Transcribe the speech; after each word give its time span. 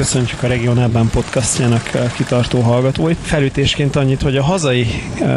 köszöntjük 0.00 0.42
a 0.42 0.46
Regionálban 0.46 1.08
podcastjának 1.10 1.90
kitartó 2.16 2.60
hallgatóit. 2.60 3.16
Felütésként 3.22 3.96
annyit, 3.96 4.22
hogy 4.22 4.36
a 4.36 4.42
hazai 4.42 4.86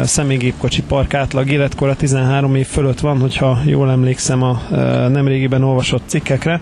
személygépkocsi 0.02 0.82
park 0.82 1.14
átlag 1.14 1.50
életkora 1.50 1.96
13 1.96 2.54
év 2.54 2.66
fölött 2.66 3.00
van, 3.00 3.20
hogyha 3.20 3.58
jól 3.64 3.90
emlékszem 3.90 4.42
a 4.42 4.60
nemrégiben 5.08 5.62
olvasott 5.62 6.02
cikkekre 6.06 6.60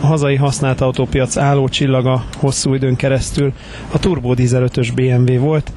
a 0.00 0.06
hazai 0.06 0.36
használt 0.36 0.80
autópiac 0.80 1.36
álló 1.36 1.68
csillaga 1.68 2.24
hosszú 2.38 2.74
időn 2.74 2.96
keresztül 2.96 3.52
a 3.92 3.98
turbo 3.98 4.34
5-ös 4.36 4.88
BMW 4.94 5.38
volt. 5.38 5.72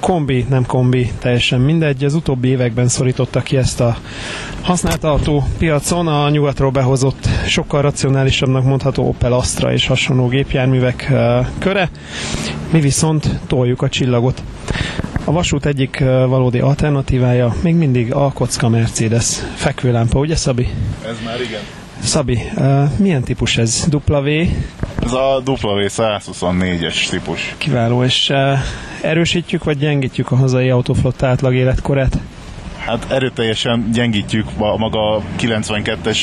Kombi, 0.00 0.46
nem 0.48 0.66
kombi, 0.66 1.10
teljesen 1.18 1.60
mindegy. 1.60 2.04
Az 2.04 2.14
utóbbi 2.14 2.48
években 2.48 2.88
szorította 2.88 3.40
ki 3.40 3.56
ezt 3.56 3.80
a 3.80 3.96
használt 4.62 5.04
autópiacon 5.04 6.08
a 6.08 6.30
nyugatról 6.30 6.70
behozott 6.70 7.28
sokkal 7.46 7.82
racionálisabbnak 7.82 8.64
mondható 8.64 9.08
Opel 9.08 9.32
Astra 9.32 9.72
és 9.72 9.86
hasonló 9.86 10.28
gépjárművek 10.28 11.12
köre. 11.58 11.90
Mi 12.70 12.80
viszont 12.80 13.38
toljuk 13.46 13.82
a 13.82 13.88
csillagot. 13.88 14.42
A 15.24 15.32
vasút 15.32 15.66
egyik 15.66 15.98
valódi 16.28 16.58
alternatívája 16.58 17.54
még 17.62 17.74
mindig 17.74 18.12
a 18.14 18.32
kocka 18.32 18.68
Mercedes 18.68 19.38
fekvőlámpa, 19.54 20.18
ugye 20.18 20.36
Szabi? 20.36 20.68
Ez 21.06 21.16
már 21.24 21.40
igen. 21.40 21.83
Szabi, 22.02 22.38
uh, 22.56 22.98
milyen 22.98 23.22
típus 23.22 23.56
ez? 23.56 23.86
W? 24.06 24.28
Ez 25.02 25.12
a 25.12 25.42
W124-es 25.44 27.08
típus. 27.08 27.54
Kiváló, 27.58 28.04
és 28.04 28.30
uh, 28.30 28.58
erősítjük 29.02 29.64
vagy 29.64 29.78
gyengítjük 29.78 30.30
a 30.30 30.36
hazai 30.36 30.70
autóflotta 30.70 31.26
átlag 31.26 31.54
életkorát? 31.54 32.18
Hát 32.86 33.10
erőteljesen 33.10 33.90
gyengítjük 33.92 34.46
a 34.58 34.76
maga 34.76 35.22
92-es 35.38 36.18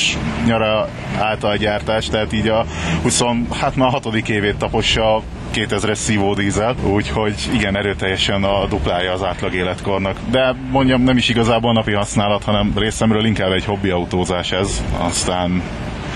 nyara 0.45 0.89
által 1.19 1.57
gyártás, 1.57 2.05
tehát 2.05 2.33
így 2.33 2.47
a 2.47 2.65
20, 3.01 3.23
hát 3.59 3.75
már 3.75 3.87
a 3.87 3.91
hatodik 3.91 4.29
évét 4.29 4.55
tapossa 4.57 5.21
2000-es 5.53 5.95
szívódízel, 5.95 6.75
úgyhogy 6.83 7.49
igen, 7.53 7.77
erőteljesen 7.77 8.43
a 8.43 8.65
duplája 8.65 9.11
az 9.11 9.23
átlag 9.23 9.53
életkornak. 9.53 10.17
De 10.31 10.55
mondjam, 10.71 11.01
nem 11.01 11.17
is 11.17 11.29
igazából 11.29 11.73
napi 11.73 11.91
használat, 11.91 12.43
hanem 12.43 12.73
részemről 12.75 13.25
inkább 13.25 13.51
egy 13.51 13.65
hobbi 13.65 13.89
autózás 13.89 14.51
ez. 14.51 14.83
Aztán 14.97 15.61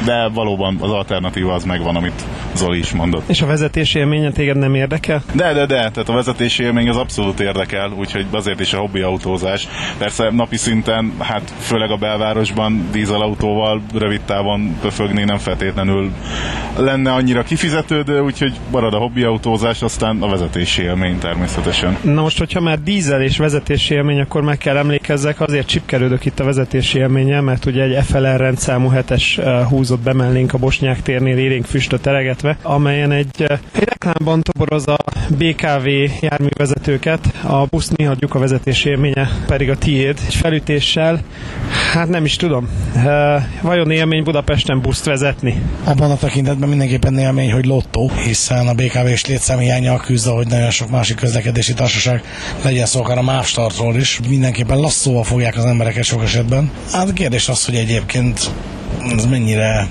de 0.05 0.27
valóban 0.33 0.77
az 0.79 0.91
alternatíva 0.91 1.53
az 1.53 1.63
megvan, 1.63 1.95
amit 1.95 2.25
Zoli 2.55 2.77
is 2.77 2.91
mondott. 2.91 3.29
És 3.29 3.41
a 3.41 3.45
vezetési 3.45 3.99
élménye 3.99 4.31
téged 4.31 4.57
nem 4.57 4.75
érdekel? 4.75 5.23
De, 5.33 5.53
de, 5.53 5.65
de, 5.65 5.65
tehát 5.65 6.09
a 6.09 6.13
vezetési 6.13 6.63
élmény 6.63 6.89
az 6.89 6.97
abszolút 6.97 7.39
érdekel, 7.39 7.91
úgyhogy 7.91 8.25
azért 8.31 8.59
is 8.59 8.73
a 8.73 8.77
hobbi 8.77 9.01
autózás. 9.01 9.67
Persze 9.97 10.31
napi 10.31 10.57
szinten, 10.57 11.13
hát 11.19 11.53
főleg 11.59 11.91
a 11.91 11.97
belvárosban 11.97 12.87
dízelautóval 12.91 13.81
rövid 13.93 14.21
távon 14.21 14.77
pöfögni 14.81 15.23
nem 15.23 15.37
feltétlenül 15.37 16.11
lenne 16.77 17.11
annyira 17.13 17.43
kifizetődő, 17.43 18.19
úgyhogy 18.19 18.53
marad 18.71 18.93
a 18.93 18.97
hobbi 18.97 19.23
autózás, 19.23 19.81
aztán 19.81 20.21
a 20.21 20.27
vezetési 20.27 20.81
élmény 20.81 21.17
természetesen. 21.19 21.97
Na 22.01 22.21
most, 22.21 22.37
hogyha 22.37 22.59
már 22.59 22.83
dízel 22.83 23.21
és 23.21 23.37
vezetési 23.37 23.93
élmény, 23.93 24.19
akkor 24.19 24.41
meg 24.41 24.57
kell 24.57 24.77
emlékezzek, 24.77 25.41
azért 25.41 25.67
csipkerődök 25.67 26.25
itt 26.25 26.39
a 26.39 26.43
vezetési 26.43 26.97
élménye, 26.97 27.41
mert 27.41 27.65
ugye 27.65 27.83
egy 27.83 28.03
FLR 28.05 28.37
rendszámú 28.37 28.91
7-es 28.95 29.39
elhúzott 29.85 30.13
bemellénk 30.13 30.53
a 30.53 30.57
Bosnyák 30.57 31.01
térnél 31.01 31.37
élénk 31.37 31.65
füstöt 31.65 32.01
teregetve, 32.01 32.57
amelyen 32.61 33.11
egy, 33.11 33.35
eh, 33.37 33.59
egy 33.71 33.83
reklámban 33.83 34.41
toboroz 34.41 34.87
a 34.87 34.97
BKV 35.29 35.87
járművezetőket, 36.21 37.33
a 37.43 37.65
busz 37.65 37.89
néha 37.89 38.15
a 38.29 38.39
vezetés 38.39 38.85
élménye 38.85 39.29
pedig 39.47 39.69
a 39.69 39.77
tiéd. 39.77 40.19
Egy 40.27 40.35
felütéssel, 40.35 41.21
hát 41.93 42.09
nem 42.09 42.25
is 42.25 42.35
tudom, 42.35 42.69
e, 42.95 43.49
vajon 43.61 43.91
élmény 43.91 44.23
Budapesten 44.23 44.81
buszt 44.81 45.05
vezetni? 45.05 45.61
Abban 45.83 46.11
a 46.11 46.17
tekintetben 46.17 46.69
mindenképpen 46.69 47.17
élmény, 47.17 47.51
hogy 47.51 47.65
lottó, 47.65 48.11
hiszen 48.23 48.67
a 48.67 48.73
BKV-s 48.73 49.25
létszámhiányjal 49.25 49.97
küzd, 49.97 50.27
hogy 50.27 50.47
nagyon 50.47 50.69
sok 50.69 50.89
másik 50.89 51.15
közlekedési 51.15 51.73
társaság 51.73 52.23
legyen 52.63 52.85
szó 52.85 53.01
akár 53.01 53.17
a 53.17 53.21
MÁV 53.21 53.45
startról 53.45 53.95
is, 53.95 54.19
mindenképpen 54.29 54.77
lasszóval 54.77 55.23
fogják 55.23 55.57
az 55.57 55.65
embereket 55.65 56.03
sok 56.03 56.23
esetben. 56.23 56.71
Hát 56.91 57.13
kérdés 57.13 57.49
az, 57.49 57.65
hogy 57.65 57.75
egyébként 57.75 58.51
ez 59.15 59.25
mennyire 59.25 59.87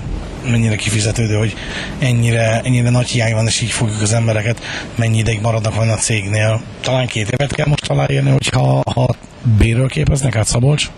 mennyire 0.51 0.75
kifizetődő, 0.75 1.35
hogy 1.35 1.55
ennyire, 1.99 2.61
ennyire 2.63 2.89
nagy 2.89 3.07
hiány 3.07 3.33
van, 3.33 3.45
és 3.45 3.61
így 3.61 3.71
fogjuk 3.71 4.01
az 4.01 4.13
embereket, 4.13 4.61
mennyi 4.95 5.17
ideig 5.17 5.41
maradnak 5.41 5.75
van 5.75 5.89
a 5.89 5.95
cégnél. 5.95 6.61
Talán 6.81 7.07
két 7.07 7.29
évet 7.29 7.53
kell 7.53 7.67
most 7.67 7.89
aláírni, 7.89 8.29
hogyha 8.29 8.83
ha 8.93 9.15
bérről 9.57 9.87
képeznek 9.87 10.35
át 10.35 10.47
Szabolcs? 10.47 10.89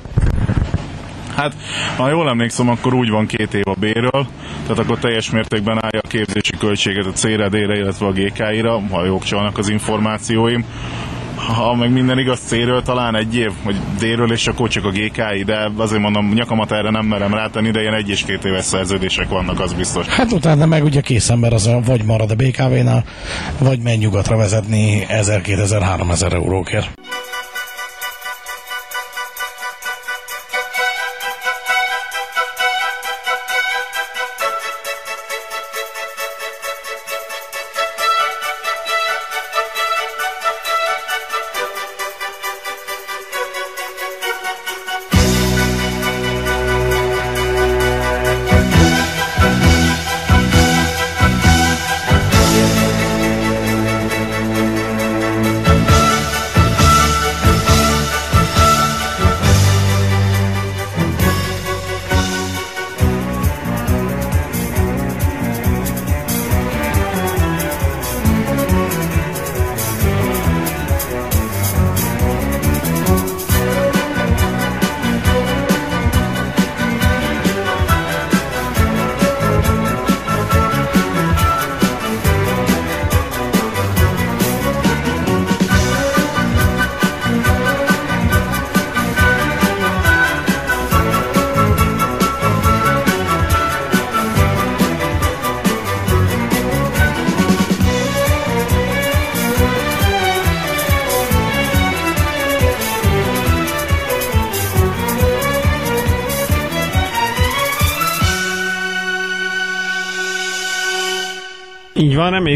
Hát, 1.35 1.53
ha 1.97 2.09
jól 2.09 2.29
emlékszem, 2.29 2.69
akkor 2.69 2.94
úgy 2.94 3.09
van 3.09 3.25
két 3.25 3.53
év 3.53 3.67
a 3.67 3.75
bérről, 3.79 4.28
tehát 4.62 4.79
akkor 4.79 5.00
teljes 5.00 5.29
mértékben 5.29 5.84
állja 5.84 6.00
a 6.03 6.07
képzési 6.07 6.57
költséget 6.59 7.06
a 7.06 7.12
CRD-re, 7.12 7.78
illetve 7.78 8.06
a 8.06 8.12
GKI-ra, 8.12 8.81
ha 8.91 9.06
jók 9.06 9.23
csalnak 9.23 9.57
az 9.57 9.69
információim 9.69 10.66
ha 11.38 11.75
meg 11.75 11.92
minden 11.92 12.20
igaz 12.20 12.40
célről 12.40 12.81
talán 12.81 13.16
egy 13.16 13.36
év, 13.36 13.52
vagy 13.64 13.75
délről, 14.00 14.31
és 14.31 14.48
akkor 14.48 14.70
csak 14.70 14.86
a 14.86 14.90
GKI, 14.90 15.44
de 15.46 15.72
azért 15.78 16.02
mondom, 16.02 16.34
nyakamat 16.34 16.72
erre 16.72 16.90
nem 16.90 17.06
merem 17.06 17.34
rátenni, 17.34 17.72
de 17.72 17.81
ilyen 17.81 17.94
egy 17.94 18.09
és 18.09 18.24
két 18.24 18.46
éves 18.46 18.66
szerződések 18.66 19.30
vannak, 19.30 19.59
az 19.59 19.74
biztos. 19.74 20.08
Hát 20.08 20.31
utána 20.31 20.66
meg 20.66 20.84
ugye 20.84 21.02
kész 21.02 21.30
ember 21.30 21.53
az 21.53 21.70
vagy 21.86 22.03
marad 22.03 22.31
a 22.31 22.36
BKV-nál, 22.36 23.03
vagy 23.58 23.80
megy 23.80 24.00
nyugatra 24.00 24.38
vezetni 24.38 25.06
1000-2000-3000 25.09 26.34
eurókért. 26.34 26.90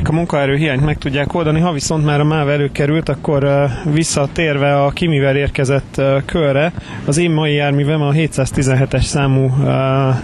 Reméljük 0.01 0.30
a 0.30 0.36
munkaerő 0.36 0.56
hiányt 0.56 0.86
meg 0.86 0.98
tudják 0.98 1.33
oldani. 1.33 1.59
Ha 1.59 1.71
viszont 1.71 2.06
már 2.06 2.19
a 2.19 2.24
MÁV 2.24 2.50
előkerült, 2.50 3.09
akkor 3.09 3.68
visszatérve 3.94 4.83
a 4.83 4.89
Kimivel 4.89 5.36
érkezett 5.36 6.01
körre, 6.25 6.74
az 7.06 7.18
én 7.18 7.31
mai 7.31 7.53
járművem 7.53 8.01
a 8.01 8.12
717-es 8.12 9.01
számú 9.01 9.51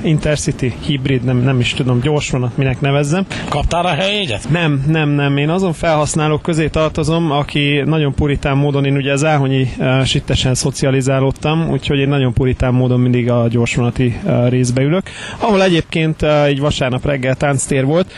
Intercity 0.04 0.74
hibrid, 0.86 1.24
nem, 1.24 1.38
nem 1.38 1.60
is 1.60 1.74
tudom, 1.74 2.00
gyorsvonat, 2.00 2.58
minek 2.58 2.82
nevezzem. 2.82 3.26
Kaptál 3.50 3.86
a 3.86 3.94
helyjegyet? 3.94 4.50
Nem, 4.50 4.84
nem, 4.88 5.10
nem. 5.10 5.38
Én 5.38 5.50
azon 5.50 5.74
felhasználók 5.74 6.42
közé 6.42 6.68
tartozom, 6.68 7.32
aki 7.32 7.82
nagyon 7.86 8.14
puritán 8.14 8.58
módon, 8.58 8.86
én 8.86 8.96
ugye 8.96 9.12
az 9.12 9.26
áhonyi 9.26 9.70
sittesen 10.04 10.54
szocializálódtam, 10.54 11.70
úgyhogy 11.70 11.98
én 12.00 12.10
nagyon 12.10 12.34
puritán 12.34 12.74
módon 12.74 13.00
mindig 13.00 13.30
a 13.32 13.48
gyorsvonati 13.48 14.20
részbe 14.50 14.82
ülök, 14.82 15.04
ahol 15.40 15.64
egyébként 15.64 16.24
egy 16.24 16.60
vasárnap 16.60 17.06
reggel 17.06 17.36
tánctér 17.36 17.86
volt. 17.86 18.12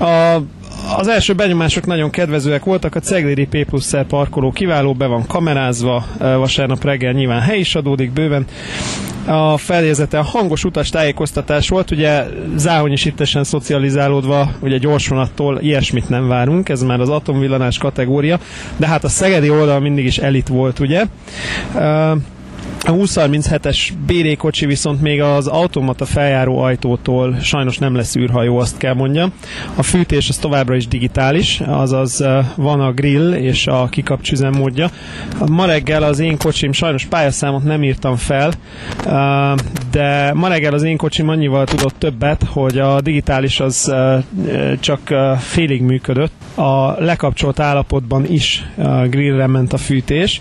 A 0.00 0.38
az 0.96 1.08
első 1.08 1.32
benyomások 1.32 1.86
nagyon 1.86 2.10
kedvezőek 2.10 2.64
voltak, 2.64 2.94
a 2.94 3.00
Cegléri 3.00 3.46
P 3.46 3.64
plusz 3.64 3.94
parkoló 4.08 4.50
kiváló, 4.50 4.94
be 4.94 5.06
van 5.06 5.26
kamerázva, 5.26 6.06
vasárnap 6.18 6.84
reggel 6.84 7.12
nyilván 7.12 7.40
hely 7.40 7.58
is 7.58 7.74
adódik 7.74 8.10
bőven, 8.10 8.46
a 9.26 9.56
feljegyzete 9.56 10.18
hangos 10.18 10.64
utas 10.64 10.88
tájékoztatás 10.88 11.68
volt, 11.68 11.90
ugye 11.90 12.24
záhony 12.56 12.92
is 12.92 13.04
ittesen 13.04 13.44
szocializálódva, 13.44 14.50
ugye 14.60 14.78
gyorsvonattól 14.78 15.60
ilyesmit 15.60 16.08
nem 16.08 16.28
várunk, 16.28 16.68
ez 16.68 16.82
már 16.82 17.00
az 17.00 17.08
atomvillanás 17.08 17.78
kategória, 17.78 18.38
de 18.76 18.86
hát 18.86 19.04
a 19.04 19.08
szegedi 19.08 19.50
oldal 19.50 19.80
mindig 19.80 20.04
is 20.04 20.18
elit 20.18 20.48
volt, 20.48 20.78
ugye. 20.78 21.04
Uh, 21.74 22.16
a 22.84 22.92
2037-es 22.92 23.88
BD 24.06 24.36
kocsi 24.36 24.66
viszont 24.66 25.02
még 25.02 25.22
az 25.22 25.46
automata 25.46 26.04
feljáró 26.04 26.58
ajtótól 26.58 27.36
sajnos 27.40 27.78
nem 27.78 27.94
lesz 27.94 28.16
űrhajó, 28.16 28.58
azt 28.58 28.76
kell 28.76 28.94
mondjam. 28.94 29.32
A 29.74 29.82
fűtés 29.82 30.28
az 30.28 30.36
továbbra 30.36 30.74
is 30.74 30.88
digitális, 30.88 31.60
azaz 31.66 32.24
van 32.54 32.80
a 32.80 32.92
grill 32.92 33.32
és 33.32 33.66
a 33.66 33.88
kikapcs 33.90 34.32
üzemmódja. 34.32 34.90
Ma 35.46 35.64
reggel 35.64 36.02
az 36.02 36.18
én 36.18 36.38
kocsim, 36.38 36.72
sajnos 36.72 37.04
pályaszámot 37.04 37.64
nem 37.64 37.82
írtam 37.82 38.16
fel, 38.16 38.52
de 39.90 40.32
ma 40.34 40.48
reggel 40.48 40.74
az 40.74 40.82
én 40.82 40.96
kocsim 40.96 41.28
annyival 41.28 41.64
tudott 41.64 41.98
többet, 41.98 42.42
hogy 42.52 42.78
a 42.78 43.00
digitális 43.00 43.60
az 43.60 43.94
csak 44.80 45.14
félig 45.38 45.82
működött. 45.82 46.32
A 46.54 47.02
lekapcsolt 47.02 47.60
állapotban 47.60 48.24
is 48.26 48.68
grillre 49.04 49.46
ment 49.46 49.72
a 49.72 49.76
fűtés, 49.76 50.40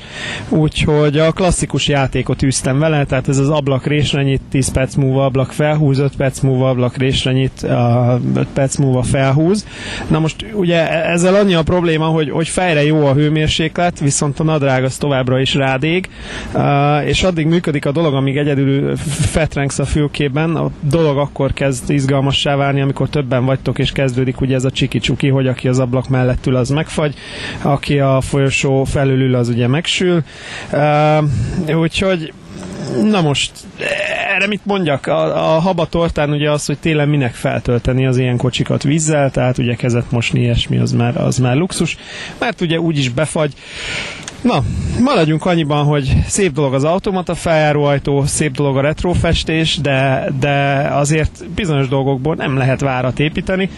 úgyhogy 0.50 1.18
a 1.18 1.32
klasszikus 1.32 1.88
játékot 2.28 2.44
űztem 2.44 2.80
vele, 2.80 3.06
tehát 3.06 3.28
ez 3.28 3.38
az 3.38 3.50
ablak 3.50 3.86
résre 3.86 4.24
nyit, 4.24 4.42
10 4.50 4.72
perc 4.72 4.96
múlva 4.96 5.26
ablak 5.26 5.52
felhúz, 5.52 6.00
5 6.00 6.16
perc 6.16 6.40
múlva 6.40 6.70
ablak 6.70 6.98
résre 6.98 7.32
nyit, 7.32 7.64
5 8.36 8.48
perc 8.54 8.76
múlva 8.76 9.04
felhúz. 9.04 9.66
Na 10.08 10.20
most 10.20 10.46
ugye 10.54 10.90
e- 10.90 11.12
ezzel 11.12 11.36
annyi 11.36 11.54
a 11.54 11.64
probléma, 11.64 12.06
hogy, 12.06 12.30
hogy 12.30 12.48
fejre 12.48 12.84
jó 12.86 13.06
a 13.06 13.14
hőmérséklet, 13.14 14.00
viszont 14.00 14.40
a 14.40 14.44
nadrág 14.44 14.84
az 14.84 14.98
továbbra 14.98 15.40
is 15.40 15.54
rádég, 15.54 16.10
és 17.06 17.24
addig 17.24 17.48
működik 17.48 17.86
a 17.86 17.92
dolog, 17.92 18.14
amíg 18.14 18.38
egyedül 18.38 18.96
fetrengsz 19.08 19.80
a 19.80 19.86
fülkében, 19.86 20.56
a 20.56 20.70
dolog 20.82 21.18
akkor 21.18 21.54
kezd 21.54 21.90
izgalmassá 21.90 22.56
válni, 22.56 22.82
amikor 22.82 23.10
többen 23.10 23.46
vagytok, 23.46 23.80
és 23.80 23.92
kezdődik 23.92 24.42
ugye 24.42 24.56
ez 24.56 24.66
a 24.66 24.72
csiki-csuki, 24.72 25.30
hogy 25.30 25.48
aki 25.48 25.68
az 25.68 25.80
ablak 25.80 26.10
mellett 26.10 26.46
ül, 26.46 26.56
az 26.56 26.70
megfagy, 26.70 27.14
aki 27.62 28.00
a 28.00 28.22
folyosó 28.22 28.84
felül 28.84 29.22
ül, 29.22 29.36
az 29.36 29.50
ugye 29.50 29.68
megsül. 29.68 30.24
Úgyhogy 31.76 32.17
Na 33.04 33.22
most, 33.22 33.52
erre 34.36 34.48
mit 34.48 34.66
mondjak? 34.66 35.08
A, 35.08 35.56
a 35.56 35.60
haba 35.60 35.86
tortán 35.86 36.32
ugye 36.32 36.52
az, 36.52 36.66
hogy 36.66 36.78
télen 36.78 37.10
minek 37.10 37.34
feltölteni 37.34 38.06
az 38.06 38.18
ilyen 38.18 38.38
kocsikat 38.38 38.84
vízzel, 38.84 39.32
tehát 39.32 39.58
ugye 39.58 39.76
kezet 39.76 40.12
mosni 40.12 40.40
ilyesmi, 40.40 40.78
az 40.78 40.92
már, 40.92 41.18
az 41.18 41.38
már 41.38 41.56
luxus, 41.56 41.98
mert 42.38 42.62
ugye 42.62 42.80
úgyis 42.80 43.10
befagy. 43.10 43.54
Na, 44.42 44.64
maradjunk 45.04 45.46
annyiban, 45.46 45.86
hogy 45.86 46.16
szép 46.28 46.54
dolog 46.54 46.74
az 46.74 46.84
automata 46.84 47.36
feljáróajtó, 47.36 48.26
szép 48.26 48.56
dolog 48.56 48.78
a 48.78 48.82
retrofestés, 48.82 49.78
de, 49.78 50.30
de 50.40 50.88
azért 50.92 51.46
bizonyos 51.56 51.88
dolgokból 51.88 52.36
nem 52.36 52.58
lehet 52.58 52.80
várat 52.80 53.20
építeni. 53.20 53.70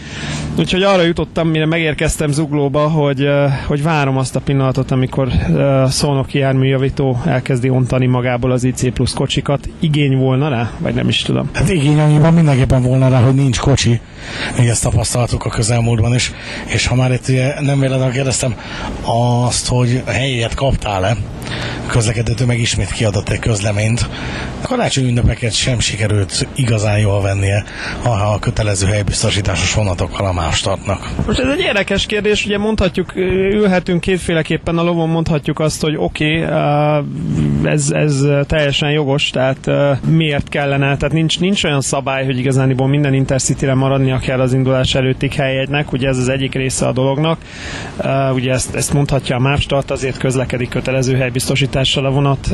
Úgyhogy 0.58 0.82
arra 0.82 1.02
jutottam, 1.02 1.48
mire 1.48 1.66
megérkeztem 1.66 2.30
Zuglóba, 2.30 2.88
hogy, 2.88 3.28
hogy 3.66 3.82
várom 3.82 4.16
azt 4.16 4.36
a 4.36 4.40
pillanatot, 4.40 4.90
amikor 4.90 5.28
szónoki 5.88 6.38
járműjavító 6.38 7.20
elkezdi 7.26 7.68
ontani 7.68 8.06
magából 8.06 8.50
az 8.50 8.64
IC 8.64 8.92
plusz 8.92 9.12
kocsikat. 9.12 9.68
Igény 9.80 10.16
volna 10.16 10.48
rá? 10.48 10.70
Vagy 10.78 10.94
nem 10.94 11.08
is 11.08 11.22
tudom. 11.22 11.50
Hát 11.52 11.68
igény 11.68 12.00
annyiban 12.00 12.34
mindenképpen 12.34 12.82
volna 12.82 13.08
rá, 13.08 13.20
hogy 13.20 13.34
nincs 13.34 13.58
kocsi. 13.58 14.00
Még 14.58 14.68
ezt 14.68 14.82
tapasztaltuk 14.82 15.44
a 15.44 15.48
közelmúltban 15.48 16.14
is. 16.14 16.32
És 16.66 16.86
ha 16.86 16.94
már 16.94 17.12
itt 17.12 17.26
nem 17.60 17.80
véletlenül 17.80 18.12
kérdeztem 18.12 18.54
azt, 19.46 19.68
hogy 19.68 20.02
helyet 20.50 20.54
kaptál-e, 20.54 21.16
közlekedőtől 21.86 22.46
meg 22.46 22.58
ismét 22.58 22.90
kiadott 22.90 23.28
egy 23.28 23.38
közleményt. 23.38 24.08
Karácsony 24.70 25.08
ünnepeket 25.08 25.52
sem 25.52 25.78
sikerült 25.78 26.48
igazán 26.54 26.98
jól 26.98 27.22
vennie, 27.22 27.64
ha 28.02 28.10
a 28.10 28.38
kötelező 28.38 28.86
helybiztosításos 28.86 29.74
vonatokkal 29.74 30.26
a 30.26 30.32
más 30.32 30.60
tartnak. 30.60 31.08
Most 31.26 31.38
ez 31.38 31.48
egy 31.48 31.60
érdekes 31.60 32.06
kérdés, 32.06 32.46
ugye 32.46 32.58
mondhatjuk, 32.58 33.16
ülhetünk 33.16 34.00
kétféleképpen 34.00 34.78
a 34.78 34.82
lovon, 34.82 35.08
mondhatjuk 35.08 35.60
azt, 35.60 35.80
hogy 35.80 35.96
oké, 35.96 36.44
okay, 36.44 36.52
ez, 37.64 37.90
ez 37.90 38.24
teljesen 38.46 38.90
jogos, 38.90 39.30
tehát 39.30 39.70
miért 40.06 40.48
kellene, 40.48 40.96
tehát 40.96 41.12
nincs, 41.12 41.40
nincs 41.40 41.64
olyan 41.64 41.80
szabály, 41.80 42.24
hogy 42.24 42.38
igazániból 42.38 42.88
minden 42.88 43.14
Intercity-re 43.14 43.74
maradnia 43.74 44.18
kell 44.18 44.40
az 44.40 44.52
indulás 44.52 44.94
előttig 44.94 45.32
helyegynek, 45.32 45.92
ugye 45.92 46.08
ez 46.08 46.18
az 46.18 46.28
egyik 46.28 46.54
része 46.54 46.86
a 46.86 46.92
dolognak, 46.92 47.38
ugye 48.34 48.52
ezt, 48.52 48.74
ezt 48.74 48.92
mondhatja 48.92 49.36
a 49.36 49.38
MÁV 49.38 49.58
start, 49.58 49.90
azért 49.90 50.18
közlekedik 50.18 50.68
kötelező 50.68 51.16
helybiztosítással 51.16 52.06
a 52.06 52.10
vonat, 52.10 52.50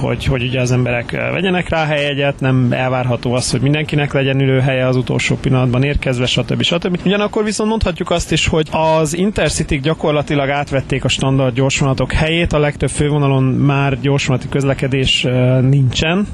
hogy, 0.00 0.24
hogy 0.24 0.42
ugye 0.42 0.60
az 0.60 0.70
emberek 0.70 1.10
vegyenek 1.10 1.52
rá 1.62 1.84
helyegyet, 1.84 2.40
nem 2.40 2.68
elvárható 2.70 3.32
az, 3.32 3.50
hogy 3.50 3.60
mindenkinek 3.60 4.12
legyen 4.12 4.40
ülőhelye 4.40 4.86
az 4.86 4.96
utolsó 4.96 5.36
pillanatban 5.36 5.82
érkezve, 5.82 6.26
stb. 6.26 6.62
stb. 6.62 6.98
Ugyanakkor 7.04 7.44
viszont 7.44 7.68
mondhatjuk 7.68 8.10
azt 8.10 8.32
is, 8.32 8.46
hogy 8.46 8.68
az 8.70 9.16
intercity 9.16 9.80
gyakorlatilag 9.80 10.50
átvették 10.50 11.04
a 11.04 11.08
standard 11.08 11.54
gyorsvonatok 11.54 12.12
helyét, 12.12 12.52
a 12.52 12.58
legtöbb 12.58 12.90
fővonalon 12.90 13.42
már 13.42 14.00
gyorsvonati 14.00 14.48
közlekedés 14.48 15.26
nincsen 15.60 16.26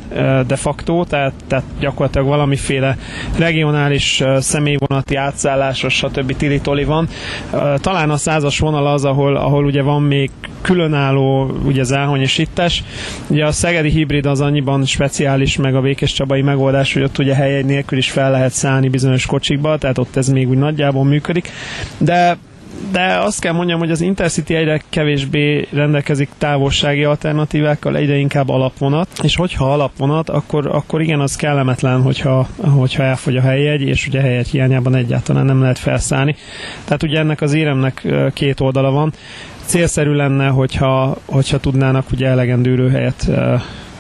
de 0.46 0.56
facto, 0.56 1.05
tehát, 1.05 1.32
tehát 1.46 1.64
gyakorlatilag 1.81 2.26
valamiféle 2.26 2.96
regionális 3.38 4.23
személyvonati 4.38 5.14
átszállásos, 5.14 5.94
stb. 5.94 6.37
tilitoli 6.37 6.84
van. 6.84 7.08
Talán 7.76 8.11
a 8.11 8.16
százas 8.16 8.58
vonal 8.58 8.87
az, 8.87 9.05
ahol, 9.05 9.37
ahol 9.37 9.64
ugye 9.64 9.82
van 9.82 10.02
még 10.02 10.31
különálló 10.62 11.50
ugye 11.64 11.82
záhony 11.82 12.20
és 12.20 12.38
ittes. 12.38 12.84
Ugye 13.26 13.46
a 13.46 13.52
szegedi 13.52 13.90
hibrid 13.90 14.26
az 14.26 14.40
annyiban 14.40 14.84
speciális, 14.84 15.09
meg 15.58 15.74
a 15.74 15.80
Vékes 15.80 16.12
Csabai 16.12 16.42
megoldás, 16.42 16.92
hogy 16.92 17.02
ott 17.02 17.18
ugye 17.18 17.34
helyegy 17.34 17.64
nélkül 17.64 17.98
is 17.98 18.10
fel 18.10 18.30
lehet 18.30 18.52
szállni 18.52 18.88
bizonyos 18.88 19.26
kocsikba, 19.26 19.78
tehát 19.78 19.98
ott 19.98 20.16
ez 20.16 20.28
még 20.28 20.48
úgy 20.48 20.58
nagyjából 20.58 21.04
működik. 21.04 21.50
De 21.98 22.38
de 22.92 23.18
azt 23.18 23.40
kell 23.40 23.52
mondjam, 23.52 23.78
hogy 23.78 23.90
az 23.90 24.00
Intercity 24.00 24.50
egyre 24.54 24.82
kevésbé 24.88 25.68
rendelkezik 25.72 26.28
távolsági 26.38 27.04
alternatívákkal, 27.04 27.96
egyre 27.96 28.16
inkább 28.16 28.48
alapvonat, 28.48 29.08
és 29.22 29.36
hogyha 29.36 29.72
alapvonat, 29.72 30.28
akkor, 30.28 30.66
akkor 30.66 31.00
igen, 31.00 31.20
az 31.20 31.36
kellemetlen, 31.36 32.02
hogyha, 32.02 32.48
hogyha 32.56 33.02
elfogy 33.02 33.36
a 33.36 33.40
helyjegy, 33.40 33.82
és 33.82 34.06
ugye 34.06 34.20
helyjegy 34.20 34.48
hiányában 34.48 34.94
egyáltalán 34.94 35.44
nem 35.44 35.60
lehet 35.60 35.78
felszállni. 35.78 36.37
Tehát 36.85 37.02
ugye 37.02 37.18
ennek 37.18 37.40
az 37.40 37.52
éremnek 37.52 38.06
két 38.32 38.61
oldala 38.61 38.90
van. 38.90 39.12
Célszerű 39.64 40.12
lenne, 40.12 40.46
hogyha, 40.46 41.16
hogyha 41.25 41.58
tudnának 41.58 42.11
ugye 42.12 42.26
elegendő 42.26 42.90
helyet 42.90 43.30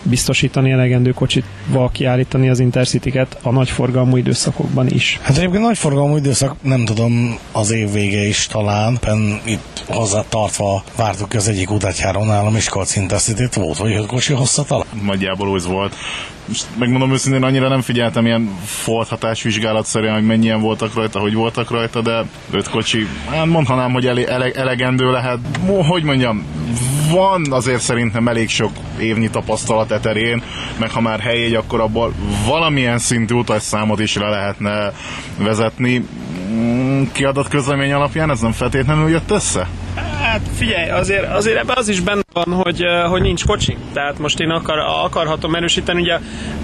biztosítani 0.02 0.70
elegendő 0.70 1.10
kocsitval 1.10 1.90
kiállítani 1.90 2.48
az 2.48 2.60
intercityket 2.60 3.38
a 3.42 3.50
nagyforgalmú 3.50 4.16
időszakokban 4.16 4.88
is. 4.88 5.18
Hát 5.22 5.36
egyébként 5.36 5.62
nagyforgalmú 5.62 6.16
időszak, 6.16 6.54
nem 6.62 6.84
tudom, 6.84 7.38
az 7.52 7.70
év 7.70 7.92
vége 7.92 8.26
is 8.26 8.46
talán, 8.46 8.98
pen 9.00 9.40
itt 9.44 9.84
hozzá 9.86 10.24
tartva 10.28 10.84
vártuk 10.96 11.32
az 11.32 11.48
egyik 11.48 11.70
utatjáron 11.70 12.30
a 12.30 12.50
Miskolc 12.50 12.96
intercity 12.96 13.44
volt, 13.54 13.78
vagy 13.78 13.96
hogy 13.96 14.06
kocsi 14.06 14.32
hosszatala? 14.32 14.84
Nagyjából 15.04 15.48
úgy 15.48 15.62
volt. 15.62 15.94
Most 16.50 16.66
megmondom 16.78 17.12
őszintén, 17.12 17.42
annyira 17.42 17.68
nem 17.68 17.80
figyeltem 17.80 18.26
ilyen 18.26 18.58
Ford 18.64 19.08
hatásvizsgálatszerűen, 19.08 20.14
hogy 20.14 20.26
mennyien 20.26 20.60
voltak 20.60 20.94
rajta, 20.94 21.18
hogy 21.18 21.34
voltak 21.34 21.70
rajta, 21.70 22.00
de 22.00 22.24
öt 22.50 22.68
kocsi, 22.68 23.06
hát 23.30 23.46
mondhanám, 23.46 23.92
hogy 23.92 24.06
ele- 24.06 24.28
ele- 24.28 24.56
elegendő 24.56 25.10
lehet. 25.10 25.38
Hogy 25.88 26.02
mondjam, 26.02 26.44
van 27.10 27.46
azért 27.50 27.80
szerintem 27.80 28.28
elég 28.28 28.48
sok 28.48 28.70
évnyi 28.98 29.30
tapasztalat 29.30 29.90
eterén, 29.90 30.42
meg 30.78 30.90
ha 30.90 31.00
már 31.00 31.20
helyégy, 31.20 31.54
akkor 31.54 31.80
abból 31.80 32.12
valamilyen 32.46 32.98
szintű 32.98 33.34
utasszámot 33.34 34.00
is 34.00 34.16
le 34.16 34.28
lehetne 34.28 34.92
vezetni. 35.38 36.04
Mm, 36.52 37.02
kiadott 37.12 37.48
közlemény 37.48 37.92
alapján 37.92 38.30
ez 38.30 38.40
nem 38.40 38.52
feltétlenül 38.52 39.08
jött 39.10 39.30
össze? 39.30 39.68
Hát 40.22 40.40
figyelj, 40.56 40.90
azért, 40.90 41.32
azért 41.32 41.58
ebben 41.58 41.76
az 41.76 41.88
is 41.88 42.00
benne 42.00 42.20
van, 42.32 42.52
hogy, 42.52 42.84
hogy 43.08 43.22
nincs 43.22 43.44
kocsi. 43.46 43.76
Tehát 43.92 44.18
most 44.18 44.40
én 44.40 44.50
akar, 44.50 44.78
akarhatom 44.78 45.54
erősíteni, 45.54 46.00
ugye 46.00 46.18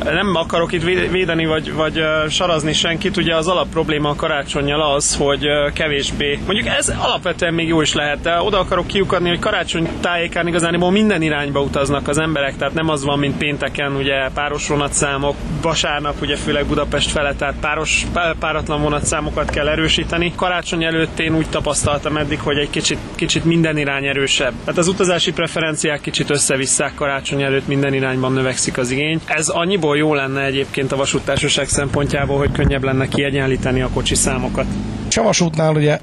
nem 0.05 0.35
akarok 0.35 0.73
itt 0.73 0.83
védeni 1.11 1.47
vagy, 1.47 1.73
vagy 1.73 2.03
sarazni 2.29 2.73
senkit, 2.73 3.17
ugye 3.17 3.37
az 3.37 3.49
alap 3.49 3.69
probléma 3.69 4.09
a 4.09 4.15
karácsonyjal 4.15 4.95
az, 4.95 5.17
hogy 5.17 5.47
kevésbé, 5.73 6.39
mondjuk 6.47 6.67
ez 6.67 6.89
alapvetően 6.99 7.55
még 7.55 7.69
jó 7.69 7.81
is 7.81 7.95
lehet, 7.95 8.21
de 8.21 8.41
oda 8.41 8.59
akarok 8.59 8.87
kiukadni, 8.87 9.29
hogy 9.29 9.39
karácsony 9.39 9.89
tájékán 10.01 10.47
igazániból 10.47 10.91
minden 10.91 11.23
irányba 11.23 11.61
utaznak 11.61 12.09
az 12.09 12.19
emberek, 12.19 12.57
tehát 12.57 12.75
nem 12.75 12.89
az 12.89 13.05
van, 13.05 13.19
mint 13.19 13.37
pénteken, 13.37 13.97
ugye 13.97 14.29
páros 14.35 14.69
vonatszámok, 14.69 15.37
vasárnap 15.63 16.15
ugye 16.21 16.37
főleg 16.37 16.67
Budapest 16.67 17.11
fele, 17.11 17.35
tehát 17.35 17.55
páros, 17.61 18.07
páratlan 18.39 18.83
vonatszámokat 18.83 19.51
kell 19.51 19.69
erősíteni. 19.69 20.33
Karácsony 20.37 20.85
előtt 20.85 21.19
én 21.19 21.37
úgy 21.37 21.49
tapasztaltam 21.49 22.17
eddig, 22.17 22.41
hogy 22.41 22.59
egy 22.59 22.71
kicsit, 22.71 22.99
kicsit 23.15 23.45
minden 23.45 23.79
irány 23.79 24.07
erősebb. 24.07 24.53
Tehát 24.65 24.79
az 24.79 24.89
utazási 24.89 25.33
preferenciák 25.57 26.01
kicsit 26.01 26.31
összevisszák 26.31 26.95
karácsony 26.95 27.43
előtt, 27.43 27.67
minden 27.67 27.95
irányban 27.95 28.33
növekszik 28.33 28.79
az 28.79 28.91
igény. 28.91 29.21
Ez 29.27 29.49
annyiból 29.49 29.97
jó 29.97 30.15
lenne 30.15 30.45
egyébként 30.45 30.93
a 30.93 30.97
vasúttársaság 30.97 31.69
szempontjából, 31.69 32.39
hogy 32.39 32.53
könnyebb 32.53 32.85
lenne 32.85 33.09
kiegyenlíteni 33.09 33.81
a 33.81 33.89
kocsi 33.89 34.15
számokat. 34.15 34.67
Csavasútnál 35.09 35.75
ugye 35.75 35.99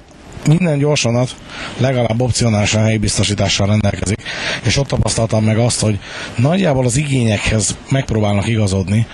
minden 0.47 0.77
gyorsonat 0.77 1.35
legalább 1.77 2.21
opcionálisan 2.21 2.83
helyi 2.83 2.97
biztosítással 2.97 3.67
rendelkezik, 3.67 4.23
és 4.63 4.77
ott 4.77 4.87
tapasztaltam 4.87 5.43
meg 5.43 5.57
azt, 5.57 5.81
hogy 5.81 5.99
nagyjából 6.35 6.85
az 6.85 6.97
igényekhez 6.97 7.77
megpróbálnak 7.89 8.47
igazodni, 8.47 9.07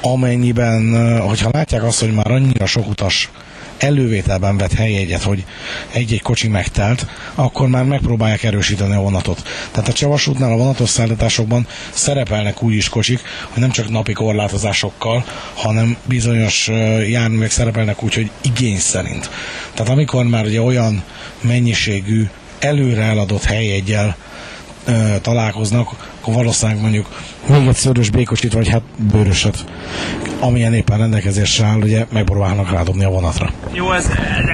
amennyiben, 0.00 1.20
hogyha 1.20 1.50
látják 1.52 1.84
azt, 1.84 2.00
hogy 2.00 2.14
már 2.14 2.30
annyira 2.30 2.66
sok 2.66 2.88
utas 2.88 3.30
elővételben 3.78 4.56
vett 4.56 4.72
helyjegyet, 4.72 5.22
hogy 5.22 5.44
egy-egy 5.92 6.22
kocsi 6.22 6.48
megtelt, 6.48 7.06
akkor 7.34 7.68
már 7.68 7.84
megpróbálják 7.84 8.42
erősíteni 8.42 8.94
a 8.94 9.00
vonatot. 9.00 9.42
Tehát 9.70 9.88
a 9.88 9.92
Csavasútnál 9.92 10.52
a 10.52 10.56
vonatos 10.56 10.88
szállításokban 10.88 11.66
szerepelnek 11.92 12.62
úgy 12.62 12.74
is 12.74 12.88
kocsik, 12.88 13.20
hogy 13.48 13.60
nem 13.60 13.70
csak 13.70 13.88
napi 13.88 14.12
korlátozásokkal, 14.12 15.24
hanem 15.54 15.96
bizonyos 16.04 16.68
járművek 17.08 17.50
szerepelnek 17.50 18.02
úgy, 18.02 18.14
hogy 18.14 18.30
igény 18.40 18.78
szerint. 18.78 19.30
Tehát 19.74 19.92
amikor 19.92 20.24
már 20.24 20.44
ugye 20.44 20.60
olyan 20.60 21.02
mennyiségű 21.40 22.28
előre 22.58 23.02
eladott 23.02 23.44
helyjegyel 23.44 24.16
találkoznak, 25.22 26.16
akkor 26.20 26.34
valószínűleg 26.34 26.80
mondjuk 26.80 27.06
még 27.46 27.66
egy 27.66 27.74
szörös 27.74 28.10
békocsit, 28.10 28.52
vagy 28.52 28.68
hát 28.68 28.82
bőröset, 29.12 29.64
amilyen 30.40 30.74
éppen 30.74 30.98
rendelkezésre 30.98 31.66
áll, 31.66 31.80
ugye 31.80 32.06
megpróbálnak 32.12 32.70
rádobni 32.70 33.04
a 33.04 33.10
vonatra. 33.10 33.50
Jó, 33.72 33.92
ez, 33.92 34.10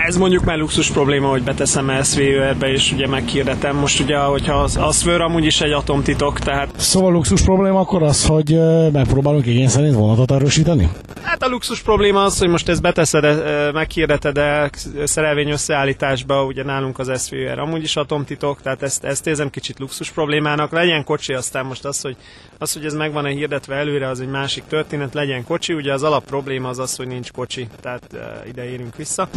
ez 0.07 0.17
mondjuk 0.17 0.45
már 0.45 0.59
luxus 0.59 0.91
probléma, 0.91 1.29
hogy 1.29 1.43
beteszem 1.43 2.03
SVR-be, 2.03 2.73
és 2.73 2.93
ugye 2.93 3.07
meghirdetem. 3.07 3.77
Most 3.77 4.01
ugye, 4.01 4.19
hogyha 4.19 4.55
az, 4.55 4.77
az 4.77 4.99
SVR 4.99 5.21
amúgy 5.21 5.45
is 5.45 5.61
egy 5.61 5.73
atomtitok, 5.73 6.39
tehát... 6.39 6.69
Szóval 6.77 7.13
luxus 7.13 7.43
probléma 7.43 7.81
akkor 7.81 8.03
az, 8.03 8.27
hogy 8.27 8.59
megpróbálunk 8.93 9.47
igény 9.47 9.69
szerint 9.69 9.95
vonatot 9.95 10.31
erősíteni? 10.31 10.89
Hát 11.23 11.43
a 11.43 11.49
luxus 11.49 11.83
probléma 11.83 12.23
az, 12.23 12.39
hogy 12.39 12.49
most 12.49 12.69
ezt 12.69 12.83
beteszed, 12.83 13.25
meghirdeted 13.73 14.35
de 14.35 14.71
szerelvény 15.05 15.51
összeállításba, 15.51 16.45
ugye 16.45 16.65
nálunk 16.65 16.99
az 16.99 17.25
SVR 17.25 17.59
amúgy 17.59 17.83
is 17.83 17.97
atomtitok, 17.97 18.63
tehát 18.63 18.83
ezt, 18.83 19.05
ezt 19.05 19.27
érzem 19.27 19.51
kicsit 19.51 19.79
luxus 19.79 20.11
problémának. 20.11 20.73
Legyen 20.73 21.05
kocsi, 21.05 21.33
aztán 21.55 21.69
most 21.69 21.85
az, 21.85 22.01
hogy, 22.01 22.17
az, 22.59 22.73
hogy 22.73 22.85
ez 22.85 22.95
meg 22.95 23.13
van-e 23.13 23.29
hirdetve 23.29 23.75
előre, 23.75 24.09
az 24.09 24.21
egy 24.21 24.29
másik 24.29 24.65
történet, 24.65 25.15
legyen 25.15 25.45
kocsi. 25.45 25.73
Ugye 25.73 25.93
az 25.93 26.03
alap 26.03 26.25
probléma 26.25 26.69
az 26.69 26.79
az, 26.79 26.97
hogy 26.97 27.07
nincs 27.07 27.33
kocsi, 27.33 27.69
tehát 27.81 28.03
uh, 28.13 28.49
ide 28.49 28.65
érünk 28.65 28.97
vissza. 28.97 29.29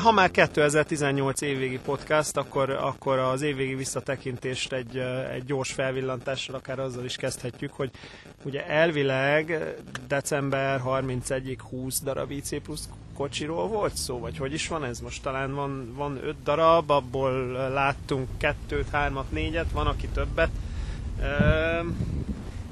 Ha 0.00 0.12
már 0.12 0.30
2018 0.30 1.40
évvégi 1.40 1.78
podcast, 1.78 2.36
akkor, 2.36 2.70
akkor 2.70 3.18
az 3.18 3.42
évvégi 3.42 3.74
visszatekintést 3.74 4.72
egy, 4.72 4.96
egy 5.32 5.44
gyors 5.44 5.72
felvillantással, 5.72 6.54
akár 6.54 6.78
azzal 6.78 7.04
is 7.04 7.16
kezdhetjük, 7.16 7.72
hogy 7.72 7.90
ugye 8.44 8.66
elvileg 8.66 9.74
december 10.08 10.82
31-ig 10.86 11.58
20 11.70 12.00
darab 12.00 12.30
IC 12.30 12.62
plusz 12.62 12.88
kocsiról 13.14 13.68
volt 13.68 13.96
szó, 13.96 14.18
vagy 14.18 14.38
hogy 14.38 14.52
is 14.52 14.68
van 14.68 14.84
ez? 14.84 15.00
Most 15.00 15.22
talán 15.22 15.54
van, 15.54 15.94
van 15.94 16.18
5 16.24 16.34
darab, 16.42 16.90
abból 16.90 17.32
láttunk 17.52 18.28
2 18.38 18.84
3 18.92 19.24
négyet, 19.28 19.70
van 19.72 19.86
aki 19.86 20.06
többet. 20.06 20.50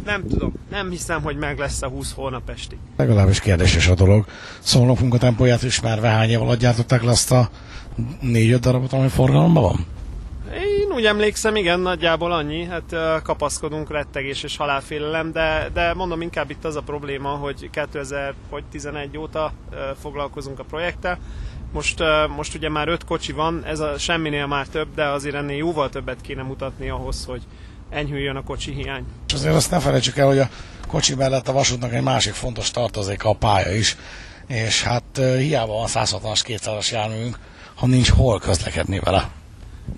Nem 0.08 0.28
tudom, 0.28 0.52
nem 0.70 0.90
hiszem, 0.90 1.22
hogy 1.22 1.36
meg 1.36 1.58
lesz 1.58 1.82
a 1.82 1.88
20 1.88 2.12
hónap 2.12 2.50
estig. 2.50 2.78
Legalábbis 2.96 3.40
kérdéses 3.40 3.88
a 3.88 3.94
dolog. 3.94 4.26
Szólnok 4.58 5.00
munkatempóját 5.00 5.62
is 5.62 5.80
már 5.80 6.02
hány 6.02 6.30
év 6.30 6.40
alatt 6.40 6.58
gyártották 6.58 7.02
le 7.02 7.10
azt 7.10 7.32
a 7.32 7.50
négy-öt 8.20 8.60
darabot, 8.60 8.92
ami 8.92 9.08
forgalomban 9.08 9.62
van? 9.62 9.86
Én 10.54 10.92
úgy 10.94 11.04
emlékszem, 11.04 11.56
igen, 11.56 11.80
nagyjából 11.80 12.32
annyi. 12.32 12.64
Hát 12.64 13.22
kapaszkodunk, 13.22 13.90
rettegés 13.90 14.42
és 14.42 14.56
halálfélelem, 14.56 15.32
de, 15.32 15.70
de 15.72 15.94
mondom, 15.94 16.20
inkább 16.20 16.50
itt 16.50 16.64
az 16.64 16.76
a 16.76 16.82
probléma, 16.82 17.28
hogy 17.28 17.70
2011 17.70 19.18
óta 19.18 19.52
foglalkozunk 20.00 20.58
a 20.58 20.64
projekttel. 20.64 21.18
Most, 21.72 22.02
most 22.36 22.54
ugye 22.54 22.68
már 22.68 22.88
öt 22.88 23.04
kocsi 23.04 23.32
van, 23.32 23.64
ez 23.64 23.80
a 23.80 23.98
semminél 23.98 24.46
már 24.46 24.66
több, 24.66 24.88
de 24.94 25.04
azért 25.04 25.34
ennél 25.34 25.56
jóval 25.56 25.88
többet 25.88 26.20
kéne 26.20 26.42
mutatni 26.42 26.88
ahhoz, 26.88 27.24
hogy, 27.24 27.42
enyhüljön 27.90 28.36
a 28.36 28.42
kocsi 28.42 28.72
hiány. 28.72 29.04
És 29.26 29.32
azért 29.34 29.54
azt 29.54 29.70
ne 29.70 29.78
felejtsük 29.78 30.16
el, 30.16 30.26
hogy 30.26 30.38
a 30.38 30.48
kocsi 30.88 31.14
mellett 31.14 31.48
a 31.48 31.52
vasútnak 31.52 31.92
egy 31.92 32.02
másik 32.02 32.32
fontos 32.32 32.70
tartozéka 32.70 33.28
a 33.28 33.34
pálya 33.34 33.74
is, 33.74 33.96
és 34.46 34.82
hát 34.82 35.20
hiába 35.38 35.72
van 35.72 35.86
160-as, 35.88 36.40
200-as 36.46 36.92
járművünk, 36.92 37.38
ha 37.74 37.86
nincs 37.86 38.10
hol 38.10 38.38
közlekedni 38.38 38.98
vele. 38.98 39.30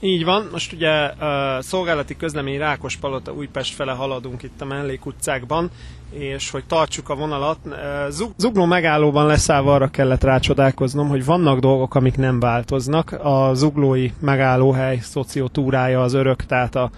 Így 0.00 0.25
van, 0.25 0.49
most 0.52 0.73
ugye 0.73 1.06
uh, 1.06 1.16
szolgálati 1.61 2.16
közlemény 2.16 2.59
Rákospalota 2.59 3.32
Újpest 3.32 3.75
fele 3.75 3.92
haladunk 3.92 4.42
itt 4.42 4.61
a 4.61 4.64
mellékutcákban, 4.64 5.70
és 6.11 6.50
hogy 6.50 6.64
tartsuk 6.66 7.09
a 7.09 7.14
vonalat, 7.14 7.59
uh, 7.64 7.75
Zug- 8.09 8.35
Zugló 8.37 8.64
megállóban 8.64 9.26
leszállva 9.26 9.75
arra 9.75 9.88
kellett 9.88 10.23
rácsodálkoznom, 10.23 11.09
hogy 11.09 11.25
vannak 11.25 11.59
dolgok, 11.59 11.94
amik 11.94 12.16
nem 12.16 12.40
változnak. 12.40 13.12
A 13.12 13.54
zuglói 13.54 14.11
megállóhely 14.20 14.99
szociotúrája 14.99 16.02
az 16.02 16.14
örök, 16.14 16.47
tehát 16.47 16.75
a 16.75 16.90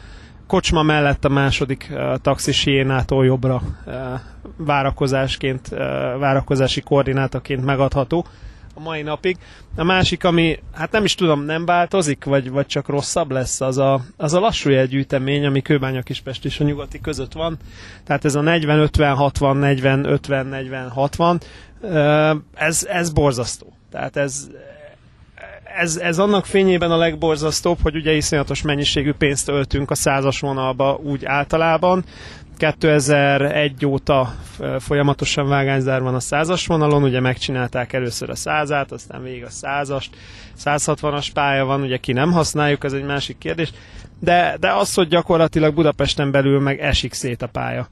kocsma 0.46 0.82
mellett 0.82 1.25
a 1.25 1.28
második 1.28 1.88
uh, 1.90 2.16
taxis 2.16 2.64
hiénától 2.64 3.25
jobbra 3.25 3.62
uh, 3.87 3.94
várakozásként, 4.56 5.68
uh, 5.72 5.78
várakozási 6.18 6.80
koordinátaként 6.80 7.64
megadható 7.64 8.26
a 8.75 8.80
mai 8.80 9.02
napig. 9.02 9.37
A 9.76 9.84
másik, 9.84 10.25
ami 10.25 10.58
hát 10.72 10.92
nem 10.92 11.04
is 11.04 11.14
tudom, 11.14 11.44
nem 11.44 11.64
változik, 11.64 12.25
vagy, 12.25 12.50
vagy 12.50 12.66
csak 12.66 12.88
rosszabb 12.88 13.30
lesz, 13.30 13.61
az 13.61 13.78
a, 13.78 14.00
az 14.16 14.34
a 14.34 14.40
lassú 14.40 14.70
jelgyűjtemény, 14.70 15.46
ami 15.46 15.62
Kőbánya 15.62 16.02
Kispest 16.02 16.44
és 16.44 16.61
a 16.61 16.64
nyugati 16.64 17.00
között 17.00 17.32
van. 17.32 17.56
Tehát 18.04 18.25
ez 18.25 18.34
a 18.34 18.40
40-50-60, 18.40 20.20
40-50-40-60, 21.82 22.40
ez, 22.54 22.87
ez 22.90 23.11
borzasztó. 23.11 23.72
Tehát 23.90 24.16
ez, 24.16 24.49
ez, 25.76 25.97
ez 25.97 26.19
annak 26.19 26.47
fényében 26.47 26.91
a 26.91 26.97
legborzasztóbb, 26.97 27.79
hogy 27.83 27.97
ugye 27.97 28.12
iszonyatos 28.12 28.62
mennyiségű 28.62 29.12
pénzt 29.12 29.49
öltünk 29.49 29.91
a 29.91 29.95
százas 29.95 30.41
vonalba 30.41 31.00
úgy 31.02 31.25
általában, 31.25 32.05
2001 32.57 33.87
óta 33.87 34.35
folyamatosan 34.79 35.49
vágányzár 35.49 36.02
van 36.02 36.14
a 36.14 36.21
százas 36.21 36.67
vonalon, 36.67 37.02
ugye 37.02 37.21
megcsinálták 37.21 37.93
először 37.93 38.31
a 38.31 38.35
százát, 38.35 38.93
aztán 38.93 39.23
végig 39.23 39.45
a 39.45 39.50
százast, 39.50 40.17
160-as 40.64 41.29
pálya 41.35 41.64
van, 41.64 41.83
ugye 41.83 41.97
ki 41.97 42.12
nem 42.12 42.33
használjuk, 42.33 42.85
ez 42.85 42.93
egy 42.93 43.05
másik 43.05 43.38
kérdés, 43.38 43.73
de, 44.21 44.57
de 44.61 44.73
az, 44.73 44.95
hogy 44.95 45.09
gyakorlatilag 45.09 45.75
Budapesten 45.75 46.31
belül 46.31 46.61
meg 46.61 46.81
esik 46.81 47.12
szét 47.12 47.43
a 47.43 47.47
pálya. 47.47 47.88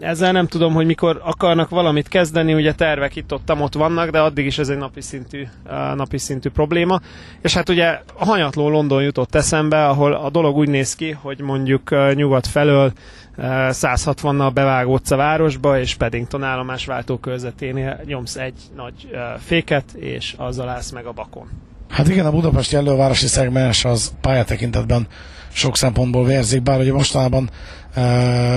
Ezzel 0.00 0.32
nem 0.32 0.46
tudom, 0.46 0.72
hogy 0.72 0.86
mikor 0.86 1.20
akarnak 1.24 1.68
valamit 1.68 2.08
kezdeni, 2.08 2.54
ugye 2.54 2.74
tervek 2.74 3.16
itt 3.16 3.32
ott, 3.32 3.52
ott 3.60 3.74
vannak, 3.74 4.10
de 4.10 4.20
addig 4.20 4.46
is 4.46 4.58
ez 4.58 4.68
egy 4.68 4.76
napi 4.76 5.00
szintű, 5.00 5.46
napi 5.94 6.18
szintű 6.18 6.50
probléma. 6.50 7.00
És 7.42 7.54
hát 7.54 7.68
ugye 7.68 8.00
a 8.18 8.24
hanyatló 8.24 8.68
London 8.68 9.02
jutott 9.02 9.34
eszembe, 9.34 9.86
ahol 9.86 10.12
a 10.12 10.30
dolog 10.30 10.56
úgy 10.56 10.68
néz 10.68 10.94
ki, 10.94 11.10
hogy 11.10 11.40
mondjuk 11.40 12.14
nyugat 12.14 12.46
felől 12.46 12.92
160-nal 13.38 14.50
bevágódsz 14.54 15.10
a 15.10 15.16
városba, 15.16 15.78
és 15.78 15.94
Paddington 15.94 16.42
állomás 16.42 16.86
váltókörzeténél 16.86 18.00
nyomsz 18.04 18.36
egy 18.36 18.60
nagy 18.76 19.18
féket, 19.38 19.92
és 19.92 20.34
azzal 20.36 20.68
állsz 20.68 20.90
meg 20.90 21.06
a 21.06 21.12
bakon. 21.12 21.48
Hát 21.88 22.08
igen, 22.08 22.26
a 22.26 22.30
budapesti 22.30 22.76
elővárosi 22.76 23.26
szegmens 23.26 23.84
az 23.84 24.14
pályatekintetben 24.20 25.06
sok 25.52 25.76
szempontból 25.76 26.24
vérzik, 26.24 26.62
bár 26.62 26.80
ugye 26.80 26.92
mostanában 26.92 27.50
e, 27.94 28.02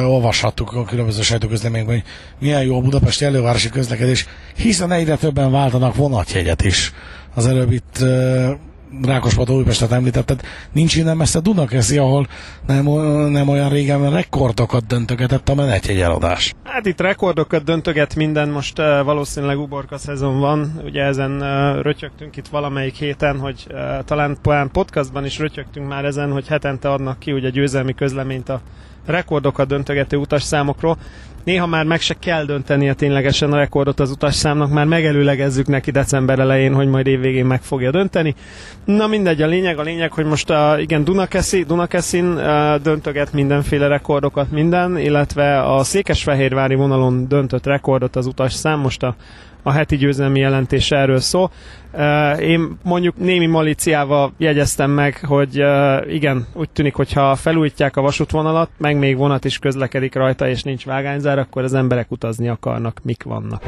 olvashattuk 0.05 0.73
a 0.73 0.83
különböző 0.83 1.21
sajtóközleményekben, 1.21 1.95
hogy 1.95 2.05
milyen 2.39 2.63
jó 2.63 2.77
a 2.77 2.81
budapesti 2.81 3.25
elővárosi 3.25 3.69
közlekedés, 3.69 4.25
hiszen 4.55 4.91
egyre 4.91 5.15
többen 5.15 5.51
váltanak 5.51 5.95
vonatjegyet 5.95 6.63
is. 6.63 6.93
Az 7.33 7.47
előbb 7.47 7.71
itt 7.71 7.97
e, 7.97 8.57
Rákospató 9.01 9.55
Újpestet 9.55 9.91
említetted, 9.91 10.41
nincs 10.71 10.95
innen 10.95 11.17
messze 11.17 11.39
Dunakeszi, 11.39 11.97
ahol 11.97 12.27
nem, 12.67 12.85
nem 13.29 13.47
olyan 13.47 13.69
régen 13.69 14.11
rekordokat 14.11 14.87
döntögetett 14.87 15.49
a 15.49 15.55
menetjegyeladás. 15.55 16.53
Hát 16.63 16.85
itt 16.85 16.99
rekordokat 16.99 17.63
döntöget 17.63 18.15
minden, 18.15 18.49
most 18.49 18.79
uh, 18.79 18.85
valószínűleg 19.03 19.59
uborka 19.59 19.97
szezon 19.97 20.39
van, 20.39 20.81
ugye 20.83 21.03
ezen 21.03 21.31
uh, 21.31 21.81
rötyögtünk 21.81 22.37
itt 22.37 22.47
valamelyik 22.47 22.95
héten, 22.95 23.39
hogy 23.39 23.67
uh, 23.69 24.03
talán 24.05 24.37
podcastban 24.71 25.25
is 25.25 25.39
rötyögtünk 25.39 25.87
már 25.87 26.05
ezen, 26.05 26.31
hogy 26.31 26.47
hetente 26.47 26.91
adnak 26.91 27.19
ki 27.19 27.31
ugye 27.31 27.49
győzelmi 27.49 27.93
közleményt 27.93 28.49
a 28.49 28.61
rekordokat 29.05 29.67
döntögető 29.67 30.17
utasszámokról. 30.17 30.97
Néha 31.43 31.65
már 31.65 31.85
meg 31.85 31.99
se 32.01 32.13
kell 32.13 32.45
döntenie 32.45 32.93
ténylegesen 32.93 33.53
a 33.53 33.55
rekordot 33.55 33.99
az 33.99 34.11
utasszámnak, 34.11 34.71
már 34.71 34.85
megelőlegezzük 34.85 35.67
neki 35.67 35.91
december 35.91 36.39
elején, 36.39 36.73
hogy 36.73 36.87
majd 36.87 37.07
évvégén 37.07 37.45
meg 37.45 37.61
fogja 37.61 37.91
dönteni. 37.91 38.35
Na 38.85 39.07
mindegy, 39.07 39.41
a 39.41 39.47
lényeg, 39.47 39.79
a 39.79 39.81
lényeg, 39.81 40.11
hogy 40.11 40.25
most 40.25 40.49
a, 40.49 40.75
igen, 40.79 41.03
Dunakeszi, 41.03 41.63
Dunakeszin 41.63 42.25
uh, 42.25 42.75
döntöget 42.75 43.33
mindenféle 43.33 43.87
rekordokat 43.87 44.51
minden, 44.51 44.97
illetve 44.97 45.61
a 45.61 45.83
Székesfehérvári 45.83 46.75
vonalon 46.75 47.27
döntött 47.27 47.65
rekordot 47.65 48.15
az 48.15 48.25
utasszám, 48.25 48.79
most 48.79 49.03
a 49.03 49.15
a 49.63 49.71
heti 49.71 49.97
győzelmi 49.97 50.39
jelentés 50.39 50.91
erről 50.91 51.19
szól. 51.19 51.51
Én 52.39 52.77
mondjuk 52.83 53.17
némi 53.17 53.45
maliciával 53.45 54.33
jegyeztem 54.37 54.91
meg, 54.91 55.25
hogy 55.27 55.63
igen, 56.07 56.47
úgy 56.53 56.69
tűnik, 56.69 56.93
hogyha 56.93 57.35
felújítják 57.35 57.97
a 57.97 58.01
vasútvonalat, 58.01 58.69
meg 58.77 58.97
még 58.97 59.17
vonat 59.17 59.45
is 59.45 59.59
közlekedik 59.59 60.15
rajta, 60.15 60.49
és 60.49 60.63
nincs 60.63 60.85
vágányzár, 61.31 61.39
akkor 61.39 61.63
az 61.63 61.73
emberek 61.73 62.11
utazni 62.11 62.47
akarnak, 62.47 62.99
mik 63.03 63.23
vannak. 63.23 63.63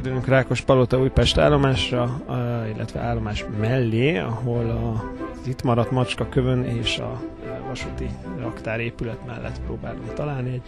Begördülünk 0.00 0.28
Rákos 0.28 0.60
Palota 0.60 0.98
Újpest 0.98 1.38
állomásra, 1.38 2.20
illetve 2.74 3.00
állomás 3.00 3.44
mellé, 3.60 4.18
ahol 4.18 4.70
a 4.70 5.12
itt 5.46 5.62
maradt 5.62 5.90
macska 5.90 6.28
kövön 6.28 6.64
és 6.64 6.98
a 6.98 7.22
vasúti 7.68 8.06
raktárépület 8.38 9.26
mellett 9.26 9.60
próbálunk 9.66 10.14
találni 10.14 10.52
egy 10.52 10.62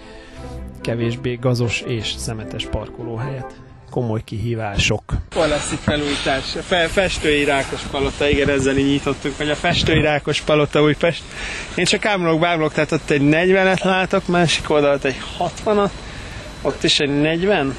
kevésbé 0.81 1.35
gazos 1.35 1.81
és 1.81 2.13
szemetes 2.17 2.67
parkolóhelyet 2.67 3.61
komoly 3.91 4.21
kihívások. 4.25 5.03
Hol 5.35 5.49
lesz 5.49 5.73
itt 5.73 5.79
felújítás? 5.79 6.57
A 6.57 6.61
fe, 6.61 6.87
festői 6.87 7.45
Rákos 7.45 7.83
Palota, 7.83 8.29
igen, 8.29 8.49
ezzel 8.49 8.77
így 8.77 8.87
nyitottuk, 8.87 9.37
hogy 9.37 9.51
a 9.51 9.55
festői 9.55 10.01
Rákos 10.01 10.41
Palota 10.41 10.83
Újpest. 10.83 11.23
Én 11.75 11.85
csak 11.85 12.05
ámulok, 12.05 12.41
bámulok, 12.41 12.73
tehát 12.73 12.93
ott 12.93 13.11
egy 13.11 13.23
40-et 13.25 13.85
látok, 13.85 14.27
másik 14.27 14.71
oldalt 14.71 15.05
egy 15.05 15.21
60-at, 15.39 15.91
ott 16.63 16.83
is 16.83 16.99
egy 16.99 17.21
40, 17.21 17.75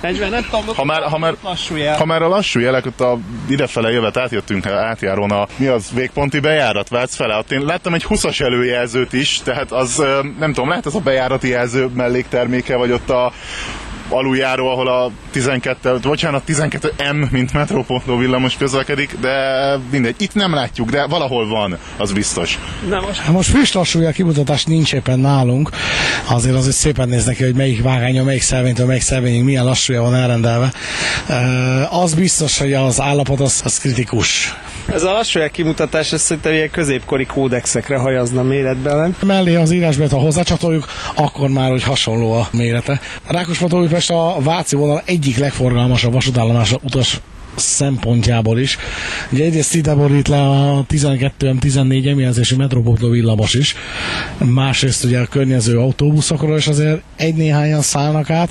40, 0.00 0.30
nem 0.30 0.42
tudom, 0.50 0.76
ha 0.76 0.84
már, 0.84 1.02
ha 1.02 1.18
már, 1.18 1.34
lassú 1.42 1.76
jel. 1.76 1.96
Ha 1.96 2.04
már 2.04 2.22
a 2.22 2.28
lassú 2.28 2.60
jelek, 2.60 2.86
ott 2.86 3.00
a 3.00 3.18
idefele 3.48 3.90
jövet 3.90 4.16
átjöttünk 4.16 4.66
átjárón 4.66 5.30
a, 5.30 5.46
mi 5.56 5.66
az, 5.66 5.90
végponti 5.94 6.40
bejárat 6.40 6.88
Vác 6.88 7.14
fele. 7.14 7.36
Ott 7.36 7.52
én 7.52 7.64
láttam 7.64 7.94
egy 7.94 8.04
20-as 8.08 8.40
előjelzőt 8.40 9.12
is, 9.12 9.40
tehát 9.44 9.72
az, 9.72 10.02
nem 10.38 10.52
tudom, 10.52 10.68
lehet 10.68 10.86
ez 10.86 10.94
a 10.94 11.00
bejárati 11.00 11.48
jelző 11.48 11.86
mellékterméke, 11.94 12.76
vagy 12.76 12.92
ott 12.92 13.10
a 13.10 13.32
aluljáró, 14.10 14.68
ahol 14.68 14.88
a 14.88 15.10
12, 15.30 15.98
bocsánat, 16.02 16.42
12M, 16.46 17.30
mint 17.30 17.52
metrópontló 17.52 18.16
villamos 18.16 18.56
közlekedik, 18.56 19.16
de 19.20 19.34
mindegy, 19.90 20.14
itt 20.18 20.34
nem 20.34 20.54
látjuk, 20.54 20.90
de 20.90 21.06
valahol 21.06 21.48
van, 21.48 21.78
az 21.96 22.12
biztos. 22.12 22.58
Na 22.88 23.00
most, 23.00 23.18
hát 23.18 23.32
most 23.32 23.48
friss 23.48 23.72
lassúja 23.72 24.10
kimutatás 24.10 24.64
nincs 24.64 24.92
éppen 24.92 25.18
nálunk, 25.18 25.70
azért 26.26 26.56
azért 26.56 26.76
szépen 26.76 27.08
néznek 27.08 27.36
ki, 27.36 27.42
hogy 27.44 27.54
melyik 27.54 27.82
vágánya, 27.82 28.24
melyik 28.24 28.42
szelvénytől, 28.42 28.86
melyik 28.86 29.02
szelvényig 29.02 29.42
milyen 29.42 29.64
lassúja 29.64 30.02
van 30.02 30.14
elrendelve. 30.14 30.72
Az 31.90 32.14
biztos, 32.14 32.58
hogy 32.58 32.72
az 32.72 33.00
állapot 33.00 33.40
az, 33.40 33.60
az 33.64 33.78
kritikus. 33.78 34.54
Ez 34.92 35.02
a 35.02 35.12
lassú 35.12 35.40
kimutatás, 35.52 36.12
ez 36.12 36.20
szerintem 36.20 36.52
ilyen 36.52 36.70
középkori 36.70 37.26
kódexekre 37.26 37.96
hajazna 37.96 38.42
méretben. 38.42 39.16
Mellé 39.22 39.54
az 39.54 39.70
írásbet, 39.70 40.10
ha 40.10 40.18
hozzácsatoljuk, 40.18 40.84
akkor 41.14 41.48
már 41.48 41.70
hogy 41.70 41.82
hasonló 41.82 42.32
a 42.32 42.48
mérete. 42.52 43.00
Rákosmató 43.26 43.80
Újpest 43.80 44.10
a 44.10 44.36
Váci 44.38 44.76
vonal 44.76 45.02
egyik 45.04 45.36
legforgalmasabb 45.38 46.12
vasútállomása 46.12 46.78
utas 46.82 47.20
szempontjából 47.56 48.58
is. 48.58 48.78
Ugye 49.32 49.44
egyrészt 49.44 49.74
ide 49.74 49.94
borít 49.94 50.28
le 50.28 50.48
a 50.48 50.84
12M14 50.90 52.08
emjelzési 52.08 52.56
metropoltó 52.56 53.08
villamos 53.08 53.54
is, 53.54 53.74
másrészt 54.38 55.04
ugye 55.04 55.18
a 55.18 55.26
környező 55.26 55.78
autóbuszokról 55.78 56.56
is 56.56 56.66
azért 56.66 57.02
egy-néhányan 57.16 57.82
szállnak 57.82 58.30
át. 58.30 58.50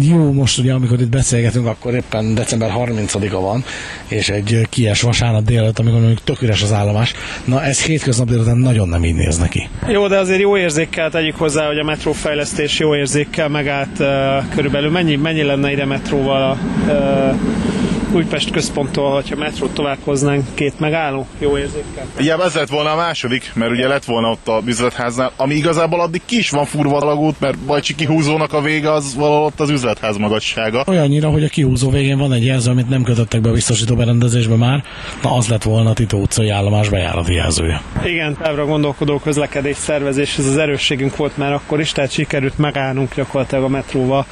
Jó, 0.00 0.32
most 0.32 0.58
ugye 0.58 0.72
amikor 0.72 1.00
itt 1.00 1.08
beszélgetünk, 1.08 1.66
akkor 1.66 1.94
éppen 1.94 2.34
december 2.34 2.72
30-a 2.76 3.40
van, 3.40 3.64
és 4.08 4.28
egy 4.28 4.66
kies 4.70 5.00
vasárnap 5.00 5.44
délelőtt, 5.44 5.78
amikor 5.78 5.98
mondjuk 5.98 6.24
tök 6.24 6.42
üres 6.42 6.62
az 6.62 6.72
állomás. 6.72 7.12
Na 7.44 7.62
ez 7.62 7.82
hétköznap 7.82 8.28
délután 8.28 8.56
nagyon 8.56 8.88
nem 8.88 9.04
így 9.04 9.14
néz 9.14 9.38
neki. 9.38 9.68
Jó, 9.88 10.06
de 10.08 10.18
azért 10.18 10.40
jó 10.40 10.56
érzékkel 10.56 11.10
tegyük 11.10 11.36
hozzá, 11.36 11.66
hogy 11.66 11.78
a 11.78 11.84
metrófejlesztés 11.84 12.78
jó 12.78 12.96
érzékkel 12.96 13.48
megállt 13.48 13.98
uh, 13.98 14.06
körülbelül. 14.54 14.90
Mennyi, 14.90 15.16
mennyi 15.16 15.42
lenne 15.42 15.72
ide 15.72 15.84
metróval 15.84 16.42
a 16.42 16.58
uh, 16.86 17.77
Újpest 18.12 18.50
központtól, 18.50 19.12
hogyha 19.12 19.36
metrót 19.36 19.70
tovább 19.70 19.98
hoznánk, 20.04 20.44
két 20.54 20.80
megálló, 20.80 21.26
jó 21.38 21.58
érzékkel. 21.58 22.06
Igen, 22.18 22.42
ez 22.42 22.54
lett 22.54 22.68
volna 22.68 22.92
a 22.92 22.96
második, 22.96 23.50
mert 23.54 23.70
ugye 23.70 23.88
lett 23.88 24.04
volna 24.04 24.30
ott 24.30 24.48
a 24.48 24.62
üzletháznál, 24.66 25.32
ami 25.36 25.54
igazából 25.54 26.00
addig 26.00 26.20
ki 26.24 26.36
is 26.36 26.50
van 26.50 26.64
furva 26.64 26.96
alagút, 26.96 27.40
mert 27.40 27.58
Bajcsi 27.58 27.94
kihúzónak 27.94 28.52
a 28.52 28.60
vége 28.60 28.92
az 28.92 29.14
valahol 29.14 29.44
ott 29.44 29.60
az 29.60 29.70
üzletház 29.70 30.16
magassága. 30.16 30.84
Olyannyira, 30.86 31.30
hogy 31.30 31.44
a 31.44 31.48
kihúzó 31.48 31.90
végén 31.90 32.18
van 32.18 32.32
egy 32.32 32.44
jelző, 32.44 32.70
amit 32.70 32.88
nem 32.88 33.02
kötöttek 33.02 33.40
be 33.40 33.48
a 33.48 33.52
biztosító 33.52 33.94
berendezésbe 33.94 34.56
már, 34.56 34.84
na 35.22 35.34
az 35.34 35.48
lett 35.48 35.62
volna 35.62 35.90
a 35.90 35.92
Tito 35.92 36.16
utcai 36.16 36.48
állomás 36.48 36.88
bejárati 36.88 37.34
jelzője. 37.34 37.82
Igen, 38.04 38.36
távra 38.42 38.64
gondolkodó 38.64 39.18
közlekedés 39.18 39.76
szervezés, 39.76 40.38
ez 40.38 40.46
az 40.46 40.56
erősségünk 40.56 41.16
volt 41.16 41.36
már 41.36 41.52
akkor 41.52 41.80
is, 41.80 41.92
tehát 41.92 42.10
sikerült 42.10 42.58
megállnunk 42.58 43.14
gyakorlatilag 43.14 43.64
a 43.64 43.68
metróval 43.68 44.26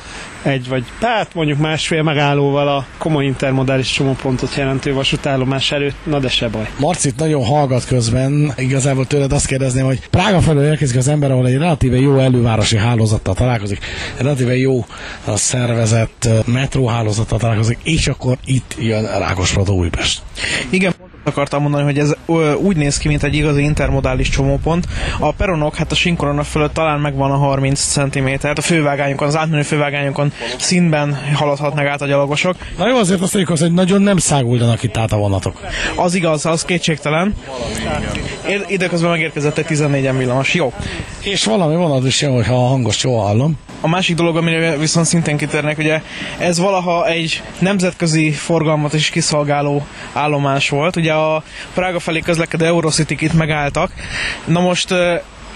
egy 0.46 0.68
vagy 0.68 0.84
hát 1.00 1.34
mondjuk 1.34 1.58
másfél 1.58 2.02
megállóval 2.02 2.68
a 2.68 2.86
komoly 2.98 3.24
intermodális 3.66 3.92
csomópontot 3.92 4.54
jelentő 4.54 4.92
vasútállomás 4.92 5.72
előtt, 5.72 5.96
na 6.04 6.18
de 6.18 6.28
se 6.28 6.48
baj. 6.48 6.68
Marcit 6.78 7.16
nagyon 7.16 7.44
hallgat 7.44 7.84
közben, 7.86 8.52
igazából 8.56 9.06
tőled 9.06 9.32
azt 9.32 9.46
kérdezném, 9.46 9.84
hogy 9.84 10.08
Prága 10.08 10.40
felől 10.40 10.64
érkezik 10.64 10.96
az 10.96 11.08
ember, 11.08 11.30
ahol 11.30 11.46
egy 11.46 11.56
relatíve 11.56 11.96
jó 11.96 12.18
elővárosi 12.18 12.76
hálózattal 12.76 13.34
találkozik, 13.34 13.78
relatíve 14.18 14.56
jó 14.56 14.84
a 15.24 15.36
szervezett 15.36 16.28
metróhálózattal 16.44 17.38
találkozik, 17.38 17.78
és 17.82 18.08
akkor 18.08 18.38
itt 18.44 18.74
jön 18.78 19.18
Rákosrodó 19.18 19.76
Újpest. 19.76 20.22
Igen, 20.70 20.94
akartam 21.26 21.62
mondani, 21.62 21.84
hogy 21.84 21.98
ez 21.98 22.12
úgy 22.56 22.76
néz 22.76 22.98
ki, 22.98 23.08
mint 23.08 23.22
egy 23.22 23.34
igazi 23.34 23.62
intermodális 23.62 24.28
csomópont. 24.28 24.86
A 25.18 25.32
peronok, 25.32 25.74
hát 25.74 25.92
a 25.92 25.94
sinkorona 25.94 26.42
fölött 26.42 26.74
talán 26.74 27.00
megvan 27.00 27.30
a 27.30 27.36
30 27.36 27.80
cm, 27.80 28.28
a 28.54 28.60
fővágányokon, 28.60 29.28
az 29.28 29.36
átmenő 29.36 29.62
fővágányokon 29.62 30.32
színben 30.58 31.18
haladhatnak 31.34 31.86
át 31.86 32.02
a 32.02 32.06
gyalogosok. 32.06 32.56
Na 32.78 32.88
jó, 32.88 32.96
azért 32.96 33.20
azt 33.20 33.34
mondjuk, 33.34 33.58
hogy 33.58 33.72
nagyon 33.72 34.02
nem 34.02 34.16
száguldanak 34.16 34.82
itt 34.82 34.96
át 34.96 35.12
a 35.12 35.16
vonatok. 35.16 35.60
Az 35.96 36.14
igaz, 36.14 36.46
az 36.46 36.64
kétségtelen. 36.64 37.34
Én 38.48 38.64
időközben 38.68 39.10
megérkezett 39.10 39.58
egy 39.58 39.66
14 39.66 40.16
villamos, 40.16 40.54
jó. 40.54 40.72
És 41.22 41.44
valami 41.44 41.76
vonat 41.76 42.06
is 42.06 42.22
jó, 42.22 42.34
hogyha 42.34 42.54
a 42.54 42.66
hangos 42.66 43.04
jól 43.04 43.22
hallom. 43.22 43.58
A 43.80 43.88
másik 43.88 44.16
dolog, 44.16 44.36
amire 44.36 44.76
viszont 44.76 45.06
szintén 45.06 45.36
kitérnek, 45.36 45.78
ugye 45.78 46.02
ez 46.38 46.58
valaha 46.58 47.08
egy 47.08 47.42
nemzetközi 47.58 48.30
forgalmat 48.30 48.92
is 48.92 49.10
kiszolgáló 49.10 49.86
állomás 50.12 50.68
volt. 50.68 50.96
Ugye 50.96 51.12
a 51.16 51.42
Prága 51.74 51.98
felé 51.98 52.20
közlekedő 52.20 52.64
Eurocity 52.64 53.10
itt 53.18 53.32
megálltak. 53.32 53.90
Na 54.44 54.60
most 54.60 54.94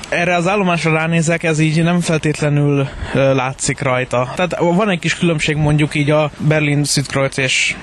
erre 0.08 0.34
az 0.34 0.48
állomásra 0.48 0.92
ránézek, 0.92 1.42
ez 1.42 1.58
így 1.58 1.82
nem 1.82 2.00
feltétlenül 2.00 2.88
látszik 3.12 3.80
rajta. 3.80 4.32
Tehát 4.34 4.58
van 4.58 4.90
egy 4.90 4.98
kis 4.98 5.14
különbség 5.14 5.56
mondjuk 5.56 5.94
így 5.94 6.10
a 6.10 6.30
Berlin 6.38 6.84
Südkreuz 6.84 7.38
és 7.38 7.76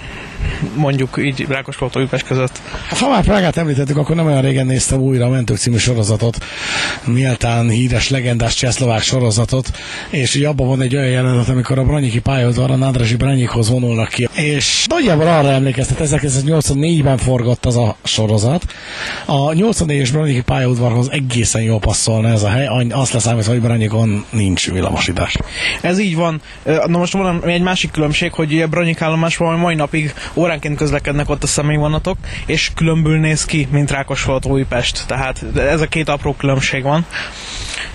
mondjuk 0.76 1.18
így 1.18 1.46
Rákospalota 1.50 2.00
Újpest 2.00 2.26
között. 2.26 2.62
Hát, 2.88 3.00
ha 3.00 3.10
már 3.10 3.24
Prágát 3.24 3.58
említettük, 3.58 3.98
akkor 3.98 4.16
nem 4.16 4.26
olyan 4.26 4.42
régen 4.42 4.66
néztem 4.66 5.00
újra 5.00 5.26
a 5.26 5.30
Mentők 5.30 5.58
című 5.58 5.78
sorozatot, 5.78 6.38
méltán 7.06 7.70
híres, 7.70 8.10
legendás 8.10 8.56
csehszlovák 8.56 9.02
sorozatot, 9.02 9.72
és 10.10 10.36
így 10.36 10.44
abban 10.44 10.68
van 10.68 10.82
egy 10.82 10.96
olyan 10.96 11.08
jelenet, 11.10 11.50
amikor 11.50 11.80
a 11.80 11.84
Branyiki 11.84 12.20
pályaudvarra 12.20 12.76
Nándrási 12.76 13.16
Branyikhoz 13.16 13.70
vonulnak 13.70 14.10
ki. 14.10 14.30
És 14.34 14.86
nagyjából 14.90 15.28
arra 15.28 15.52
emlékeztet, 15.52 15.98
1984-ben 16.02 17.18
forgott 17.18 17.66
az 17.66 17.78
a 17.78 17.96
sorozat. 18.04 18.66
A 19.26 19.50
84-es 19.50 20.10
Branyiki 20.12 20.42
pályaudvarhoz 20.42 21.12
egészen 21.12 21.62
jól 21.62 21.80
passzolna 21.80 22.28
ez 22.28 22.44
a 22.44 22.50
hely, 22.50 22.68
azt 22.90 23.14
leszámítva, 23.14 23.52
hogy 23.52 23.62
Branyikon 23.62 24.26
nincs 24.30 24.72
villamosítás. 24.72 25.38
Ez 25.82 26.00
így 26.00 26.16
van. 26.16 26.42
Na 26.64 26.98
most 26.98 27.14
van 27.14 27.44
egy 27.44 27.62
másik 27.62 27.92
különbség, 27.92 28.34
hogy 28.34 28.62
a 28.62 28.68
Branyik 28.68 29.02
állomásban 29.02 29.60
mai 29.60 29.76
napig 29.76 30.14
óránként 30.34 30.78
közlekednek 30.78 31.30
ott 31.30 31.44
a 31.44 31.48
személyvonatok, 31.48 32.18
és 32.46 32.72
különbül 32.76 33.20
néz 33.20 33.46
ki, 33.46 33.68
mint 33.72 33.92
Rákosfolt 33.92 34.46
Újpest. 34.46 35.04
Tehát 35.08 35.44
ez 35.56 35.82
a 35.82 35.88
két 35.88 36.10
apró 36.10 36.34
különbség 36.34 36.84
van. 36.84 37.06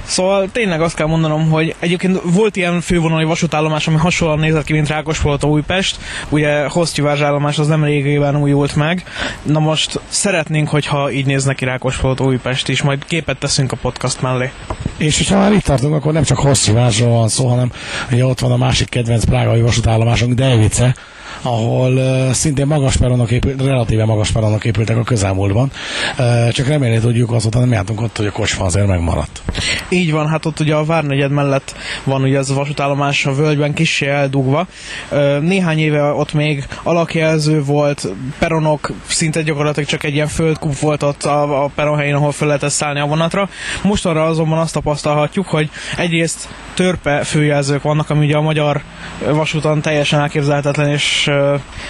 Szóval 0.05 0.49
tényleg 0.53 0.81
azt 0.81 0.95
kell 0.95 1.07
mondanom, 1.07 1.51
hogy 1.51 1.75
egyébként 1.79 2.21
volt 2.25 2.57
ilyen 2.57 2.81
fővonali 2.81 3.25
vasútállomás, 3.25 3.87
ami 3.87 3.97
hasonlóan 3.97 4.39
nézett 4.39 4.65
ki, 4.65 4.73
mint 4.73 4.89
Rákosfolt 4.89 5.45
Újpest. 5.45 5.99
Ugye 6.29 6.69
Hosztyivázs 6.69 7.21
állomás 7.21 7.59
az 7.59 7.67
nem 7.67 7.85
régében 7.85 8.37
újult 8.37 8.77
meg. 8.77 9.05
Na 9.43 9.59
most 9.59 10.01
szeretnénk, 10.09 10.69
hogyha 10.69 11.11
így 11.11 11.27
néznek 11.27 11.57
ki 11.57 11.65
Rákosfolt 11.65 12.21
Újpest 12.21 12.69
is, 12.69 12.83
majd 12.83 13.05
képet 13.05 13.39
teszünk 13.39 13.73
a 13.73 13.77
podcast 13.77 14.21
mellé. 14.23 14.51
És 14.97 15.17
hogyha 15.17 15.39
már 15.39 15.53
itt 15.53 15.65
tartunk, 15.65 15.95
akkor 15.95 16.13
nem 16.13 16.23
csak 16.23 16.39
Hosztyivázsról 16.39 17.11
van 17.11 17.29
szó, 17.29 17.49
hanem 17.49 17.73
ugye 18.11 18.25
ott 18.25 18.41
van 18.41 18.53
a 18.53 18.57
másik 18.57 18.89
kedvenc 18.89 19.25
prágai 19.25 19.61
vasútállomásunk, 19.61 20.35
Delvice, 20.35 20.95
ahol 21.43 21.93
uh, 21.93 22.31
szintén 22.31 22.67
magas 22.67 22.97
peronok 22.97 23.31
épült, 23.31 23.63
relatíve 23.63 24.05
magas 24.05 24.31
peronok 24.31 24.65
épültek 24.65 24.97
a 24.97 25.03
közelmúltban. 25.03 25.71
Uh, 26.19 26.49
csak 26.49 26.67
remélni 26.67 26.99
tudjuk, 26.99 27.33
azóta 27.33 27.59
nem 27.59 27.73
jártunk 27.73 28.01
ott, 28.01 28.17
hogy 28.17 28.27
a 28.27 28.31
kocsma 28.31 28.65
azért 28.65 28.87
megmaradt. 28.87 29.43
Így 29.89 30.13
van, 30.13 30.29
hát 30.29 30.47
ott 30.47 30.61
ugye 30.61 30.75
a 30.75 30.85
Várnegyed 30.85 31.31
mellett 31.31 31.75
van 32.05 32.23
ugye 32.23 32.39
ez 32.39 32.51
a 32.51 32.55
vasútállomás 32.55 33.27
a 33.27 33.35
völgyben 33.35 33.75
kissé 33.75 34.07
eldugva. 34.07 34.67
Uh, 35.11 35.39
néhány 35.41 35.79
éve 35.79 36.03
ott 36.03 36.33
még 36.33 36.67
alakjelző 36.83 37.65
volt, 37.65 38.09
peronok, 38.39 38.93
szinte 39.07 39.43
gyakorlatilag 39.43 39.89
csak 39.89 40.05
egy 40.05 40.15
ilyen 40.15 40.29
földkúp 40.29 40.79
volt 40.79 41.03
ott 41.03 41.23
a, 41.23 41.65
a 41.65 41.71
peron 41.75 41.99
helyén, 41.99 42.15
ahol 42.15 42.33
fel 42.33 42.47
lehetett 42.47 42.71
szállni 42.71 43.01
a 43.01 43.07
vonatra. 43.07 43.49
Mostanra 43.83 44.25
azonban 44.25 44.59
azt 44.59 44.73
tapasztalhatjuk, 44.73 45.47
hogy 45.47 45.71
egyrészt 45.97 46.49
törpe 46.75 47.25
főjelzők 47.25 47.83
vannak, 47.83 48.11
ami 48.11 48.27
ugye 48.27 48.37
a 48.37 48.41
magyar 48.41 48.83
vasúton 49.31 49.81
teljesen 49.81 50.21
elképzelhetetlen 50.21 50.89
és 50.89 51.31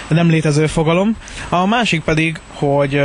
nem 0.09 0.29
létező 0.29 0.67
fogalom. 0.67 1.17
A 1.49 1.67
másik 1.67 2.03
pedig, 2.03 2.39
hogy 2.55 3.01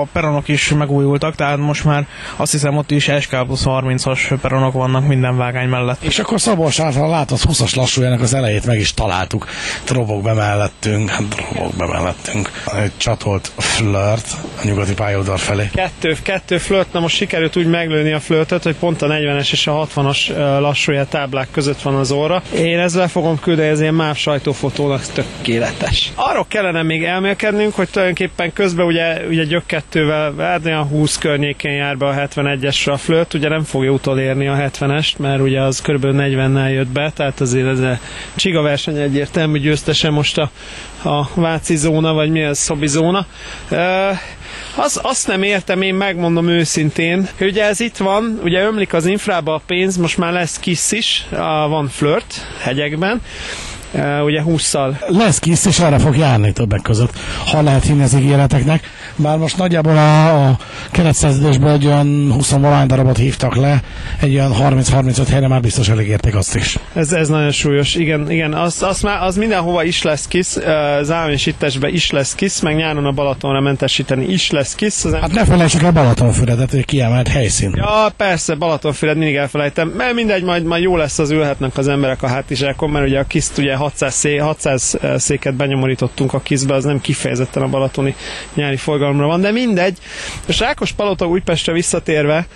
a 0.00 0.06
peronok 0.12 0.48
is 0.48 0.68
megújultak, 0.68 1.34
tehát 1.34 1.56
most 1.56 1.84
már 1.84 2.06
azt 2.36 2.52
hiszem 2.52 2.76
ott 2.76 2.90
is 2.90 3.10
SK 3.20 3.44
plusz 3.46 3.62
30-as 3.66 4.38
peronok 4.40 4.72
vannak 4.72 5.06
minden 5.06 5.36
vágány 5.36 5.68
mellett. 5.68 6.02
És 6.02 6.18
akkor 6.18 6.40
Szabolcs 6.40 6.80
által 6.80 7.08
látott 7.08 7.40
20-as 7.48 7.76
lassújának 7.76 8.20
az 8.20 8.34
elejét 8.34 8.66
meg 8.66 8.78
is 8.78 8.94
találtuk. 8.94 9.46
Drobog 9.84 10.22
be 10.22 10.32
mellettünk, 10.32 11.10
hát 11.10 11.28
drobog 11.28 11.74
be 11.74 11.86
mellettünk. 11.86 12.50
Egy 12.82 12.92
csatolt 12.96 13.52
flirt 13.56 14.36
a 14.62 14.66
nyugati 14.66 14.94
pályaudvar 14.94 15.38
felé. 15.38 15.70
Kettő, 15.74 16.16
kettő 16.22 16.58
flirt, 16.58 16.92
na 16.92 17.00
most 17.00 17.16
sikerült 17.16 17.56
úgy 17.56 17.66
meglőni 17.66 18.12
a 18.12 18.20
flirtet, 18.20 18.62
hogy 18.62 18.74
pont 18.74 19.02
a 19.02 19.06
40-es 19.06 19.52
és 19.52 19.66
a 19.66 19.86
60-as 19.94 20.36
lassújá 20.60 21.04
táblák 21.04 21.48
között 21.50 21.82
van 21.82 21.94
az 21.94 22.10
óra. 22.10 22.42
Én 22.54 22.78
ezzel 22.78 23.08
fogom 23.08 23.40
küldeni, 23.40 23.68
ez 23.68 23.80
ilyen 23.80 23.94
MÁV 23.94 24.16
sajtófotónak 24.16 25.06
tökéletes. 25.06 26.12
Arról 26.14 26.46
kellene 26.48 26.82
még 26.82 27.04
elmélkednünk, 27.04 27.74
hogy 27.74 27.88
tulajdonképpen 27.88 28.52
közben 28.52 28.86
ugye, 28.86 29.26
ugye 29.28 29.44
gyök 29.44 29.66
2-vel, 29.92 30.32
hát 30.38 30.64
olyan 30.64 30.84
20 30.84 31.18
környékén 31.18 31.72
jár 31.72 31.96
be 31.96 32.06
a 32.06 32.14
71-esre 32.14 32.92
a 32.92 32.96
flört, 32.96 33.34
ugye 33.34 33.48
nem 33.48 33.62
fogja 33.62 33.90
utolérni 33.90 34.48
a 34.48 34.54
70-est, 34.56 35.16
mert 35.16 35.40
ugye 35.40 35.60
az 35.60 35.80
kb. 35.80 36.04
40-nel 36.04 36.72
jött 36.72 36.88
be, 36.88 37.10
tehát 37.14 37.40
azért 37.40 37.66
ez 37.66 37.78
a 37.78 37.98
csiga 38.34 38.62
verseny 38.62 38.96
egyértelmű 38.96 39.58
győztese 39.58 40.10
most 40.10 40.38
a, 40.38 40.50
a 41.08 41.28
Váci 41.34 41.76
zóna, 41.76 42.12
vagy 42.12 42.30
mi 42.30 42.40
ez, 42.40 42.58
Szobi 42.58 42.86
zóna. 42.86 43.26
E, 43.70 44.08
az, 44.76 45.00
azt 45.02 45.26
nem 45.26 45.42
értem, 45.42 45.82
én 45.82 45.94
megmondom 45.94 46.48
őszintén, 46.48 47.28
hogy 47.38 47.46
ugye 47.46 47.64
ez 47.64 47.80
itt 47.80 47.96
van, 47.96 48.40
ugye 48.42 48.64
ömlik 48.64 48.94
az 48.94 49.06
infrába 49.06 49.54
a 49.54 49.62
pénz, 49.66 49.96
most 49.96 50.18
már 50.18 50.32
lesz 50.32 50.58
kisz 50.58 50.92
is, 50.92 51.26
a, 51.30 51.68
van 51.68 51.88
flört 51.88 52.46
hegyekben, 52.60 53.20
Uh, 53.94 54.24
ugye 54.24 54.42
20-szal. 54.46 55.08
Lesz 55.08 55.38
kis, 55.38 55.66
és 55.66 55.78
erre 55.78 55.98
fog 55.98 56.16
járni 56.16 56.52
többek 56.52 56.80
között, 56.82 57.12
ha 57.46 57.62
lehet 57.62 57.84
hinni 57.84 58.02
az 58.02 58.14
ígéreteknek. 58.14 58.90
Bár 59.16 59.38
most 59.38 59.56
nagyjából 59.56 59.96
a, 59.96 60.46
a 60.46 60.58
keretszerződésből 60.90 61.70
egy 61.70 61.86
olyan 61.86 62.32
20 62.32 62.50
valány 62.50 62.86
darabot 62.86 63.16
hívtak 63.16 63.56
le, 63.56 63.82
egy 64.20 64.34
olyan 64.34 64.52
30-35 64.58 65.26
helyre 65.30 65.48
már 65.48 65.60
biztos 65.60 65.88
elég 65.88 66.18
azt 66.32 66.54
is. 66.54 66.78
Ez, 66.94 67.12
ez 67.12 67.28
nagyon 67.28 67.50
súlyos, 67.50 67.94
igen, 67.94 68.30
igen, 68.30 68.54
az, 68.54 68.82
az, 68.82 69.00
már, 69.00 69.22
az 69.22 69.36
mindenhova 69.36 69.84
is 69.84 70.02
lesz 70.02 70.26
kis, 70.26 70.46
Zám 71.02 71.30
és 71.30 71.46
Ittesbe 71.46 71.88
is 71.88 72.10
lesz 72.10 72.34
kis, 72.34 72.60
meg 72.60 72.76
nyáron 72.76 73.06
a 73.06 73.12
Balatonra 73.12 73.60
mentesíteni 73.60 74.26
is 74.26 74.50
lesz 74.50 74.74
kis. 74.74 75.04
Az 75.04 75.14
hát 75.20 75.32
ne 75.32 75.44
felejtsük 75.44 75.82
el 75.82 75.92
Balatonfüredet, 75.92 76.70
hogy 76.70 76.84
kiemelt 76.84 77.28
helyszín. 77.28 77.72
Ja, 77.76 78.08
persze, 78.16 78.54
Balatonfüred 78.54 79.16
mindig 79.16 79.34
elfelejtem, 79.34 79.88
mert 79.88 80.14
mindegy, 80.14 80.42
majd, 80.42 80.64
majd 80.64 80.82
jó 80.82 80.96
lesz 80.96 81.18
az 81.18 81.30
ülhetnek 81.30 81.78
az 81.78 81.88
emberek 81.88 82.22
a 82.22 82.28
hátizsákon, 82.28 82.90
mert 82.90 83.06
ugye 83.06 83.18
a 83.18 83.24
kiszt 83.24 83.58
ugye 83.58 83.76
600, 83.82 84.14
szé, 84.14 84.36
600 84.36 84.98
széket 85.16 85.54
benyomorítottunk 85.54 86.32
a 86.32 86.40
kizbe, 86.40 86.74
az 86.74 86.84
nem 86.84 87.00
kifejezetten 87.00 87.62
a 87.62 87.68
balatoni 87.68 88.14
nyári 88.54 88.76
forgalomra 88.76 89.26
van, 89.26 89.40
de 89.40 89.50
mindegy. 89.50 89.98
És 90.46 90.58
Rákos 90.58 90.92
Palota 90.92 91.26
Újpestre 91.26 91.72
visszatérve, 91.72 92.46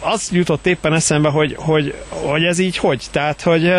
az 0.00 0.28
jutott 0.32 0.66
éppen 0.66 0.94
eszembe, 0.94 1.28
hogy, 1.28 1.54
hogy, 1.58 1.94
hogy 2.08 2.42
ez 2.42 2.58
így 2.58 2.76
hogy? 2.76 3.04
Tehát, 3.10 3.42
hogy 3.42 3.72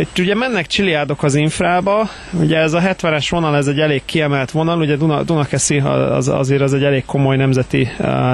itt 0.00 0.18
ugye 0.18 0.34
mennek 0.34 0.66
csiliádok 0.66 1.22
az 1.22 1.34
infrába, 1.34 2.08
ugye 2.32 2.56
ez 2.58 2.72
a 2.72 2.80
70-es 2.80 3.26
vonal, 3.30 3.56
ez 3.56 3.66
egy 3.66 3.80
elég 3.80 4.02
kiemelt 4.04 4.50
vonal, 4.50 4.80
ugye 4.80 4.96
Duna, 4.96 5.22
Dunakeszi 5.22 5.78
az, 5.78 6.28
azért 6.28 6.60
az 6.60 6.74
egy 6.74 6.84
elég 6.84 7.04
komoly 7.04 7.36
nemzeti 7.36 7.88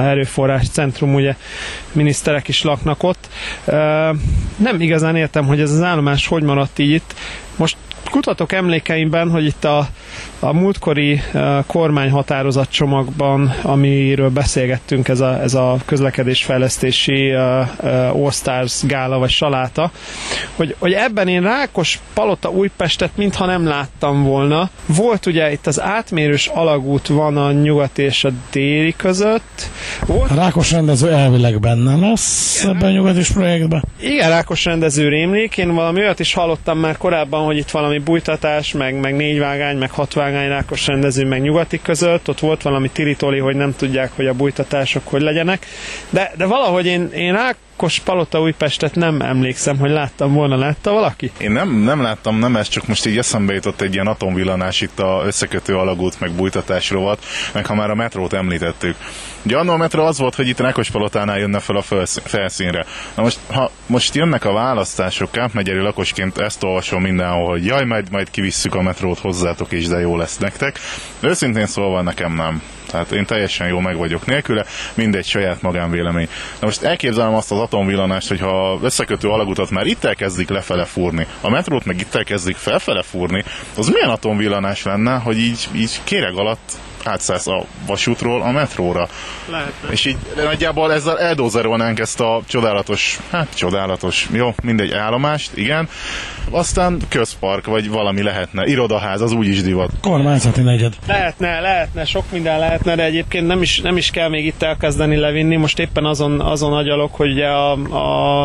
erőforrás 0.05 0.68
centrum, 0.68 1.14
ugye 1.14 1.35
miniszterek 1.92 2.48
is 2.48 2.62
laknak 2.62 3.02
ott. 3.02 3.29
Nem 4.57 4.81
igazán 4.81 5.16
értem, 5.16 5.46
hogy 5.46 5.61
ez 5.61 5.72
az 5.72 5.83
állomás 5.83 6.26
hogy 6.26 6.42
maradt 6.42 6.79
így 6.79 6.90
itt. 6.90 7.14
Most 7.57 7.76
kutatok 8.11 8.52
emlékeimben, 8.52 9.31
hogy 9.31 9.44
itt 9.44 9.64
a, 9.64 9.88
a 10.40 10.53
múltkori 10.53 11.20
uh, 11.35 11.59
kormányhatározat 11.66 12.70
csomagban, 12.70 13.55
amiről 13.62 14.31
beszélgettünk, 14.31 15.09
ez 15.09 15.20
a, 15.20 15.42
ez 15.42 15.55
a 15.55 15.77
közlekedésfejlesztési 15.85 17.35
uh, 17.35 17.40
uh, 17.83 18.25
All 18.25 18.31
Stars 18.31 18.83
gála 18.87 19.18
vagy 19.18 19.31
saláta, 19.31 19.90
hogy, 20.57 20.77
hogy 20.79 20.92
ebben 20.92 21.29
én 21.29 21.42
Rákos 21.42 22.01
Palota 22.14 22.51
Újpestet 22.51 23.11
mintha 23.14 23.46
nem 23.46 23.66
láttam 23.66 24.22
volna. 24.22 24.70
Volt 24.87 25.27
ugye 25.27 25.53
itt 25.53 25.66
az 25.66 25.81
átmérős 25.81 26.46
alagút 26.46 27.07
van 27.07 27.37
a 27.37 27.53
nyugati 27.53 28.03
és 28.03 28.25
a 28.25 28.31
déli 28.53 28.94
között. 28.96 29.70
Volt... 30.07 30.31
A 30.31 30.35
Rákos 30.35 30.72
rendező 30.72 31.12
elvileg 31.12 31.61
benne 31.61 31.96
lesz 31.96 32.64
ebben 32.64 32.88
a 32.88 32.90
nyugati 32.90 33.33
projektben. 33.33 33.85
Igen, 34.01 34.29
Rákos 34.29 34.64
rendező 34.64 35.09
rémlik. 35.09 35.57
Én 35.57 35.75
valami 35.75 36.01
olyat 36.01 36.20
is 36.20 36.35
hallottam 36.35 36.79
már 36.79 36.96
korábban, 36.96 37.44
hogy 37.44 37.57
itt 37.57 37.70
valami 37.70 37.99
bújtatás, 37.99 38.72
meg, 38.72 39.01
meg 39.01 39.16
négy 39.16 39.38
vágány, 39.38 39.77
meg 39.77 39.90
hat 39.90 40.12
vágány 40.37 40.51
Rákos 40.51 40.87
rendező, 40.87 41.27
meg 41.27 41.40
nyugati 41.40 41.81
között. 41.83 42.29
Ott 42.29 42.38
volt 42.38 42.62
valami 42.62 42.90
tiritoli, 42.90 43.38
hogy 43.38 43.57
nem 43.57 43.75
tudják, 43.77 44.11
hogy 44.16 44.27
a 44.27 44.35
bújtatások 44.35 45.09
hogy 45.09 45.22
legyenek. 45.22 45.66
De, 46.11 46.33
de 46.37 46.44
valahogy 46.46 46.87
én, 46.87 47.11
én 47.12 47.33
Rák 47.33 47.57
Ákos 47.77 48.01
Palota 48.01 48.41
Újpestet 48.41 48.95
nem 48.95 49.21
emlékszem, 49.21 49.79
hogy 49.79 49.91
láttam 49.91 50.33
volna. 50.33 50.57
Látta 50.57 50.93
valaki? 50.93 51.31
Én 51.39 51.51
nem, 51.51 51.77
nem 51.77 52.03
láttam, 52.03 52.39
nem 52.39 52.57
ez, 52.57 52.69
csak 52.69 52.87
most 52.87 53.07
így 53.07 53.19
eszembe 53.19 53.55
jutott 53.55 53.81
egy 53.81 53.95
ilyen 53.95 54.07
atomvillanás 54.07 54.81
itt 54.81 54.99
a 54.99 55.23
összekötő 55.27 55.77
alagút, 55.77 56.21
meg 56.21 56.31
bújtatás 56.31 56.91
rovat, 56.91 57.25
meg 57.53 57.67
ha 57.67 57.75
már 57.75 57.91
a 57.91 57.95
metrót 57.95 58.33
említettük. 58.33 58.97
Ugye 59.43 59.57
annól 59.57 59.75
a 59.75 59.79
metró 59.79 60.05
az 60.05 60.19
volt, 60.19 60.35
hogy 60.35 60.49
itt 60.49 60.61
Rákos 60.61 60.91
Palotánál 60.91 61.39
jönne 61.39 61.59
fel 61.59 61.77
a 61.77 61.83
felszínre. 62.07 62.85
Na 63.15 63.23
most, 63.23 63.39
ha 63.53 63.71
most 63.87 64.15
jönnek 64.15 64.45
a 64.45 64.53
választások, 64.53 65.31
Kápmegyeri 65.31 65.81
lakosként 65.81 66.39
ezt 66.39 66.65
olvasom 66.65 67.03
mindenhol, 67.03 67.51
hogy 67.51 67.65
jaj, 67.65 67.85
majd, 67.85 68.11
majd 68.11 68.31
kivisszük 68.31 68.75
a 68.75 68.83
metrót 68.83 69.19
hozzátok, 69.19 69.73
és 69.73 69.87
de 69.87 69.99
jó 69.99 70.17
lesz 70.17 70.39
nektek. 70.39 70.79
Őszintén 71.21 71.67
szólva 71.67 72.03
nekem 72.03 72.35
nem. 72.35 72.62
Tehát 72.87 73.12
én 73.12 73.27
teljesen 73.27 73.68
jó 73.68 73.81
meg 73.81 73.96
vagyok 73.96 74.27
nélküle, 74.27 74.64
mindegy 74.94 75.25
saját 75.25 75.62
magánvélemény. 75.62 76.29
Na 76.61 76.66
most 76.66 76.83
elképzelem 76.83 77.35
azt 77.35 77.53
az 77.53 77.59
atomvillanást, 77.59 78.29
hogyha 78.29 78.79
összekötő 78.83 79.29
alagutat 79.29 79.70
már 79.70 79.87
itt 79.87 80.05
elkezdik 80.05 80.49
lefele 80.49 80.85
fúrni, 80.85 81.27
a 81.40 81.51
metrót 81.51 81.85
meg 81.85 82.01
itt 82.01 82.14
elkezdik 82.14 82.57
felfele 82.57 83.03
fúrni, 83.03 83.44
az 83.77 83.88
milyen 83.88 84.11
atomvillanás 84.11 84.83
lenne, 84.83 85.16
hogy 85.16 85.38
így, 85.38 85.68
így 85.75 86.01
kéreg 86.05 86.35
alatt 86.35 86.72
átszállsz 87.07 87.47
a 87.47 87.64
vasútról 87.87 88.42
a 88.42 88.51
metróra. 88.51 89.09
Lehetne. 89.51 89.88
És 89.90 90.05
így 90.05 90.16
nagyjából 90.37 90.92
ezzel 90.92 91.19
eldózerolnánk 91.19 91.99
ezt 91.99 92.21
a 92.21 92.40
csodálatos, 92.47 93.19
hát 93.31 93.49
csodálatos, 93.55 94.29
jó, 94.33 94.55
mindegy 94.62 94.92
állomást, 94.92 95.57
igen. 95.57 95.88
Aztán 96.51 96.99
közpark, 97.09 97.66
vagy 97.66 97.90
valami 97.90 98.23
lehetne. 98.23 98.66
Irodaház, 98.66 99.21
az 99.21 99.33
úgyis 99.33 99.62
divat. 99.62 99.90
Kormányzati 100.01 100.61
negyed. 100.61 100.95
Lehetne, 101.07 101.61
lehetne, 101.61 102.05
sok 102.05 102.25
minden 102.33 102.59
lehetne, 102.59 102.95
de 102.95 103.05
egyébként 103.05 103.47
nem 103.47 103.62
is, 103.62 103.81
nem 103.81 103.97
is 103.97 104.11
kell 104.11 104.29
még 104.29 104.47
itt 104.47 104.62
elkezdeni 104.62 105.16
levinni. 105.16 105.57
Most 105.57 105.79
éppen 105.79 106.05
azon, 106.05 106.40
azon 106.40 106.73
agyalok, 106.73 107.14
hogy 107.14 107.31
ugye 107.31 107.47
a, 107.47 107.73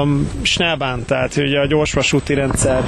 a 0.01 0.07
Snellbán, 0.41 1.05
tehát 1.05 1.35
ugye 1.35 1.59
a 1.59 1.65
gyorsvasúti 1.65 2.33
rendszer, 2.33 2.83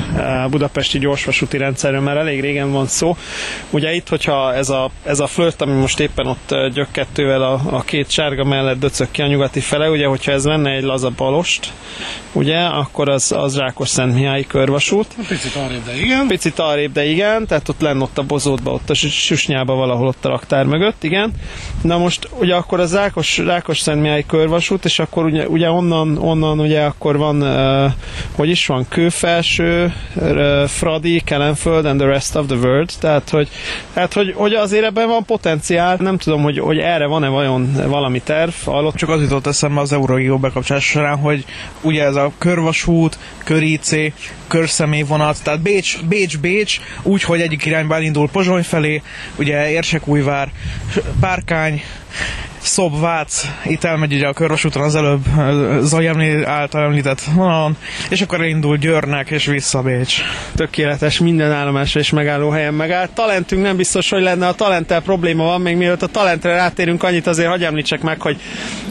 a 0.46 0.50
budapesti 0.50 1.00
gyorsvasúti 1.00 1.58
rendszerről 1.58 2.02
már 2.02 2.18
elég 2.18 2.42
régen 2.42 2.72
van 2.72 2.88
szó. 2.88 3.18
Ugye 3.70 3.94
itt, 3.94 4.08
hogyha 4.08 4.54
ez 4.54 4.70
a, 4.70 4.90
ez 5.04 5.20
a 5.20 5.28
flört, 5.28 5.62
ami 5.64 5.80
most 5.80 6.00
éppen 6.00 6.28
ott 6.28 6.56
gyökkettővel 6.74 7.42
a, 7.42 7.62
a 7.70 7.82
két 7.82 8.10
sárga 8.10 8.44
mellett 8.44 8.80
döcög 8.80 9.08
ki 9.12 9.22
a 9.22 9.28
nyugati 9.28 9.60
fele, 9.60 9.90
ugye, 9.90 10.06
hogyha 10.06 10.32
ez 10.32 10.46
lenne 10.46 10.72
egy 10.72 10.84
laza 10.84 11.10
balost, 11.10 11.74
ugye, 12.32 12.60
akkor 12.60 13.10
az, 13.10 13.32
az 13.32 13.58
Rákos 13.58 13.90
Szent 13.90 14.14
Mihály 14.14 14.44
körvasút. 14.44 15.08
Picit 15.28 15.56
arrébb, 15.56 15.86
de 15.86 15.96
igen. 15.96 16.28
Picit 16.28 16.60
arrébb, 16.60 16.92
de 16.92 17.06
igen, 17.06 17.48
tehát 17.48 17.70
ott 17.70 17.82
lenne 17.82 18.04
ott 18.04 18.18
a 18.18 18.24
bozótba, 18.24 18.72
ott 18.72 18.90
a 18.90 18.94
susnyába 18.94 19.74
valahol 19.74 20.08
ott 20.08 20.26
a 20.26 20.30
raktár 20.30 20.66
mögött, 20.66 21.04
igen. 21.04 21.32
Na 21.82 21.98
most 21.98 22.30
ugye 22.40 22.56
akkor 22.56 22.80
az 22.80 22.94
Rákos, 22.94 23.38
Rákos 23.38 23.80
Szent 23.80 24.02
Mihály 24.02 24.24
körvasút, 24.28 24.86
és 24.86 25.00
akkor 25.00 25.26
ugye, 25.26 25.48
ugye 25.48 25.70
onnan, 25.70 26.18
onnan 26.18 26.60
ugye 26.60 26.82
akkor 26.82 27.18
van, 27.18 27.42
uh, 27.42 27.92
hogy 28.36 28.50
is 28.50 28.66
van, 28.66 28.86
Kőfelső, 28.90 29.94
uh, 30.16 30.64
Fradi, 30.68 31.22
Kelenföld 31.26 31.86
and 31.86 32.00
the 32.00 32.08
rest 32.08 32.36
of 32.36 32.46
the 32.46 32.56
world, 32.56 32.92
tehát 33.00 33.30
hogy, 33.30 33.50
tehát, 33.94 34.14
hogy, 34.14 34.34
hogy 34.36 34.54
azért 34.54 34.86
ebben 34.86 35.08
van 35.08 35.26
potenciál, 35.44 35.98
nem 36.00 36.18
tudom, 36.18 36.42
hogy, 36.42 36.60
hogy 36.60 36.78
erre 36.78 37.06
van-e 37.06 37.28
vajon 37.28 37.74
valami 37.88 38.22
terv, 38.22 38.52
hallott. 38.66 38.96
Csak 38.96 39.10
az 39.10 39.22
jutott 39.22 39.48
eszembe 39.48 39.82
az 39.82 39.92
Eurorégió 39.92 40.38
bekapcsolás 40.38 40.86
során, 40.86 41.18
hogy 41.18 41.46
ugye 41.82 42.04
ez 42.04 42.16
a 42.16 42.32
körvasút, 42.38 43.18
köricé, 43.44 44.14
körszemélyvonat, 44.48 45.44
tehát 45.44 45.62
Bécs, 45.62 46.06
Bécs, 46.06 46.40
Bécs, 46.40 46.80
úgy, 47.02 47.24
hogy 47.24 47.42
egyik 47.42 47.66
irányba 47.66 48.00
indul 48.00 48.30
Pozsony 48.30 48.64
felé, 48.64 49.02
ugye 49.36 49.70
Érsekújvár, 49.70 50.52
Párkány, 51.20 51.82
Szobvác, 52.64 53.48
itt 53.66 53.84
elmegy 53.84 54.14
ugye 54.14 54.28
a 54.28 54.34
körvasúton 54.34 54.82
az 54.84 54.96
előbb 54.96 55.26
Zajemné 55.82 56.44
által 56.44 56.84
említett 56.84 57.22
vonalon, 57.22 57.78
és 58.10 58.22
akkor 58.22 58.40
elindul 58.40 58.78
Győrnek 58.78 59.30
és 59.30 59.46
vissza 59.46 59.82
Bécs. 59.82 60.22
Tökéletes, 60.56 61.20
minden 61.20 61.52
állomásra 61.52 62.00
és 62.00 62.10
megállóhelyen 62.10 62.74
megállt. 62.74 63.12
Talentünk 63.12 63.62
nem 63.62 63.76
biztos, 63.76 64.10
hogy 64.10 64.22
lenne, 64.22 64.48
a 64.48 64.54
talenttel 64.54 65.02
probléma 65.02 65.44
van, 65.44 65.62
még 65.62 65.78
mielőtt 65.78 66.02
a 66.02 66.08
talentre 66.08 66.56
rátérünk, 66.56 67.04
annyit 67.04 67.28
azért 67.28 67.50
hagyj 67.50 67.66
említsek 67.66 68.02
meg, 68.02 68.22
hogy, 68.22 68.38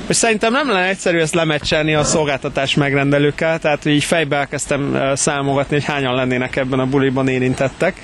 hogy 0.07 0.17
szerintem 0.17 0.53
nem 0.53 0.69
lenne 0.71 0.89
egyszerű 0.89 1.19
ezt 1.19 1.35
lemecselni 1.35 1.95
a 1.95 2.05
szolgáltatás 2.05 2.75
megrendelőkkel, 2.75 3.59
tehát 3.59 3.85
így 3.85 4.05
fejbe 4.05 4.37
elkezdtem 4.37 4.99
számogatni, 5.15 5.75
hogy 5.75 5.85
hányan 5.85 6.15
lennének 6.15 6.57
ebben 6.57 6.79
a 6.79 6.87
buliban 6.87 7.29
érintettek. 7.29 8.01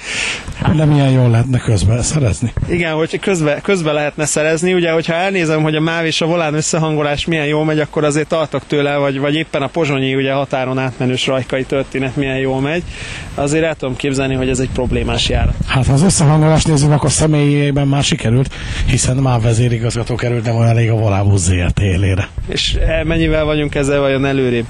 De 0.77 0.85
milyen 0.85 1.11
jól 1.11 1.31
lehetne 1.31 1.59
közben 1.59 2.03
szerezni. 2.03 2.53
Igen, 2.69 2.93
hogy 2.93 3.19
közbe, 3.21 3.61
közbe 3.61 3.93
lehetne 3.93 4.25
szerezni, 4.25 4.73
ugye, 4.73 4.91
hogyha 4.93 5.13
elnézem 5.13 5.58
nézem, 5.59 5.81
hogy 5.81 5.89
a 5.89 5.93
MÁV 5.93 6.05
és 6.05 6.21
a 6.21 6.27
volán 6.27 6.55
összehangolás 6.55 7.27
milyen 7.27 7.47
jól 7.47 7.65
megy, 7.65 7.79
akkor 7.79 8.05
azért 8.05 8.29
tartok 8.29 8.63
tőle, 8.67 8.97
vagy, 8.97 9.19
vagy 9.19 9.35
éppen 9.35 9.63
a 9.63 9.67
pozsonyi 9.67 10.15
ugye 10.15 10.33
határon 10.33 10.79
átmenős 10.79 11.27
rajkai 11.27 11.65
történet 11.65 12.17
milyen 12.17 12.39
jól 12.39 12.61
megy. 12.61 12.83
Azért 13.35 13.65
el 13.65 13.75
tudom 13.75 13.97
képzelni, 13.97 14.35
hogy 14.35 14.49
ez 14.49 14.59
egy 14.59 14.71
problémás 14.71 15.29
járat. 15.29 15.55
Hát 15.67 15.87
ha 15.87 15.93
az 15.93 16.03
összehangolást 16.03 16.67
nézzük, 16.67 16.91
akkor 16.91 17.11
személyében 17.11 17.89
már 17.89 18.03
sikerült, 18.03 18.55
hiszen 18.87 19.17
MÁV 19.17 19.43
vezérigazgató 19.43 20.15
került, 20.15 20.43
de 20.43 20.53
van 20.53 20.67
elég 20.67 20.91
a 20.91 20.95
Volábusz 20.95 21.43
ZRT 21.43 21.81
élére. 21.81 22.29
És 22.49 22.75
e, 22.75 23.05
mennyivel 23.05 23.45
vagyunk 23.45 23.75
ezzel 23.75 24.01
vajon 24.01 24.27
előrébb? 24.27 24.67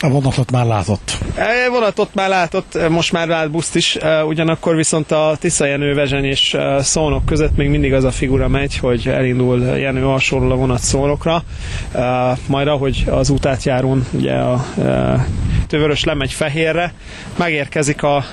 A 0.00 0.08
vonatot 0.08 0.50
már 0.50 0.66
látott. 0.66 1.18
E, 1.34 1.68
vonatot 1.70 2.14
már 2.14 2.28
látott, 2.28 2.88
most 2.88 3.12
már 3.12 3.28
lát 3.28 3.50
buszt 3.50 3.76
is, 3.76 3.96
e, 3.96 4.24
ugyanakkor 4.24 4.76
viszont 4.76 5.10
a 5.10 5.36
Tisza 5.40 5.66
Jenő 5.66 5.94
Vezseny 5.94 6.24
és 6.24 6.54
e, 6.54 6.82
Szónok 6.82 7.24
között 7.24 7.56
még 7.56 7.68
mindig 7.68 7.92
az 7.92 8.04
a 8.04 8.10
figura 8.10 8.48
megy, 8.48 8.76
hogy 8.78 9.08
elindul 9.08 9.60
Jenő 9.60 10.06
alsóról 10.06 10.52
a 10.52 10.56
vonat 10.56 10.80
Szónokra, 10.80 11.42
majd 12.46 12.68
ahogy 12.68 13.04
az 13.10 13.28
utát 13.30 13.64
járón 13.64 14.06
ugye 14.12 14.32
a 14.32 14.64
Tövörös 15.66 16.04
lemegy 16.04 16.32
Fehérre, 16.32 16.92
megérkezik 17.36 18.02
a 18.02 18.24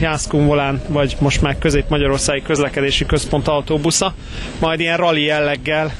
Jászkun 0.00 0.46
Volán, 0.46 0.82
vagy 0.88 1.16
most 1.20 1.42
már 1.42 1.58
Közép-Magyarországi 1.58 2.42
Közlekedési 2.42 3.06
Központ 3.06 3.48
autóbusza, 3.48 4.14
majd 4.60 4.80
ilyen 4.80 4.96
rally 4.96 5.22
jelleggel 5.22 5.92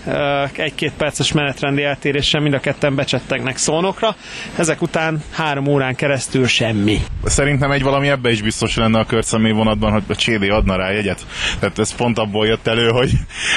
egy-két 0.57 0.93
perces 0.97 1.33
menetrendi 1.33 1.83
eltéréssel 1.83 2.41
mind 2.41 2.55
a 2.55 2.61
ketten 2.61 2.95
becsettegnek 2.95 3.57
Szónokra. 3.57 4.17
Ezek 4.57 4.83
után 4.83 5.12
három 5.31 5.67
órán 5.67 5.95
keresztül 5.95 6.47
semmi. 6.47 6.99
Szerintem 7.25 7.71
egy 7.71 7.83
valami 7.83 8.09
ebbe 8.09 8.31
is 8.31 8.43
biztos 8.43 8.77
lenne 8.77 8.99
a 8.99 9.05
körcsömély 9.05 9.53
vonatban, 9.53 9.93
hogy 9.93 10.03
a 10.09 10.15
CD 10.15 10.51
adna 10.51 10.77
rá 10.77 10.91
jegyet. 10.91 11.27
Tehát 11.59 11.79
ez 11.79 11.95
pont 11.95 12.19
abból 12.19 12.47
jött 12.47 12.67
elő, 12.67 12.89
hogy, 12.89 13.11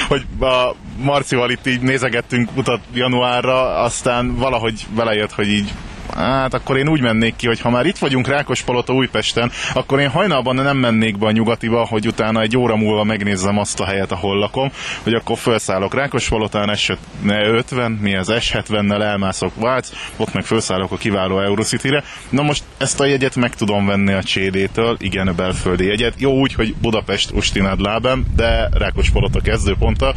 hogy 0.08 0.24
a 0.40 0.74
Marcival 0.98 1.50
itt 1.50 1.66
így 1.66 1.80
nézegettünk 1.80 2.48
utat 2.56 2.80
januárra, 2.94 3.78
aztán 3.82 4.34
valahogy 4.36 4.86
belejött, 4.94 5.32
hogy 5.32 5.48
így 5.48 5.72
hát 6.16 6.54
akkor 6.54 6.76
én 6.76 6.88
úgy 6.88 7.00
mennék 7.00 7.36
ki, 7.36 7.46
hogy 7.46 7.60
ha 7.60 7.70
már 7.70 7.86
itt 7.86 7.98
vagyunk 7.98 8.28
Rákospalota 8.28 8.92
Újpesten, 8.92 9.50
akkor 9.74 10.00
én 10.00 10.08
hajnalban 10.08 10.54
nem 10.54 10.76
mennék 10.76 11.18
be 11.18 11.26
a 11.26 11.30
nyugatiba, 11.30 11.86
hogy 11.86 12.06
utána 12.06 12.40
egy 12.40 12.56
óra 12.56 12.76
múlva 12.76 13.04
megnézzem 13.04 13.58
azt 13.58 13.80
a 13.80 13.84
helyet, 13.84 14.12
ahol 14.12 14.38
lakom, 14.38 14.70
hogy 15.02 15.14
akkor 15.14 15.38
felszállok 15.38 15.94
Rákospalotán, 15.94 16.70
S50, 16.72 18.00
mi 18.00 18.16
az 18.16 18.28
S70-nel 18.30 19.02
elmászok 19.02 19.52
Vác, 19.54 19.90
ott 20.16 20.32
meg 20.32 20.44
felszállok 20.44 20.92
a 20.92 20.96
kiváló 20.96 21.40
Eurocity-re. 21.40 22.04
Na 22.28 22.42
most 22.42 22.64
ezt 22.78 23.00
a 23.00 23.04
jegyet 23.04 23.36
meg 23.36 23.54
tudom 23.54 23.86
venni 23.86 24.12
a 24.12 24.22
CD-től, 24.22 24.96
igen, 24.98 25.28
a 25.28 25.32
belföldi 25.32 25.84
jegyet. 25.84 26.14
Jó 26.18 26.32
úgy, 26.32 26.54
hogy 26.54 26.74
Budapest 26.74 27.30
Ustinád 27.30 27.80
lábem, 27.80 28.24
de 28.36 28.68
Rákospalota 28.72 29.40
kezdőponttal. 29.40 30.14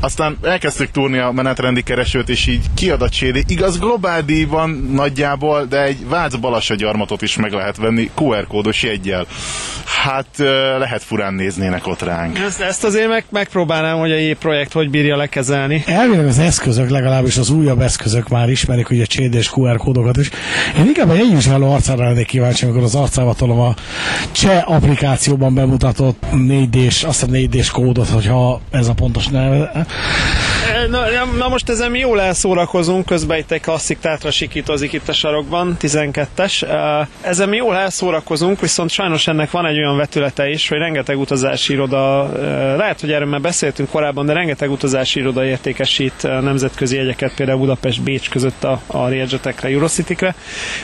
Aztán 0.00 0.38
elkezdtük 0.42 0.90
túrni 0.90 1.18
a 1.18 1.30
menetrendi 1.30 1.82
keresőt, 1.82 2.28
és 2.28 2.46
így 2.46 2.64
kiad 2.74 3.02
a 3.02 3.08
CD. 3.08 3.42
Igaz, 3.46 3.78
globál 3.78 4.22
díj 4.22 4.44
van 4.44 4.70
nagyjából, 4.70 5.35
Kínából, 5.38 5.66
de 5.66 5.82
egy 5.82 6.08
Vác 6.08 6.34
Balassa 6.34 6.74
gyarmatot 6.74 7.22
is 7.22 7.36
meg 7.36 7.52
lehet 7.52 7.76
venni 7.76 8.10
QR 8.14 8.46
kódos 8.46 8.82
jegyel. 8.82 9.26
Hát 10.02 10.26
lehet 10.78 11.02
furán 11.02 11.34
néznének 11.34 11.86
ott 11.86 12.02
ránk. 12.02 12.38
Ezt, 12.38 12.60
ezt 12.60 12.84
azért 12.84 13.08
meg, 13.08 13.24
megpróbálnám, 13.30 13.98
hogy 13.98 14.12
a 14.12 14.36
projekt 14.38 14.72
hogy 14.72 14.90
bírja 14.90 15.16
lekezelni. 15.16 15.82
Elvileg 15.86 16.26
az 16.26 16.38
eszközök, 16.38 16.90
legalábbis 16.90 17.36
az 17.36 17.50
újabb 17.50 17.80
eszközök 17.80 18.28
már 18.28 18.48
ismerik 18.48 18.90
ugye 18.90 19.04
CD 19.04 19.34
és 19.34 19.50
QR 19.52 19.76
kódokat 19.76 20.16
is. 20.16 20.30
Én 20.78 20.86
inkább 20.86 21.10
egy 21.10 21.20
egyvizsgáló 21.20 21.72
arcára 21.72 22.04
lennék 22.04 22.26
kíváncsi, 22.26 22.64
amikor 22.64 22.82
az 22.82 22.94
arcába 22.94 23.34
tolom 23.34 23.60
a 23.60 23.74
cseh 24.32 24.70
applikációban 24.70 25.54
bemutatott 25.54 26.22
4D-s, 26.32 27.04
azt 27.04 27.22
a 27.22 27.26
4D-s 27.26 27.70
kódot, 27.70 28.08
hogyha 28.08 28.60
ez 28.70 28.88
a 28.88 28.94
pontos 28.94 29.26
neve. 29.26 29.86
Na, 30.90 31.24
na 31.38 31.48
most 31.48 31.68
ezen 31.68 31.90
mi 31.90 31.98
jól 31.98 32.20
elszórakozunk, 32.20 33.06
közben 33.06 33.38
itt 33.38 33.50
egy 33.50 33.60
klasszik 33.60 33.98
tátra 33.98 34.30
sikítozik 34.30 34.92
itt 34.92 35.08
a 35.08 35.12
sarokban, 35.12 35.76
12-es. 35.80 36.66
Ezen 37.20 37.48
mi 37.48 37.56
jól 37.56 37.76
elszórakozunk, 37.76 38.60
viszont 38.60 38.90
sajnos 38.90 39.26
ennek 39.26 39.50
van 39.50 39.66
egy 39.66 39.76
olyan 39.78 39.96
vetülete 39.96 40.48
is, 40.48 40.68
hogy 40.68 40.78
rengeteg 40.78 41.18
utazási 41.18 41.72
iroda, 41.72 42.28
lehet, 42.76 43.00
hogy 43.00 43.12
erről 43.12 43.28
már 43.28 43.40
beszéltünk 43.40 43.88
korábban, 43.90 44.26
de 44.26 44.32
rengeteg 44.32 44.70
utazási 44.70 45.20
iroda 45.20 45.44
értékesít 45.44 46.22
nemzetközi 46.22 46.96
jegyeket, 46.96 47.34
például 47.34 47.58
Budapest-Bécs 47.58 48.28
között 48.30 48.64
a, 48.64 48.80
a 48.86 48.98
Learjetekre, 49.08 49.68
Eurocity-kre. 49.68 50.34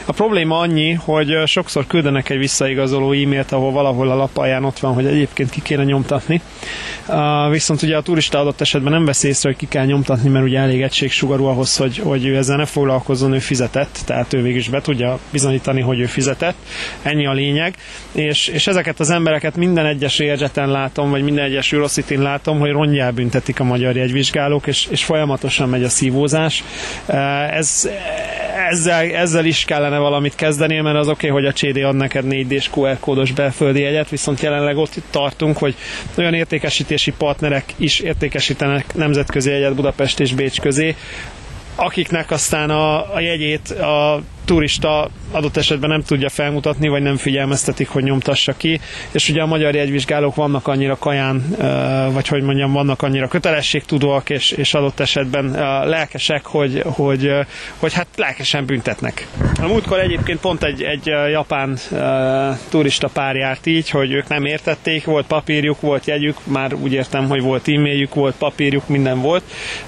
A 0.05 0.11
probléma 0.11 0.57
annyi, 0.59 0.91
hogy 0.93 1.41
sokszor 1.45 1.87
küldenek 1.87 2.29
egy 2.29 2.37
visszaigazoló 2.37 3.11
e-mailt, 3.11 3.51
ahol 3.51 3.71
valahol 3.71 4.09
a 4.11 4.15
lapalján 4.15 4.63
ott 4.63 4.79
van, 4.79 4.93
hogy 4.93 5.05
egyébként 5.05 5.49
ki 5.49 5.61
kéne 5.61 5.83
nyomtatni. 5.83 6.41
Viszont 7.49 7.81
ugye 7.81 7.97
a 7.97 8.01
turista 8.01 8.39
adott 8.39 8.61
esetben 8.61 8.91
nem 8.91 9.05
vesz 9.05 9.23
észre, 9.23 9.49
hogy 9.49 9.57
ki 9.57 9.67
kell 9.67 9.85
nyomtatni, 9.93 10.29
mert 10.29 10.45
ugye 10.45 10.59
elég 10.59 10.81
egységsugarú 10.81 11.45
ahhoz, 11.45 11.77
hogy, 11.77 11.97
hogy 11.97 12.25
ő 12.25 12.37
ezzel 12.37 12.57
ne 12.57 12.65
foglalkozzon, 12.65 13.33
ő 13.33 13.39
fizetett, 13.39 13.99
tehát 14.05 14.33
ő 14.33 14.41
végül 14.41 14.57
is 14.57 14.69
be 14.69 14.81
tudja 14.81 15.19
bizonyítani, 15.31 15.81
hogy 15.81 15.99
ő 15.99 16.05
fizetett. 16.05 16.55
Ennyi 17.01 17.25
a 17.25 17.33
lényeg. 17.33 17.75
És, 18.11 18.47
és 18.47 18.67
ezeket 18.67 18.99
az 18.99 19.09
embereket 19.09 19.55
minden 19.55 19.85
egyes 19.85 20.19
érgyeten 20.19 20.69
látom, 20.69 21.09
vagy 21.09 21.23
minden 21.23 21.45
egyes 21.45 21.73
Eurocity-n 21.73 22.21
látom, 22.21 22.59
hogy 22.59 22.71
rongyá 22.71 23.09
büntetik 23.09 23.59
a 23.59 23.63
magyar 23.63 23.95
jegyvizsgálók, 23.95 24.67
és, 24.67 24.87
és 24.89 25.03
folyamatosan 25.03 25.69
megy 25.69 25.83
a 25.83 25.89
szívózás. 25.89 26.63
Ez, 27.51 27.89
ezzel, 28.69 29.05
ezzel 29.05 29.45
is 29.45 29.65
kellene 29.65 29.97
valamit 29.97 30.35
kezdeni, 30.35 30.81
mert 30.81 30.97
az 30.97 31.07
oké, 31.07 31.29
okay, 31.29 31.41
hogy 31.41 31.49
a 31.49 31.53
CD 31.53 31.77
ad 31.77 31.95
neked 31.95 32.25
4D-s 32.29 32.69
QR 32.75 32.99
kódos 32.99 33.31
belföldi 33.31 33.81
jegyet, 33.81 34.09
viszont 34.09 34.41
jelenleg 34.41 34.77
ott 34.77 34.95
tartunk, 35.09 35.57
hogy 35.57 35.75
olyan 36.17 36.33
értékesítési 36.33 37.11
partnerek 37.17 37.63
is 37.77 37.99
értékesítenek 37.99 38.95
nemzetközi 38.95 39.49
jegyet 39.49 39.75
Budapest 39.83 40.19
és 40.19 40.33
Bécs 40.33 40.59
közé, 40.59 40.95
akiknek 41.75 42.31
aztán 42.31 42.69
a, 42.69 43.13
a 43.13 43.19
jegyét 43.19 43.69
a 43.69 44.21
turista 44.45 45.09
adott 45.31 45.57
esetben 45.57 45.89
nem 45.89 46.01
tudja 46.01 46.29
felmutatni, 46.29 46.87
vagy 46.87 47.01
nem 47.01 47.17
figyelmeztetik, 47.17 47.87
hogy 47.87 48.03
nyomtassa 48.03 48.53
ki, 48.57 48.79
és 49.11 49.29
ugye 49.29 49.41
a 49.41 49.45
magyar 49.45 49.75
jegyvizsgálók 49.75 50.35
vannak 50.35 50.67
annyira 50.67 50.97
kaján, 50.97 51.55
vagy 52.13 52.27
hogy 52.27 52.41
mondjam, 52.41 52.71
vannak 52.71 53.01
annyira 53.01 53.27
kötelességtudóak, 53.27 54.29
és, 54.29 54.51
és 54.51 54.73
adott 54.73 54.99
esetben 54.99 55.51
lelkesek, 55.87 56.45
hogy, 56.45 56.81
hogy, 56.85 57.31
hogy 57.77 57.93
hát 57.93 58.07
lelkesen 58.15 58.65
büntetnek. 58.65 59.27
A 59.61 59.67
múltkor 59.67 59.99
egyébként 59.99 60.39
pont 60.39 60.63
egy, 60.63 60.81
egy 60.81 61.05
japán 61.31 61.77
turista 62.69 63.07
pár 63.07 63.35
járt 63.35 63.65
így, 63.65 63.89
hogy 63.89 64.11
ők 64.11 64.27
nem 64.27 64.45
értették, 64.45 65.05
volt 65.05 65.25
papírjuk, 65.25 65.81
volt 65.81 66.05
jegyük, 66.05 66.37
már 66.43 66.73
úgy 66.73 66.93
értem, 66.93 67.27
hogy 67.27 67.41
volt 67.41 67.67
e-mailjük, 67.67 68.13
volt 68.13 68.35
papírjuk, 68.35 68.87
minden 68.87 69.21
volt. 69.21 69.43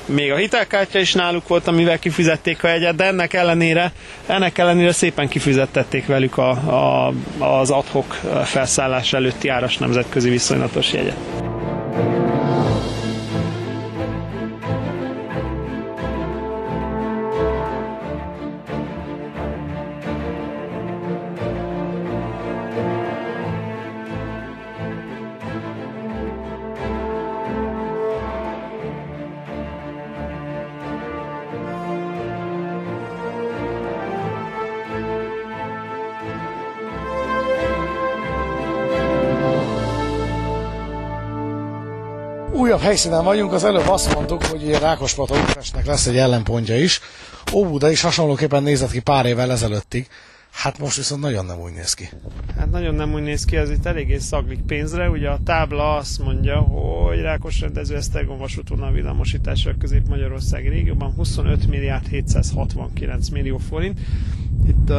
Még 0.06 0.32
a 0.32 0.36
hitelkártya 0.36 1.00
is 1.00 1.14
náluk 1.14 1.48
volt, 1.48 1.68
amivel 1.68 2.00
kifizették 2.00 2.64
a 2.64 2.68
jegyet, 2.68 2.96
de 2.96 3.04
ennek 3.04 3.34
ellenére, 3.34 3.92
ennek 4.26 4.45
ennek 4.46 4.58
ellenére 4.58 4.92
szépen 4.92 5.28
kifizettették 5.28 6.06
velük 6.08 6.38
a, 6.38 6.50
a, 6.50 7.14
az 7.40 7.70
adhok 7.70 8.14
felszállás 8.44 9.14
előtti 9.14 9.48
áras 9.48 9.78
nemzetközi 9.78 10.30
viszonylatos 10.30 10.94
jegyet. 10.94 11.18
Helyszínen 42.96 43.24
vagyunk, 43.24 43.54
az 43.54 43.64
előbb 43.64 43.88
azt 43.88 44.14
mondtuk, 44.14 44.44
hogy 44.44 44.70
Rákospaton 44.70 45.38
Újpestnek 45.38 45.86
lesz 45.86 46.08
egy 46.08 46.18
ellenpontja 46.18 46.78
is. 46.78 47.00
Óbuda 47.54 47.90
is 47.92 48.02
hasonlóképpen 48.02 48.64
nézett 48.64 48.92
ki 48.92 49.00
pár 49.00 49.26
évvel 49.26 49.52
ezelőttig. 49.52 50.08
Hát 50.52 50.80
most 50.80 50.98
viszont 50.98 51.22
nagyon 51.22 51.46
nem 51.46 51.60
úgy 51.60 51.74
néz 51.74 51.94
ki. 51.94 52.10
Hát 52.58 52.72
nagyon 52.72 52.96
nem 52.96 53.14
úgy 53.14 53.22
néz 53.22 53.46
ki, 53.46 53.56
ez 53.56 53.70
itt 53.70 53.86
eléggé 53.86 54.18
szaglik 54.18 54.62
pénzre. 54.62 55.10
Ugye 55.10 55.30
a 55.30 55.40
tábla 55.44 55.96
azt 55.96 56.20
mondja, 56.24 56.60
hogy 56.60 57.22
Rákos 57.22 57.60
rendező 57.60 57.96
Esztergom 57.96 58.38
vasútvonal 58.38 58.92
villamosítása 58.92 59.70
a 59.70 59.74
közép-magyarországi 59.80 60.68
régióban 60.68 61.14
25 61.16 61.68
milliárd 61.68 62.08
769 62.08 63.30
millió 63.30 63.58
forint. 63.58 64.00
Itt 64.68 64.90
uh, 64.90 64.98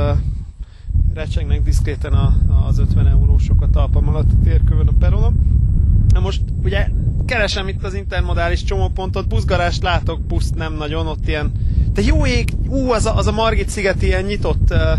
recsegnek 1.14 1.62
diszkréten 1.62 2.12
a, 2.12 2.36
az 2.66 2.78
50 2.78 3.06
eurósok 3.08 3.62
a 3.62 3.70
talpam 3.70 4.08
alatt 4.08 4.30
a 4.30 4.42
térkövön 4.44 4.86
a 4.88 4.92
peronon. 4.98 5.64
Na 6.08 6.20
most 6.20 6.40
ugye 6.62 6.88
keresem 7.26 7.68
itt 7.68 7.84
az 7.84 7.94
intermodális 7.94 8.64
csomópontot, 8.64 9.28
buszgarást 9.28 9.82
látok, 9.82 10.20
buszt 10.20 10.54
nem 10.54 10.74
nagyon, 10.74 11.06
ott 11.06 11.28
ilyen, 11.28 11.52
de 11.92 12.02
jó 12.02 12.26
ég, 12.26 12.48
ú, 12.68 12.90
az 12.90 13.06
a, 13.06 13.16
az 13.16 13.26
a 13.26 13.32
Margit 13.32 13.68
sziget 13.68 14.02
ilyen 14.02 14.24
nyitott, 14.24 14.70
uh, 14.70 14.98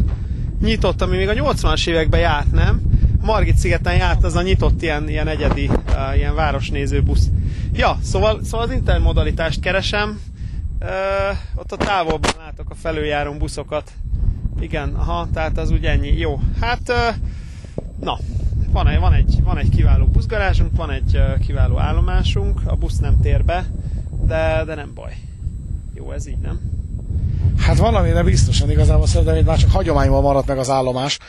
nyitott, 0.62 1.02
ami 1.02 1.18
még 1.18 1.28
a 1.28 1.34
80-as 1.34 1.88
években 1.88 2.20
járt, 2.20 2.52
nem? 2.52 2.82
Margit 3.22 3.58
szigeten 3.58 3.96
járt 3.96 4.24
az 4.24 4.36
a 4.36 4.42
nyitott 4.42 4.82
ilyen, 4.82 5.10
ilyen 5.10 5.28
egyedi, 5.28 5.68
uh, 5.68 6.18
ilyen 6.18 6.36
városnéző 6.36 7.02
busz. 7.02 7.30
Ja, 7.74 7.98
szóval, 8.04 8.44
szóval 8.44 8.68
az 8.68 8.74
intermodalitást 8.74 9.60
keresem, 9.60 10.20
uh, 10.82 10.90
ott 11.56 11.72
a 11.72 11.78
távolban 11.78 12.32
látok 12.38 12.70
a 12.70 12.76
felüljárón 12.76 13.38
buszokat. 13.38 13.92
Igen, 14.60 14.94
aha, 14.94 15.28
tehát 15.34 15.58
az 15.58 15.72
úgy 15.72 15.86
ennyi. 15.86 16.18
Jó, 16.18 16.40
hát 16.60 16.82
uh, 16.88 17.16
na, 18.00 18.18
van 18.78 18.88
egy, 18.88 19.00
van, 19.00 19.14
egy, 19.14 19.44
van 19.44 19.58
egy 19.58 19.70
kiváló 19.70 20.06
buszgarázsunk, 20.06 20.76
van 20.76 20.92
egy 20.92 21.22
kiváló 21.46 21.80
állomásunk, 21.80 22.62
a 22.66 22.76
busz 22.76 22.98
nem 22.98 23.20
tér 23.22 23.46
be, 23.46 23.66
de, 24.26 24.64
de 24.66 24.76
nem 24.76 24.92
baj. 24.94 25.14
Jó, 25.94 26.12
ez 26.12 26.28
így, 26.28 26.38
nem? 26.38 26.60
Hát 27.58 27.78
valamire 27.78 28.24
biztosan 28.24 28.70
igazából 28.70 29.08
szerintem 29.08 29.36
hogy 29.36 29.46
már 29.46 29.58
csak 29.58 29.72
hagyományban 29.72 30.22
maradt 30.22 30.48
meg 30.48 30.58
az 30.58 30.70
állomás. 30.70 31.20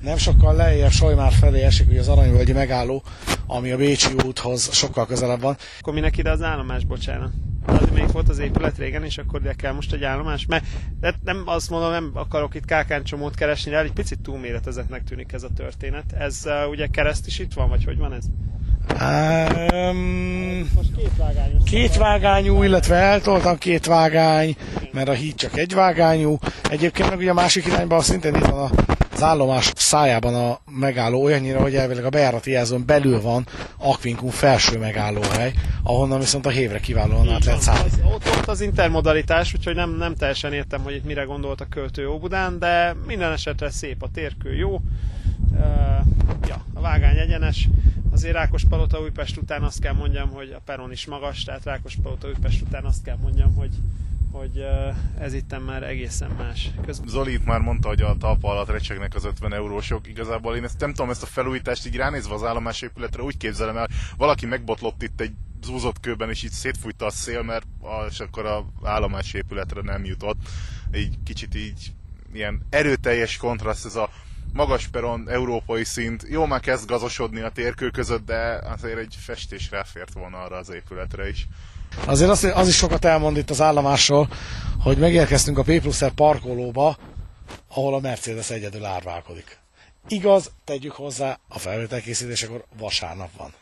Nem 0.00 0.16
sokkal 0.16 0.54
lejjebb 0.54 0.90
Solymár 0.90 1.32
felé 1.32 1.62
esik 1.62 1.88
ugye 1.88 2.00
az 2.00 2.08
Aranyvölgyi 2.08 2.52
megálló, 2.52 3.02
ami 3.46 3.70
a 3.70 3.76
Bécsi 3.76 4.12
úthoz 4.26 4.72
sokkal 4.72 5.06
közelebb 5.06 5.40
van. 5.40 5.56
Akkor 5.80 5.92
minek 5.92 6.16
ide 6.16 6.30
az 6.30 6.42
állomás, 6.42 6.84
bocsánat? 6.84 7.30
Az 7.68 7.88
még 7.94 8.12
volt 8.12 8.28
az 8.28 8.38
épület 8.38 8.78
régen, 8.78 9.04
és 9.04 9.18
akkor 9.18 9.40
ide 9.40 9.54
kell 9.54 9.72
most 9.72 9.92
egy 9.92 10.04
állomás. 10.04 10.46
Mert 10.46 10.64
de 11.00 11.14
nem 11.24 11.42
azt 11.46 11.70
mondom, 11.70 11.90
nem 11.90 12.10
akarok 12.14 12.54
itt 12.54 12.64
kákáncsomót 12.64 13.34
keresni, 13.34 13.70
de 13.70 13.80
egy 13.80 13.92
picit 13.92 14.20
túlméretezetnek 14.20 15.04
tűnik 15.04 15.32
ez 15.32 15.42
a 15.42 15.52
történet. 15.54 16.12
Ez 16.12 16.42
uh, 16.44 16.70
ugye 16.70 16.86
kereszt 16.86 17.26
is 17.26 17.38
itt 17.38 17.52
van, 17.52 17.68
vagy 17.68 17.84
hogy 17.84 17.98
van 17.98 18.12
ez? 18.12 18.24
Um, 19.00 20.70
két 21.64 21.96
vágányú. 21.96 22.62
Illetve 22.62 22.94
eltoltam 22.94 23.58
két 23.58 23.86
vágány, 23.86 24.56
mert 24.92 25.08
a 25.08 25.12
híd 25.12 25.34
csak 25.34 25.58
egy 25.58 25.74
vágányú. 25.74 26.38
Egyébként 26.70 27.08
meg 27.08 27.18
ugye 27.18 27.30
a 27.30 27.34
másik 27.34 27.66
irányban 27.66 28.00
szintén 28.00 28.34
itt 28.34 28.46
van 28.46 28.60
a 28.60 28.70
az 29.18 29.24
állomás 29.24 29.72
szájában 29.76 30.34
a 30.34 30.60
megálló 30.70 31.22
olyannyira, 31.22 31.60
hogy 31.60 31.74
elvileg 31.74 32.04
a 32.04 32.08
bejárati 32.08 32.50
jelzőn 32.50 32.86
belül 32.86 33.20
van 33.20 33.46
Akvinkum 33.78 34.30
felső 34.30 34.78
megállóhely, 34.78 35.52
ahonnan 35.82 36.18
viszont 36.18 36.46
a 36.46 36.50
hévre 36.50 36.78
kiválóan 36.80 37.30
át 37.30 37.44
lehet 37.44 37.60
szállni. 37.60 37.90
Ott, 38.14 38.26
ott 38.38 38.46
az 38.46 38.60
intermodalitás, 38.60 39.54
úgyhogy 39.54 39.74
nem, 39.74 39.96
nem 39.96 40.14
teljesen 40.14 40.52
értem, 40.52 40.82
hogy 40.82 40.94
itt 40.94 41.04
mire 41.04 41.22
gondolt 41.22 41.60
a 41.60 41.66
költő 41.70 42.08
Óbudán, 42.08 42.58
de 42.58 42.96
minden 43.06 43.32
esetre 43.32 43.70
szép 43.70 44.02
a 44.02 44.08
térkő, 44.14 44.54
jó. 44.54 44.80
Ja, 46.48 46.64
a 46.72 46.80
vágány 46.80 47.16
egyenes. 47.16 47.68
Azért 48.10 48.34
Rákospalota 48.34 49.00
Újpest 49.00 49.36
után 49.36 49.62
azt 49.62 49.80
kell 49.80 49.94
mondjam, 49.94 50.28
hogy 50.28 50.50
a 50.50 50.60
peron 50.64 50.92
is 50.92 51.06
magas, 51.06 51.44
tehát 51.44 51.64
Rákospalota 51.64 52.28
Újpest 52.28 52.62
után 52.62 52.84
azt 52.84 53.02
kell 53.02 53.16
mondjam, 53.16 53.54
hogy 53.54 53.70
hogy 54.32 54.64
ez 55.18 55.32
itt 55.32 55.64
már 55.66 55.82
egészen 55.82 56.30
más. 56.30 56.70
Köz... 56.84 57.02
Zoli 57.06 57.32
itt 57.32 57.44
már 57.44 57.60
mondta, 57.60 57.88
hogy 57.88 58.02
a 58.02 58.16
talpa 58.16 58.50
alatt 58.50 58.70
recsegnek 58.70 59.14
az 59.14 59.24
50 59.24 59.52
eurósok. 59.52 60.08
Igazából 60.08 60.56
én 60.56 60.64
ezt 60.64 60.80
nem 60.80 60.92
tudom, 60.92 61.10
ezt 61.10 61.22
a 61.22 61.26
felújítást 61.26 61.86
így 61.86 61.96
ránézve 61.96 62.34
az 62.34 62.44
állomás 62.44 62.82
épületre 62.82 63.22
úgy 63.22 63.36
képzelem 63.36 63.76
el, 63.76 63.88
valaki 64.16 64.46
megbotlott 64.46 65.02
itt 65.02 65.20
egy 65.20 65.32
zúzott 65.64 66.00
kőben, 66.00 66.30
és 66.30 66.42
így 66.42 66.50
szétfújta 66.50 67.06
a 67.06 67.10
szél, 67.10 67.42
mert 67.42 67.66
és 68.08 68.20
akkor 68.20 68.46
a 68.46 68.64
állomás 68.82 69.32
épületre 69.32 69.80
nem 69.80 70.04
jutott. 70.04 70.36
Így 70.94 71.18
kicsit 71.24 71.54
így 71.54 71.92
ilyen 72.32 72.66
erőteljes 72.70 73.36
kontraszt, 73.36 73.86
ez 73.86 73.96
a 73.96 74.10
magas 74.52 74.86
peron, 74.88 75.28
európai 75.30 75.84
szint, 75.84 76.24
jó 76.28 76.46
már 76.46 76.60
kezd 76.60 76.88
gazosodni 76.88 77.40
a 77.40 77.50
térkő 77.50 77.90
között, 77.90 78.24
de 78.26 78.60
azért 78.64 78.98
egy 78.98 79.14
festés 79.18 79.70
ráfért 79.70 80.12
volna 80.12 80.38
arra 80.38 80.56
az 80.56 80.70
épületre 80.70 81.28
is. 81.28 81.46
Azért 82.06 82.30
az, 82.30 82.44
az 82.44 82.68
is 82.68 82.76
sokat 82.76 83.04
elmond 83.04 83.36
itt 83.36 83.50
az 83.50 83.60
állomásról, 83.60 84.28
hogy 84.80 84.98
megérkeztünk 84.98 85.58
a 85.58 85.62
P 85.62 85.80
plusz 85.80 86.02
parkolóba, 86.14 86.96
ahol 87.68 87.94
a 87.94 88.00
Mercedes 88.00 88.50
egyedül 88.50 88.84
árválkodik. 88.84 89.58
Igaz, 90.08 90.50
tegyük 90.64 90.92
hozzá, 90.92 91.38
a 91.48 91.58
felvételkészítésekor 91.58 92.64
vasárnap 92.78 93.30
van. 93.36 93.52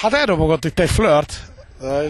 Hát 0.00 0.12
elrobogott 0.12 0.64
itt 0.64 0.78
egy 0.78 0.90
flört, 0.90 1.52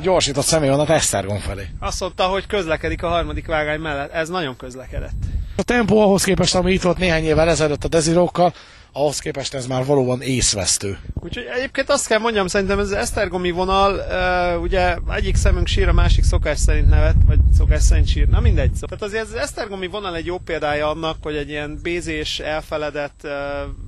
gyorsított 0.03 0.45
személyvonat 0.45 0.91
Esztergom 0.91 1.39
felé. 1.39 1.67
Azt 1.79 2.01
mondta, 2.01 2.25
hogy 2.25 2.47
közlekedik 2.47 3.03
a 3.03 3.09
harmadik 3.09 3.47
vágány 3.47 3.81
mellett. 3.81 4.13
Ez 4.13 4.29
nagyon 4.29 4.57
közlekedett. 4.57 5.13
A 5.57 5.63
tempó 5.63 6.01
ahhoz 6.01 6.25
képest, 6.25 6.55
ami 6.55 6.73
itt 6.73 6.83
volt 6.83 6.99
néhány 6.99 7.25
évvel 7.25 7.49
ezelőtt 7.49 7.85
a 7.85 7.89
dezirókkal, 7.89 8.55
ahhoz 8.93 9.19
képest 9.19 9.55
ez 9.55 9.67
már 9.67 9.85
valóban 9.85 10.21
észvesztő. 10.21 10.99
Úgyhogy 11.15 11.45
egyébként 11.55 11.91
azt 11.91 12.07
kell 12.07 12.19
mondjam, 12.19 12.47
szerintem 12.47 12.79
ez 12.79 12.85
az 12.85 12.93
Esztergomi 12.93 13.51
vonal, 13.51 13.95
uh, 13.95 14.63
ugye 14.63 14.97
egyik 15.11 15.37
szemünk 15.37 15.67
sír, 15.67 15.89
a 15.89 15.93
másik 15.93 16.25
szokás 16.25 16.59
szerint 16.59 16.89
nevet, 16.89 17.17
vagy 17.27 17.39
szokás 17.57 17.83
szerint 17.83 18.09
sír, 18.09 18.29
na 18.29 18.41
mindegy. 18.41 18.75
Szó. 18.75 18.87
Tehát 18.87 19.05
azért 19.05 19.25
az 19.25 19.35
Esztergomi 19.35 19.87
vonal 19.87 20.17
egy 20.17 20.27
jó 20.27 20.39
példája 20.39 20.91
annak, 20.91 21.17
hogy 21.23 21.37
egy 21.37 21.49
ilyen 21.49 21.79
bézés, 21.83 22.39
elfeledett, 22.39 23.21
uh, 23.25 23.31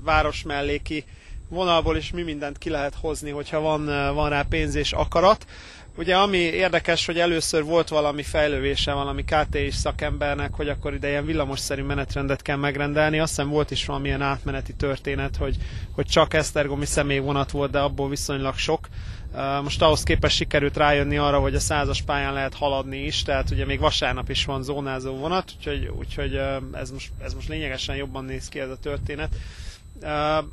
városmelléki 0.04 1.04
vonalból 1.50 1.96
is 1.96 2.10
mi 2.10 2.22
mindent 2.22 2.58
ki 2.58 2.70
lehet 2.70 2.94
hozni, 3.00 3.30
hogyha 3.30 3.60
van, 3.60 3.84
van 4.14 4.28
rá 4.28 4.42
pénz 4.48 4.74
és 4.74 4.92
akarat. 4.92 5.46
Ugye 5.96 6.16
ami 6.16 6.36
érdekes, 6.36 7.06
hogy 7.06 7.18
először 7.18 7.64
volt 7.64 7.88
valami 7.88 8.22
fejlővése 8.22 8.92
valami 8.92 9.24
KT-s 9.24 9.74
szakembernek, 9.74 10.54
hogy 10.54 10.68
akkor 10.68 10.94
ide 10.94 11.08
ilyen 11.08 11.24
villamosszerű 11.24 11.82
menetrendet 11.82 12.42
kell 12.42 12.56
megrendelni. 12.56 13.18
Azt 13.18 13.30
hiszem 13.30 13.48
volt 13.48 13.70
is 13.70 13.86
valamilyen 13.86 14.22
átmeneti 14.22 14.74
történet, 14.74 15.36
hogy, 15.36 15.56
hogy 15.94 16.06
csak 16.06 16.34
Esztergomi 16.34 16.86
személyvonat 16.86 17.50
volt, 17.50 17.70
de 17.70 17.78
abból 17.78 18.08
viszonylag 18.08 18.54
sok. 18.56 18.88
Most 19.62 19.82
ahhoz 19.82 20.02
képest 20.02 20.36
sikerült 20.36 20.76
rájönni 20.76 21.16
arra, 21.16 21.38
hogy 21.38 21.54
a 21.54 21.60
százas 21.60 22.02
pályán 22.02 22.32
lehet 22.32 22.54
haladni 22.54 23.04
is, 23.04 23.22
tehát 23.22 23.50
ugye 23.50 23.64
még 23.64 23.80
vasárnap 23.80 24.30
is 24.30 24.44
van 24.44 24.62
zónázó 24.62 25.16
vonat, 25.16 25.52
úgyhogy, 25.56 25.90
úgyhogy 25.98 26.40
ez, 26.72 26.90
most, 26.90 27.10
ez 27.22 27.34
most 27.34 27.48
lényegesen 27.48 27.96
jobban 27.96 28.24
néz 28.24 28.48
ki 28.48 28.60
ez 28.60 28.70
a 28.70 28.78
történet. 28.82 29.28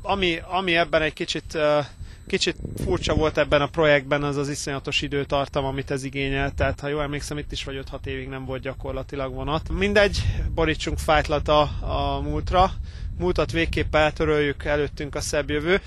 Ami, 0.02 0.38
ami 0.50 0.76
ebben 0.76 1.02
egy 1.02 1.12
kicsit 1.12 1.58
kicsit 2.28 2.56
furcsa 2.84 3.14
volt 3.14 3.38
ebben 3.38 3.62
a 3.62 3.66
projektben 3.66 4.22
az 4.22 4.36
az 4.36 4.48
iszonyatos 4.48 5.02
időtartam, 5.02 5.64
amit 5.64 5.90
ez 5.90 6.04
igényel, 6.04 6.52
tehát 6.54 6.80
ha 6.80 6.88
jól 6.88 7.02
emlékszem, 7.02 7.38
itt 7.38 7.52
is 7.52 7.64
vagy 7.64 7.84
5-6 7.92 8.06
évig 8.06 8.28
nem 8.28 8.44
volt 8.44 8.62
gyakorlatilag 8.62 9.34
vonat. 9.34 9.68
Mindegy, 9.68 10.22
borítsunk 10.54 10.98
fájtlat 10.98 11.48
a, 11.48 11.60
a 11.80 12.20
múltra, 12.20 12.70
múltat 13.18 13.52
végképp 13.52 13.94
eltöröljük, 13.94 14.64
előttünk 14.64 15.14
a 15.14 15.20
szebb 15.20 15.50
jövő. 15.50 15.80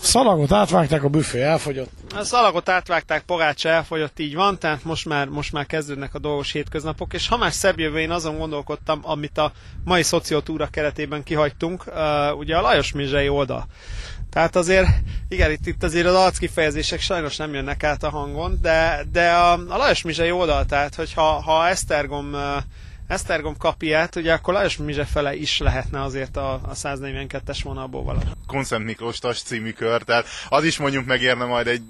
Szalagot 0.00 0.52
átvágták, 0.52 1.02
a 1.02 1.08
büfé 1.08 1.42
elfogyott. 1.42 1.90
A 2.14 2.24
szalagot 2.24 2.68
átvágták, 2.68 3.22
pogácsa 3.22 3.68
elfogyott, 3.68 4.18
így 4.18 4.34
van, 4.34 4.58
tehát 4.58 4.84
most 4.84 5.06
már, 5.06 5.28
most 5.28 5.52
már 5.52 5.66
kezdődnek 5.66 6.14
a 6.14 6.18
dolgos 6.18 6.52
hétköznapok, 6.52 7.12
és 7.12 7.28
ha 7.28 7.36
már 7.36 7.52
szebb 7.52 7.78
jövő, 7.78 7.98
én 7.98 8.10
azon 8.10 8.38
gondolkodtam, 8.38 9.00
amit 9.02 9.38
a 9.38 9.52
mai 9.84 10.02
szociotúra 10.02 10.66
keretében 10.66 11.22
kihagytunk, 11.22 11.84
uh, 11.86 11.94
ugye 12.38 12.56
a 12.56 12.60
Lajos 12.60 12.92
Mizsei 12.92 13.28
oldal. 13.28 13.66
Tehát 14.30 14.56
azért, 14.56 14.88
igen, 15.28 15.50
itt, 15.50 15.66
itt 15.66 15.82
azért 15.82 16.06
az 16.06 16.14
arckifejezések 16.14 17.00
sajnos 17.00 17.36
nem 17.36 17.54
jönnek 17.54 17.84
át 17.84 18.02
a 18.02 18.10
hangon, 18.10 18.58
de, 18.62 19.04
de 19.12 19.30
a, 19.30 19.52
a 19.52 19.76
Lajos 19.76 20.02
Mizsei 20.02 20.30
oldal, 20.30 20.64
tehát 20.64 20.94
hogyha 20.94 21.22
ha 21.22 21.68
Esztergom 21.68 22.32
uh, 22.32 22.40
Esztergom 23.10 23.56
kapiát, 23.56 24.16
ugye 24.16 24.32
akkor 24.32 24.54
Lajos 24.54 24.76
Mizse 24.76 25.04
fele 25.04 25.34
is 25.34 25.58
lehetne 25.58 26.02
azért 26.02 26.36
a, 26.36 26.52
a 26.52 26.74
142-es 26.74 27.58
vonalból 27.62 28.02
valami. 28.02 28.24
Konszent 28.46 28.84
Miklós 28.84 29.18
Tas 29.18 29.42
című 29.42 29.70
kör, 29.70 30.02
tehát 30.02 30.26
az 30.48 30.64
is 30.64 30.78
mondjuk 30.78 31.06
megérne 31.06 31.44
majd 31.44 31.66
egy 31.66 31.82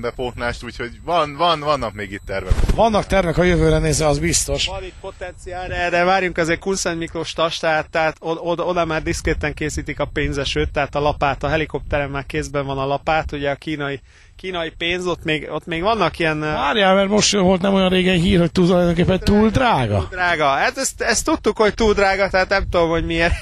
bepótlást, 0.00 0.64
úgyhogy 0.64 1.00
van, 1.04 1.36
van, 1.36 1.60
vannak 1.60 1.94
még 1.94 2.12
itt 2.12 2.22
tervek. 2.26 2.52
Vannak 2.74 3.06
tervek 3.06 3.38
a 3.38 3.42
jövőre 3.42 3.78
nézve, 3.78 4.06
az 4.06 4.18
biztos. 4.18 4.66
Van 4.66 4.84
itt 4.84 4.94
potenciál, 5.00 5.90
de 5.90 6.04
várjunk 6.04 6.38
azért 6.38 6.60
Kunszent 6.60 6.98
Miklós 6.98 7.32
tas, 7.32 7.58
tehát, 7.58 7.90
tehát 7.90 8.16
oda, 8.20 8.64
oda 8.64 8.84
már 8.84 9.02
diszkréten 9.02 9.54
készítik 9.54 10.00
a 10.00 10.06
pénzesőt, 10.06 10.72
tehát 10.72 10.94
a 10.94 11.00
lapát, 11.00 11.42
a 11.42 11.48
helikopteren 11.48 12.10
már 12.10 12.26
kézben 12.26 12.66
van 12.66 12.78
a 12.78 12.86
lapát, 12.86 13.32
ugye 13.32 13.50
a 13.50 13.54
kínai 13.54 14.00
kínai 14.36 14.70
pénz, 14.78 15.06
ott 15.06 15.24
még, 15.24 15.48
ott 15.50 15.66
még 15.66 15.82
vannak 15.82 16.18
ilyen... 16.18 16.40
Várjál, 16.40 16.94
mert 16.94 17.08
most 17.08 17.32
volt 17.32 17.60
nem 17.60 17.74
olyan 17.74 17.88
régen 17.88 18.18
hír, 18.20 18.38
hogy 18.38 18.52
tulajdonképpen 18.52 19.18
túl 19.18 19.48
drága. 19.48 19.98
Túl 19.98 20.08
drága. 20.10 20.46
Hát 20.46 20.76
ezt, 20.76 21.00
ezt 21.00 21.24
tudtuk, 21.24 21.56
hogy 21.56 21.74
túl 21.74 21.92
drága, 21.94 22.28
tehát 22.28 22.48
nem 22.48 22.66
tudom, 22.70 22.88
hogy 22.88 23.04
miért, 23.04 23.34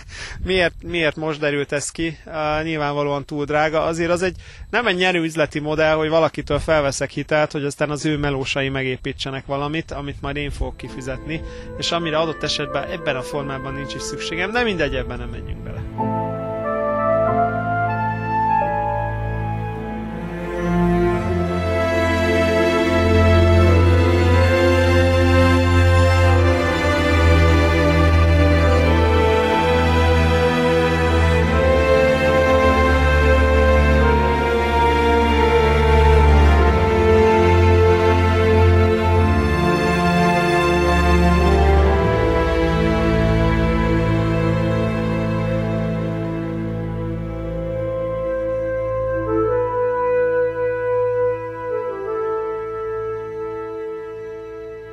miért, 0.44 0.74
miért 0.82 1.16
most 1.16 1.38
derült 1.38 1.72
ez 1.72 1.90
ki. 1.90 2.18
Uh, 2.26 2.64
nyilvánvalóan 2.64 3.24
túl 3.24 3.44
drága. 3.44 3.82
Azért 3.82 4.10
az 4.10 4.22
egy 4.22 4.36
nem 4.70 4.86
egy 4.86 4.96
nyerő 4.96 5.22
üzleti 5.22 5.58
modell, 5.58 5.94
hogy 5.94 6.08
valakitől 6.08 6.58
felveszek 6.58 7.10
hitelt, 7.10 7.52
hogy 7.52 7.64
aztán 7.64 7.90
az 7.90 8.04
ő 8.04 8.16
melósai 8.16 8.68
megépítsenek 8.68 9.46
valamit, 9.46 9.90
amit 9.90 10.20
majd 10.20 10.36
én 10.36 10.50
fogok 10.50 10.76
kifizetni, 10.76 11.40
és 11.78 11.90
amire 11.90 12.18
adott 12.18 12.42
esetben 12.42 12.90
ebben 12.90 13.16
a 13.16 13.22
formában 13.22 13.74
nincs 13.74 13.94
is 13.94 14.02
szükségem, 14.02 14.52
de 14.52 14.62
mindegy, 14.62 14.94
ebben 14.94 15.18
nem 15.18 15.28
menjünk 15.28 15.62
bele. 15.62 16.19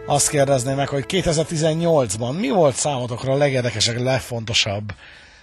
Azt 0.07 0.29
kérdezném 0.29 0.75
meg, 0.75 0.87
hogy 0.87 1.05
2018-ban 1.07 2.39
mi 2.39 2.49
volt 2.49 2.75
számotokra 2.75 3.33
a 3.33 3.37
legérdekesebb, 3.37 4.01
legfontosabb 4.01 4.93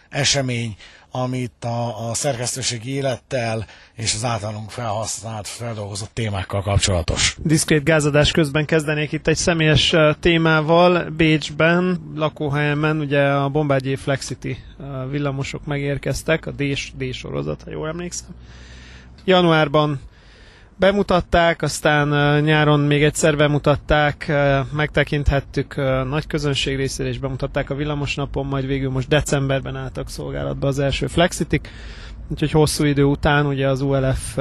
esemény, 0.09 0.77
amit 1.11 1.65
a, 1.65 2.09
a 2.11 2.15
szerkesztőségi 2.15 2.91
élettel 2.91 3.67
és 3.95 4.15
az 4.15 4.25
általunk 4.25 4.71
felhasznált, 4.71 5.49
feldolgozott 5.49 6.11
témákkal 6.12 6.62
kapcsolatos. 6.62 7.37
Diszkrét 7.43 7.85
gázadás 7.85 8.31
közben 8.31 8.65
kezdenék 8.65 9.12
itt 9.12 9.27
egy 9.27 9.37
személyes 9.37 9.95
témával. 10.21 11.11
Bécsben, 11.11 12.12
lakóhelyemen, 12.15 12.99
ugye 12.99 13.23
a 13.23 13.49
Bombardier 13.49 13.99
Flexity 13.99 14.57
villamosok 15.11 15.65
megérkeztek, 15.65 16.47
a 16.47 16.51
D, 16.51 16.62
D 16.97 17.12
sorozat, 17.12 17.62
ha 17.65 17.71
jól 17.71 17.89
emlékszem. 17.89 18.29
Januárban 19.25 20.01
bemutatták, 20.77 21.62
aztán 21.62 22.09
nyáron 22.43 22.81
még 22.81 23.03
egyszer 23.03 23.37
bemutatták, 23.37 24.33
megtekinthettük 24.72 25.77
nagy 26.09 26.27
közönség 26.27 26.77
részére, 26.77 27.09
és 27.09 27.18
bemutatták 27.18 27.70
a 27.70 27.75
villamosnapon, 27.75 28.47
majd 28.47 28.66
végül 28.66 28.91
most 28.91 29.09
decemberben 29.09 29.77
álltak 29.77 30.09
szolgálatba 30.09 30.66
az 30.66 30.79
első 30.79 31.07
Flexitik. 31.07 31.68
Úgyhogy 32.29 32.51
hosszú 32.51 32.85
idő 32.85 33.05
után, 33.05 33.47
ugye 33.47 33.68
az 33.68 33.81
ULF, 33.81 34.39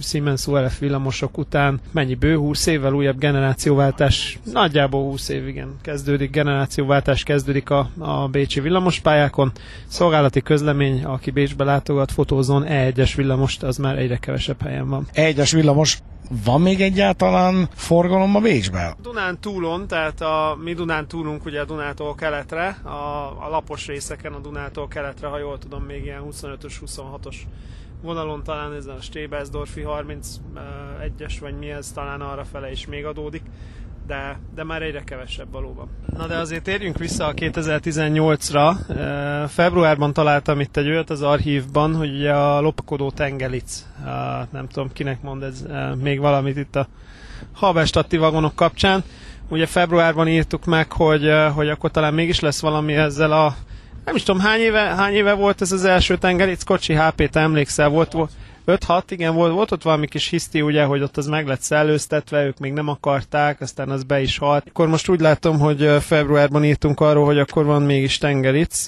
Siemens 0.00 0.46
ULF 0.46 0.78
villamosok 0.78 1.38
után 1.38 1.80
mennyi 1.92 2.14
bő 2.14 2.36
20 2.36 2.66
évvel 2.66 2.92
újabb 2.92 3.18
generációváltás, 3.18 4.38
nagyjából 4.52 5.02
20 5.02 5.28
év, 5.28 5.48
igen, 5.48 5.76
kezdődik, 5.82 6.30
generációváltás 6.30 7.22
kezdődik 7.22 7.70
a, 7.70 7.90
a 7.98 8.28
bécsi 8.28 8.60
villamospályákon. 8.60 9.52
Szolgálati 9.86 10.40
közlemény, 10.40 11.04
aki 11.04 11.30
Bécsbe 11.30 11.64
látogat, 11.64 12.12
fotózon 12.12 12.64
E1-es 12.68 13.12
villamost, 13.16 13.62
az 13.62 13.76
már 13.76 13.98
egyre 13.98 14.16
kevesebb 14.16 14.62
helyen 14.62 14.88
van. 14.88 15.06
E1-es 15.14 15.50
villamos 15.52 15.98
van 16.44 16.60
még 16.60 16.80
egyáltalán 16.80 17.68
forgalom 17.74 18.36
a 18.36 18.40
Bécsben? 18.40 18.94
Dunán 19.02 19.40
túlon, 19.40 19.86
tehát 19.86 20.20
a 20.20 20.58
mi 20.62 20.72
Dunán 20.72 21.08
túlunk 21.08 21.44
ugye 21.44 21.60
a 21.60 21.64
Dunától 21.64 22.14
keletre, 22.14 22.66
a, 22.82 23.26
a 23.44 23.48
lapos 23.50 23.86
részeken 23.86 24.32
a 24.32 24.38
Dunától 24.38 24.88
keletre, 24.88 25.26
ha 25.26 25.38
jól 25.38 25.58
tudom, 25.58 25.82
még 25.82 26.04
ilyen 26.04 26.22
25-ös, 26.30 26.74
26-os 26.86 27.36
vonalon 28.02 28.42
talán 28.42 28.72
ez 28.72 28.86
a 28.86 28.96
Stébelsdorfi 29.00 29.84
31-es, 29.86 31.36
vagy 31.40 31.58
mi 31.58 31.70
ez, 31.70 31.92
talán 31.92 32.20
arra 32.20 32.44
fele 32.44 32.70
is 32.70 32.86
még 32.86 33.04
adódik. 33.04 33.42
De, 34.06 34.38
de 34.54 34.64
már 34.64 34.82
egyre 34.82 35.02
kevesebb 35.04 35.50
valóban. 35.50 35.88
Na 36.16 36.26
de 36.26 36.36
azért 36.36 36.62
térjünk 36.62 36.98
vissza 36.98 37.26
a 37.26 37.34
2018-ra. 37.34 38.74
Februárban 39.48 40.12
találtam 40.12 40.60
itt 40.60 40.76
egy 40.76 40.88
olyat 40.88 41.10
az 41.10 41.22
archívban, 41.22 41.94
hogy 41.94 42.14
ugye 42.14 42.32
a 42.32 42.60
lopakodó 42.60 43.10
tengelic, 43.10 43.86
nem 44.50 44.68
tudom 44.68 44.92
kinek 44.92 45.22
mond 45.22 45.42
ez 45.42 45.66
még 46.02 46.20
valamit 46.20 46.56
itt 46.56 46.76
a 46.76 46.88
Habestatti 47.52 48.16
vagonok 48.16 48.54
kapcsán. 48.54 49.04
Ugye 49.48 49.66
februárban 49.66 50.28
írtuk 50.28 50.64
meg, 50.64 50.92
hogy, 50.92 51.30
hogy 51.54 51.68
akkor 51.68 51.90
talán 51.90 52.14
mégis 52.14 52.40
lesz 52.40 52.60
valami 52.60 52.94
ezzel 52.94 53.32
a 53.32 53.54
nem 54.04 54.14
is 54.14 54.22
tudom, 54.22 54.40
hány 54.40 54.60
éve, 54.60 54.80
hány 54.80 55.12
éve 55.12 55.32
volt 55.32 55.60
ez 55.60 55.72
az 55.72 55.84
első 55.84 56.16
tengeric 56.16 56.62
kocsi, 56.62 56.94
HP-t 56.94 57.36
emlékszel, 57.36 57.88
volt, 57.88 58.12
volt 58.12 58.30
5-6, 58.66 59.02
igen, 59.08 59.34
volt, 59.34 59.52
volt 59.52 59.70
ott 59.70 59.82
valami 59.82 60.06
kis 60.06 60.28
hiszti, 60.28 60.62
ugye, 60.62 60.84
hogy 60.84 61.02
ott 61.02 61.16
az 61.16 61.26
meg 61.26 61.46
lett 61.46 61.60
szellőztetve, 61.60 62.44
ők 62.44 62.58
még 62.58 62.72
nem 62.72 62.88
akarták, 62.88 63.60
aztán 63.60 63.90
az 63.90 64.02
be 64.02 64.20
is 64.20 64.38
halt. 64.38 64.64
Akkor 64.68 64.88
most 64.88 65.08
úgy 65.08 65.20
látom, 65.20 65.58
hogy 65.58 65.96
februárban 66.00 66.64
írtunk 66.64 67.00
arról, 67.00 67.24
hogy 67.24 67.38
akkor 67.38 67.64
van 67.64 67.82
mégis 67.82 68.18
tengeric. 68.18 68.86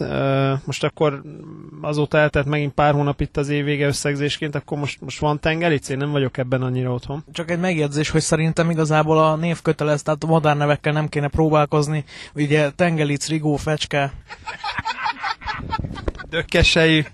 Most 0.65 0.85
akkor 0.85 1.23
azóta 1.81 2.19
eltelt 2.19 2.47
megint 2.47 2.73
pár 2.73 2.93
hónap 2.95 3.21
itt 3.21 3.37
az 3.37 3.49
év 3.49 3.65
vége 3.65 3.87
összegzésként, 3.87 4.55
akkor 4.55 4.79
most, 4.79 5.01
most 5.01 5.19
van 5.19 5.41
tengeric? 5.41 5.89
Én 5.89 5.97
nem 5.97 6.11
vagyok 6.11 6.37
ebben 6.37 6.63
annyira 6.63 6.93
otthon. 6.93 7.25
Csak 7.33 7.51
egy 7.51 7.61
megjegyzés, 7.61 8.11
hogy 8.11 8.21
szerintem 8.21 8.71
igazából 8.71 9.19
a 9.19 9.37
név 9.37 9.63
kötelez, 9.63 10.03
tehát 10.03 10.25
a 10.25 10.27
modern 10.27 10.59
nevekkel 10.59 10.93
nem 10.93 11.09
kéne 11.09 11.29
próbálkozni. 11.29 12.05
Ugye 12.35 12.71
tengelic, 12.71 13.29
rigó, 13.29 13.57
fecske. 13.57 14.13
Dökkesei. 16.31 17.07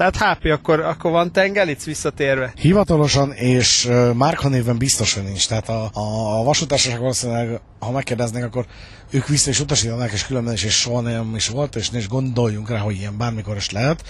Tehát 0.00 0.16
HP, 0.16 0.44
akkor, 0.44 0.80
akkor 0.80 1.10
van 1.10 1.32
tengelic 1.32 1.84
visszatérve? 1.84 2.52
Hivatalosan 2.56 3.32
és 3.32 3.84
uh, 3.84 4.14
márkanévben 4.14 4.78
biztos, 4.78 5.14
hogy 5.14 5.22
nincs. 5.22 5.48
Tehát 5.48 5.68
a, 5.68 5.90
a, 5.92 6.38
a 6.38 6.42
vasútársaság 6.44 6.98
valószínűleg, 6.98 7.60
ha 7.78 7.90
megkérdeznék, 7.90 8.44
akkor 8.44 8.66
ők 9.10 9.26
vissza 9.26 9.50
is 9.50 9.60
utasítanak, 9.60 10.12
és 10.12 10.26
különben 10.26 10.54
is, 10.54 10.64
és 10.64 10.80
soha 10.80 11.00
nem 11.00 11.34
is 11.34 11.48
volt, 11.48 11.76
és 11.76 11.90
is 11.92 12.08
gondoljunk 12.08 12.70
rá, 12.70 12.78
hogy 12.78 12.94
ilyen 12.94 13.18
bármikor 13.18 13.56
is 13.56 13.70
lehet. 13.70 14.04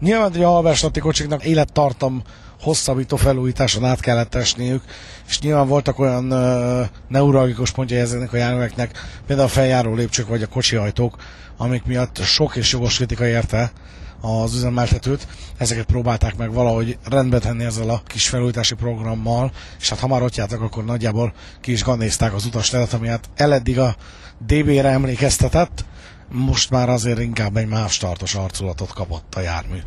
Nyilván, 0.00 0.32
hogy 0.32 0.42
a 0.42 0.48
halváslati 0.48 1.00
kocsiknak 1.00 1.44
élettartam 1.44 2.22
hosszabbító 2.60 3.16
felújításon 3.16 3.84
át 3.84 4.00
kellett 4.00 4.34
esniük, 4.34 4.82
és 5.28 5.40
nyilván 5.40 5.68
voltak 5.68 5.98
olyan 5.98 6.32
uh, 6.32 6.86
neuralgikus 7.08 7.70
pontjai 7.70 8.00
ezeknek 8.00 8.32
a 8.32 8.36
járműveknek, 8.36 8.98
például 9.26 9.48
a 9.48 9.50
feljáró 9.50 9.94
lépcsők 9.94 10.28
vagy 10.28 10.42
a 10.42 10.46
kocsihajtók, 10.46 11.16
amik 11.56 11.84
miatt 11.84 12.18
sok 12.22 12.56
és 12.56 12.72
jogos 12.72 12.96
kritika 12.96 13.26
érte 13.26 13.72
az 14.20 14.54
üzemeltetőt. 14.54 15.26
Ezeket 15.56 15.84
próbálták 15.84 16.36
meg 16.36 16.52
valahogy 16.52 16.98
rendbe 17.08 17.38
tenni 17.38 17.64
ezzel 17.64 17.90
a 17.90 18.02
kis 18.06 18.28
felújítási 18.28 18.74
programmal, 18.74 19.52
és 19.80 19.88
hát 19.88 19.98
ha 19.98 20.06
már 20.06 20.22
ott 20.22 20.34
jártak, 20.34 20.60
akkor 20.60 20.84
nagyjából 20.84 21.32
ki 21.60 21.72
is 21.72 21.82
ganézták 21.82 22.34
az 22.34 22.44
utasteret, 22.44 22.92
ami 22.92 23.08
hát 23.08 23.28
eleddig 23.36 23.78
a 23.78 23.96
DB-re 24.46 24.88
emlékeztetett, 24.88 25.84
most 26.28 26.70
már 26.70 26.88
azért 26.88 27.20
inkább 27.20 27.56
egy 27.56 27.68
más 27.68 27.96
tartos 27.96 28.34
arculatot 28.34 28.92
kapott 28.92 29.34
a 29.34 29.40
jármű. 29.40 29.78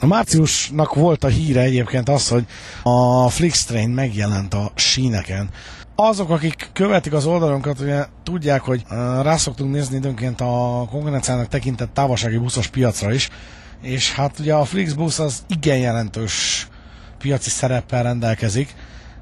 A 0.00 0.06
márciusnak 0.06 0.94
volt 0.94 1.24
a 1.24 1.28
híre 1.28 1.60
egyébként 1.60 2.08
az, 2.08 2.28
hogy 2.28 2.46
a 2.82 3.28
Flixtrain 3.28 3.88
megjelent 3.88 4.54
a 4.54 4.72
síneken. 4.74 5.48
Azok, 5.94 6.30
akik 6.30 6.70
követik 6.72 7.12
az 7.12 7.26
oldalunkat, 7.26 7.80
ugye 7.80 8.04
tudják, 8.22 8.60
hogy 8.60 8.84
rá 9.22 9.36
szoktunk 9.36 9.72
nézni 9.72 9.96
időnként 9.96 10.40
a 10.40 10.86
konkurenciának 10.90 11.48
tekintett 11.48 11.94
távolsági 11.94 12.36
buszos 12.36 12.66
piacra 12.66 13.12
is, 13.12 13.28
és 13.82 14.12
hát 14.12 14.38
ugye 14.38 14.54
a 14.54 14.64
Flixbus 14.64 15.18
az 15.18 15.42
igen 15.48 15.78
jelentős 15.78 16.68
piaci 17.18 17.50
szereppel 17.50 18.02
rendelkezik, 18.02 18.74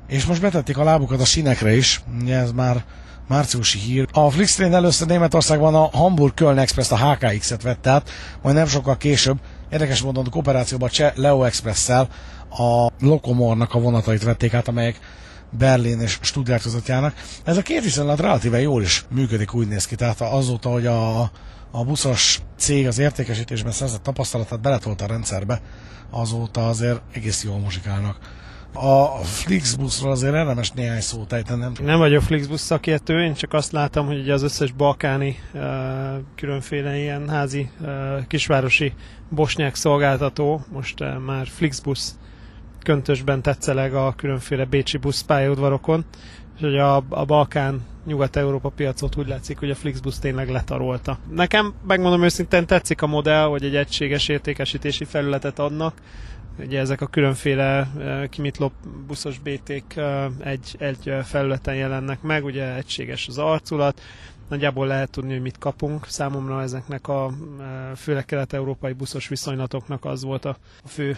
és 0.08 0.24
most 0.24 0.40
betették 0.40 0.78
a 0.78 0.84
lábukat 0.84 1.20
a 1.20 1.24
sínekre 1.24 1.76
is, 1.76 2.02
ugye 2.20 2.36
ez 2.36 2.52
már 2.52 2.84
márciusi 3.28 3.78
hír. 3.78 4.08
A 4.12 4.30
Flixtrain 4.30 4.74
először 4.74 5.06
Németországban 5.06 5.74
a 5.74 5.88
Hamburg-Köln 5.92 6.58
Express, 6.58 6.90
a 6.90 7.12
HKX-et 7.12 7.62
vett 7.62 7.86
át, 7.86 8.10
majd 8.42 8.56
nem 8.56 8.66
sokkal 8.66 8.96
később 8.96 9.38
Érdekes 9.70 10.02
módon 10.02 10.30
kooperációban 10.30 10.88
Cseh 10.88 11.12
Leo 11.14 11.44
Express-szel 11.44 12.08
a 12.50 12.90
Lokomornak 13.00 13.74
a 13.74 13.80
vonatait 13.80 14.22
vették 14.22 14.54
át, 14.54 14.68
amelyek 14.68 14.98
Berlin 15.50 16.00
és 16.00 16.18
Stuttgart 16.20 16.62
között 16.62 16.86
járnak. 16.86 17.14
Ez 17.44 17.56
a 17.56 17.62
két 17.62 17.82
viszonylat 17.82 18.20
relatíve 18.20 18.60
jól 18.60 18.82
is 18.82 19.04
működik, 19.10 19.54
úgy 19.54 19.68
néz 19.68 19.86
ki. 19.86 19.94
Tehát 19.94 20.20
azóta, 20.20 20.68
hogy 20.70 20.86
a, 20.86 21.20
a 21.70 21.84
buszos 21.84 22.40
cég 22.58 22.86
az 22.86 22.98
értékesítésben 22.98 23.72
szerzett 23.72 24.02
tapasztalatát 24.02 24.60
beletolt 24.60 25.00
a 25.00 25.06
rendszerbe, 25.06 25.60
azóta 26.10 26.68
azért 26.68 27.00
egész 27.12 27.44
jól 27.44 27.58
muzsikálnak. 27.58 28.18
A 28.72 29.06
Flixbuszról 29.24 30.10
azért 30.10 30.34
érdemes 30.34 30.70
néhány 30.70 31.00
szót 31.00 31.32
ejtenem. 31.32 31.72
Nem 31.82 31.98
vagyok 31.98 32.22
Flixbus 32.22 32.60
szakértő, 32.60 33.22
én 33.22 33.34
csak 33.34 33.52
azt 33.52 33.72
látom, 33.72 34.06
hogy 34.06 34.18
ugye 34.18 34.32
az 34.32 34.42
összes 34.42 34.72
balkáni 34.72 35.38
különféle 36.34 36.96
ilyen 36.98 37.28
házi 37.28 37.70
kisvárosi 38.28 38.92
bosnyák 39.28 39.74
szolgáltató 39.74 40.64
most 40.72 41.04
már 41.26 41.46
Flixbus 41.46 42.00
köntösben 42.82 43.42
tetszeleg 43.42 43.94
a 43.94 44.14
különféle 44.16 44.64
bécsi 44.64 44.96
busz 44.96 45.22
pályaudvarokon, 45.22 46.04
és 46.56 46.60
hogy 46.60 46.76
a, 46.78 46.96
a 47.08 47.24
Balkán 47.24 47.80
Nyugat-Európa 48.06 48.68
piacot 48.68 49.16
úgy 49.16 49.28
látszik, 49.28 49.58
hogy 49.58 49.70
a 49.70 49.74
Flixbus 49.74 50.18
tényleg 50.18 50.50
letarolta. 50.50 51.18
Nekem, 51.30 51.74
megmondom 51.86 52.22
őszintén, 52.22 52.66
tetszik 52.66 53.02
a 53.02 53.06
modell, 53.06 53.44
hogy 53.44 53.64
egy 53.64 53.76
egységes 53.76 54.28
értékesítési 54.28 55.04
felületet 55.04 55.58
adnak, 55.58 55.94
Ugye 56.58 56.78
ezek 56.80 57.00
a 57.00 57.06
különféle 57.06 57.88
kimitlop 58.30 58.72
buszos 59.06 59.38
BT-k 59.38 59.94
egy, 60.40 60.76
egy 60.78 61.12
felületen 61.24 61.74
jelennek 61.74 62.22
meg, 62.22 62.44
ugye 62.44 62.74
egységes 62.74 63.28
az 63.28 63.38
arculat, 63.38 64.00
nagyjából 64.48 64.86
lehet 64.86 65.10
tudni, 65.10 65.32
hogy 65.32 65.42
mit 65.42 65.58
kapunk. 65.58 66.06
Számomra 66.06 66.62
ezeknek 66.62 67.08
a 67.08 67.32
főleg 67.96 68.24
kelet-európai 68.24 68.92
buszos 68.92 69.28
viszonylatoknak 69.28 70.04
az 70.04 70.22
volt 70.22 70.44
a 70.44 70.56
fő 70.86 71.16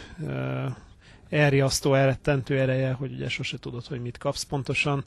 elriasztó, 1.29 1.95
elrettentő 1.95 2.59
ereje, 2.59 2.93
hogy 2.93 3.13
ugye 3.13 3.29
sose 3.29 3.59
tudod, 3.59 3.87
hogy 3.87 4.01
mit 4.01 4.19
kapsz 4.19 4.43
pontosan. 4.43 5.03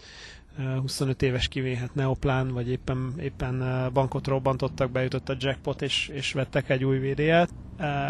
25 0.58 1.22
éves 1.22 1.48
kivéhet 1.48 1.96
neoplán, 1.96 2.54
vagy 2.54 2.70
éppen, 2.70 3.14
éppen 3.20 3.90
bankot 3.94 4.28
robbantottak, 4.28 4.92
bejutott 4.92 5.30
a 5.30 5.36
jackpot, 5.40 5.82
és, 5.82 6.08
és 6.14 6.34
vettek 6.34 6.70
egy 6.70 6.84
új 6.84 6.98
VD-et. 6.98 7.50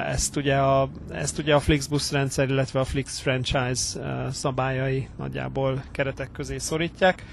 Ezt 0.08 0.36
ugye, 0.36 0.56
a, 0.56 0.90
ezt 1.12 1.38
ugye 1.38 1.56
a 1.56 1.60
Flixbus 1.60 2.12
rendszer, 2.12 2.50
illetve 2.50 2.80
a 2.80 2.84
Flix 2.84 3.20
franchise 3.20 4.00
szabályai 4.32 5.08
nagyjából 5.18 5.84
keretek 5.92 6.32
közé 6.32 6.58
szorítják. 6.58 7.26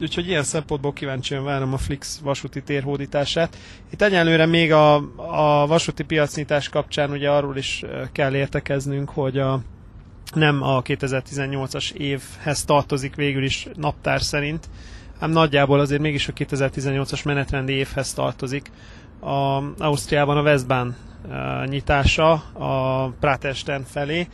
Úgyhogy 0.00 0.28
ilyen 0.28 0.42
szempontból 0.42 0.92
kíváncsian 0.92 1.44
várom 1.44 1.72
a 1.72 1.76
Flix 1.78 2.18
vasúti 2.18 2.62
térhódítását. 2.62 3.56
Itt 3.90 4.02
egyelőre 4.02 4.46
még 4.46 4.72
a, 4.72 4.94
a 5.16 5.66
vasúti 5.66 6.02
piacnyitás 6.02 6.68
kapcsán 6.68 7.10
ugye 7.10 7.30
arról 7.30 7.56
is 7.56 7.84
kell 8.12 8.34
értekeznünk, 8.34 9.10
hogy 9.10 9.38
a, 9.38 9.60
nem 10.34 10.62
a 10.62 10.82
2018-as 10.82 11.92
évhez 11.92 12.64
tartozik 12.64 13.14
végül 13.14 13.44
is 13.44 13.66
naptár 13.74 14.22
szerint, 14.22 14.68
ám 15.18 15.30
nagyjából 15.30 15.80
azért 15.80 16.00
mégis 16.00 16.28
a 16.28 16.32
2018-as 16.32 17.24
menetrendi 17.24 17.72
évhez 17.72 18.12
tartozik. 18.12 18.70
A 19.20 19.62
Ausztriában 19.78 20.36
a 20.36 20.42
Westbahn 20.42 20.94
nyitása 21.64 22.32
a 22.52 23.06
Pratersten 23.20 23.84
felé, 23.84 24.28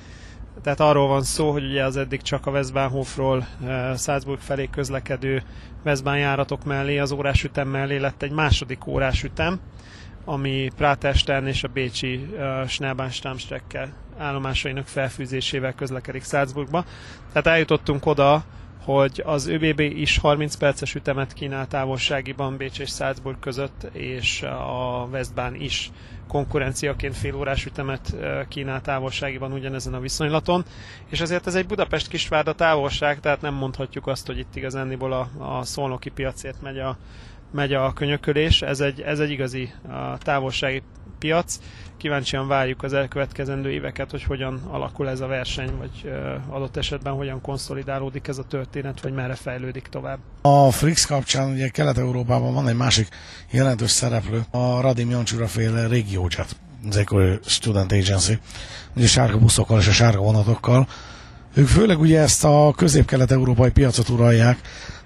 tehát 0.63 0.81
arról 0.81 1.09
van 1.09 1.23
szó, 1.23 1.53
hogy 1.53 1.65
ugye 1.65 1.85
az 1.85 1.97
eddig 1.97 2.23
csak 2.23 2.47
a 2.47 2.51
Westbahnhofról 2.51 3.47
uh, 3.61 3.97
Salzburg 3.97 4.41
felé 4.41 4.69
közlekedő 4.73 5.43
Westbahn 5.85 6.17
járatok 6.17 6.65
mellé, 6.65 6.99
az 6.99 7.11
órásütem 7.11 7.69
mellé 7.69 7.97
lett 7.97 8.23
egy 8.23 8.31
második 8.31 8.87
órásütem, 8.87 9.61
ami 10.25 10.71
Pratersten 10.77 11.47
és 11.47 11.65
a 11.65 11.69
Bécsi 11.69 12.15
uh, 12.15 12.67
Schnellbahn-Stammstrecke 12.67 13.89
állomásainak 14.19 14.87
felfűzésével 14.87 15.73
közlekedik 15.75 16.25
Salzburgba. 16.25 16.85
Tehát 17.29 17.47
eljutottunk 17.47 18.07
oda, 18.07 18.45
hogy 18.85 19.23
az 19.25 19.47
ÖBB 19.47 19.81
is 19.81 20.19
30 20.19 20.55
perces 20.55 20.95
ütemet 20.95 21.33
kínál 21.33 21.67
távolságiban 21.67 22.57
Bécs 22.57 22.79
és 22.81 22.91
Salzburg 22.91 23.39
között, 23.39 23.87
és 23.93 24.43
a 24.43 25.09
Westbahn 25.13 25.55
is 25.55 25.91
konkurenciaként 26.29 27.17
fél 27.17 27.35
órás 27.35 27.65
ütemet 27.67 28.17
kínál 28.49 28.81
távolságiban 28.81 29.53
ugyanezen 29.53 29.95
a 29.95 30.01
viszonylaton, 30.01 30.65
és 31.09 31.21
ezért 31.21 31.47
ez 31.47 31.55
egy 31.55 31.67
Budapest 31.67 32.09
kisvárda 32.09 32.53
távolság, 32.53 33.21
tehát 33.21 33.41
nem 33.41 33.55
mondhatjuk 33.55 34.07
azt, 34.07 34.27
hogy 34.27 34.39
itt 34.39 34.57
igazániból 34.57 35.13
a, 35.13 35.29
a 35.59 35.65
szolnoki 35.65 36.11
piacért 36.11 36.63
megy 36.63 36.79
a, 36.79 36.97
megy 37.55 37.73
a 37.73 37.93
könyökölés, 37.93 38.63
ez 38.63 38.81
egy, 38.81 39.01
ez 39.01 39.19
egy 39.19 39.31
igazi 39.31 39.73
a 39.89 40.19
távolsági 40.19 40.83
piac. 41.19 41.59
Kíváncsian 41.97 42.49
várjuk 42.49 42.83
az 42.83 42.93
elkövetkezendő 42.93 43.71
éveket, 43.71 44.11
hogy 44.11 44.23
hogyan 44.23 44.61
alakul 44.71 45.09
ez 45.09 45.21
a 45.21 45.27
verseny, 45.27 45.71
vagy 45.79 46.13
adott 46.49 46.77
esetben 46.77 47.13
hogyan 47.13 47.41
konszolidálódik 47.41 48.29
ez 48.29 48.39
a 48.39 48.45
történet, 48.45 49.01
vagy 49.01 49.13
merre 49.13 49.35
fejlődik 49.35 49.87
tovább. 49.87 50.19
A 50.43 50.71
Frix 50.71 51.05
kapcsán 51.05 51.51
ugye 51.51 51.69
Kelet-Európában 51.69 52.55
van 52.55 52.69
egy 52.69 52.77
másik 52.77 53.09
jelentős 53.51 53.91
szereplő, 53.91 54.43
a 54.51 54.81
Radim 54.81 55.11
Jancsura 55.11 55.47
féle 55.47 55.87
régiócset 55.87 56.57
az 56.89 56.97
egykori 56.97 57.39
Student 57.45 57.93
Agency, 57.93 58.39
ugye 58.97 59.07
sárga 59.07 59.39
buszokkal 59.39 59.79
és 59.79 59.87
a 59.89 59.93
sárga 59.93 60.21
vonatokkal. 60.21 60.87
Ők 61.55 61.67
főleg 61.67 62.01
ugye 62.01 62.21
ezt 62.21 62.45
a 62.45 62.73
közép-kelet-európai 62.77 63.71
piacot 63.71 64.09
uralják, 64.09 64.59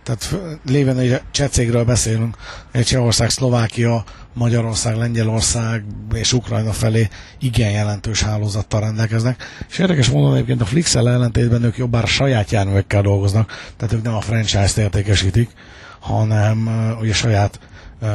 tehát 0.09 0.59
léven, 0.64 0.96
hogy 0.96 1.20
csecégről 1.30 1.84
beszélünk, 1.84 2.36
egy 2.72 2.84
Csehország, 2.84 3.30
Szlovákia, 3.30 4.04
Magyarország, 4.34 4.96
Lengyelország 4.96 5.84
és 6.14 6.32
Ukrajna 6.32 6.72
felé 6.72 7.09
igen 7.38 7.70
jelentős 7.70 8.22
hálózattal 8.22 8.80
rendelkeznek. 8.80 9.44
És 9.68 9.78
érdekes 9.78 10.09
módon 10.11 10.34
egyébként 10.34 10.61
a 10.61 10.64
flix 10.64 10.94
ellentétben 10.94 11.62
ők 11.62 11.76
jobbára 11.76 12.06
saját 12.06 12.50
járművekkel 12.50 13.02
dolgoznak, 13.02 13.72
tehát 13.76 13.94
ők 13.94 14.02
nem 14.02 14.14
a 14.14 14.20
franchise-t 14.20 14.78
értékesítik, 14.78 15.50
hanem 16.00 16.68
ugye 17.00 17.12
saját 17.12 17.61
uh, 18.00 18.09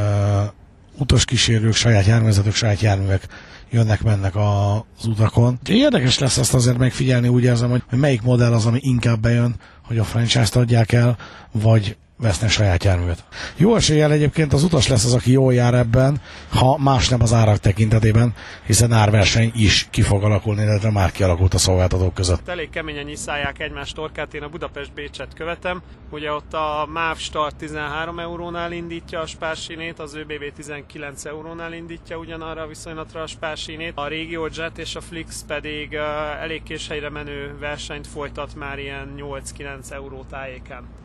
utaskísérők, 0.97 1.73
saját 1.73 2.05
járművezetők, 2.05 2.55
saját 2.55 2.79
járművek 2.79 3.27
jönnek-mennek 3.69 4.35
az 4.35 5.05
utakon. 5.05 5.59
Érdekes 5.65 6.19
lesz 6.19 6.37
ezt 6.37 6.53
azért 6.53 6.77
megfigyelni, 6.77 7.27
úgy 7.27 7.43
érzem, 7.43 7.69
hogy 7.69 7.83
melyik 7.89 8.21
modell 8.21 8.53
az, 8.53 8.65
ami 8.65 8.79
inkább 8.81 9.19
bejön, 9.19 9.55
hogy 9.84 9.97
a 9.97 10.03
franchise-t 10.03 10.55
adják 10.55 10.91
el, 10.91 11.17
vagy 11.51 11.97
vesznek 12.18 12.49
saját 12.49 12.84
járművet. 12.84 13.24
Jó 13.57 13.76
eséllyel 13.76 14.11
egyébként 14.11 14.53
az 14.53 14.64
utas 14.64 14.88
lesz 14.88 15.05
az, 15.05 15.14
aki 15.14 15.32
jól 15.32 15.53
jár 15.53 15.74
ebben, 15.74 16.22
ha 16.49 16.78
más 16.78 17.09
nem 17.09 17.22
az 17.22 17.34
árak 17.34 17.57
tekintetében, 17.57 18.34
hiszen 18.66 18.91
árverseny 18.91 19.51
is 19.55 19.88
ki 19.89 20.01
fog 20.01 20.24
alakulni, 20.24 20.61
illetve 20.61 20.91
már 20.91 21.11
kialakult 21.11 21.53
a 21.53 21.57
szolgáltatók 21.57 22.14
között. 22.14 22.47
Elég 22.47 22.70
keményen 22.70 23.05
nyiszálják 23.05 23.59
egymást 23.59 23.95
torkát, 23.95 24.34
én 24.34 24.43
a 24.43 24.49
Budapest 24.49 24.93
Bécset 24.93 25.34
követem. 25.34 25.82
Ugye 26.09 26.32
ott 26.32 26.53
a 26.53 26.88
MÁV 26.93 27.18
Start 27.18 27.55
13 27.55 28.20
eurónál 28.20 28.72
indítja 28.72 29.20
a 29.20 29.26
spársinét, 29.26 29.99
az 29.99 30.16
ÖBB 30.16 30.53
19 30.55 31.26
eurónál 31.26 31.74
indítja 31.74 32.18
ugyanarra 32.18 32.61
a 32.61 32.68
viszonylatra 32.68 33.22
a 33.22 33.28
spársinét. 33.28 33.91
A 33.95 34.07
Jet 34.53 34.78
és 34.78 34.95
a 34.95 35.01
Flix 35.01 35.43
pedig 35.47 35.93
elég 36.41 36.64
késhelyre 36.64 37.09
menő 37.09 37.55
versenyt 37.59 38.07
folytat 38.07 38.55
már 38.55 38.80
ilyen 38.80 39.14
8-9 39.18 39.91
euró 39.91 40.26
tájéken. 40.30 41.01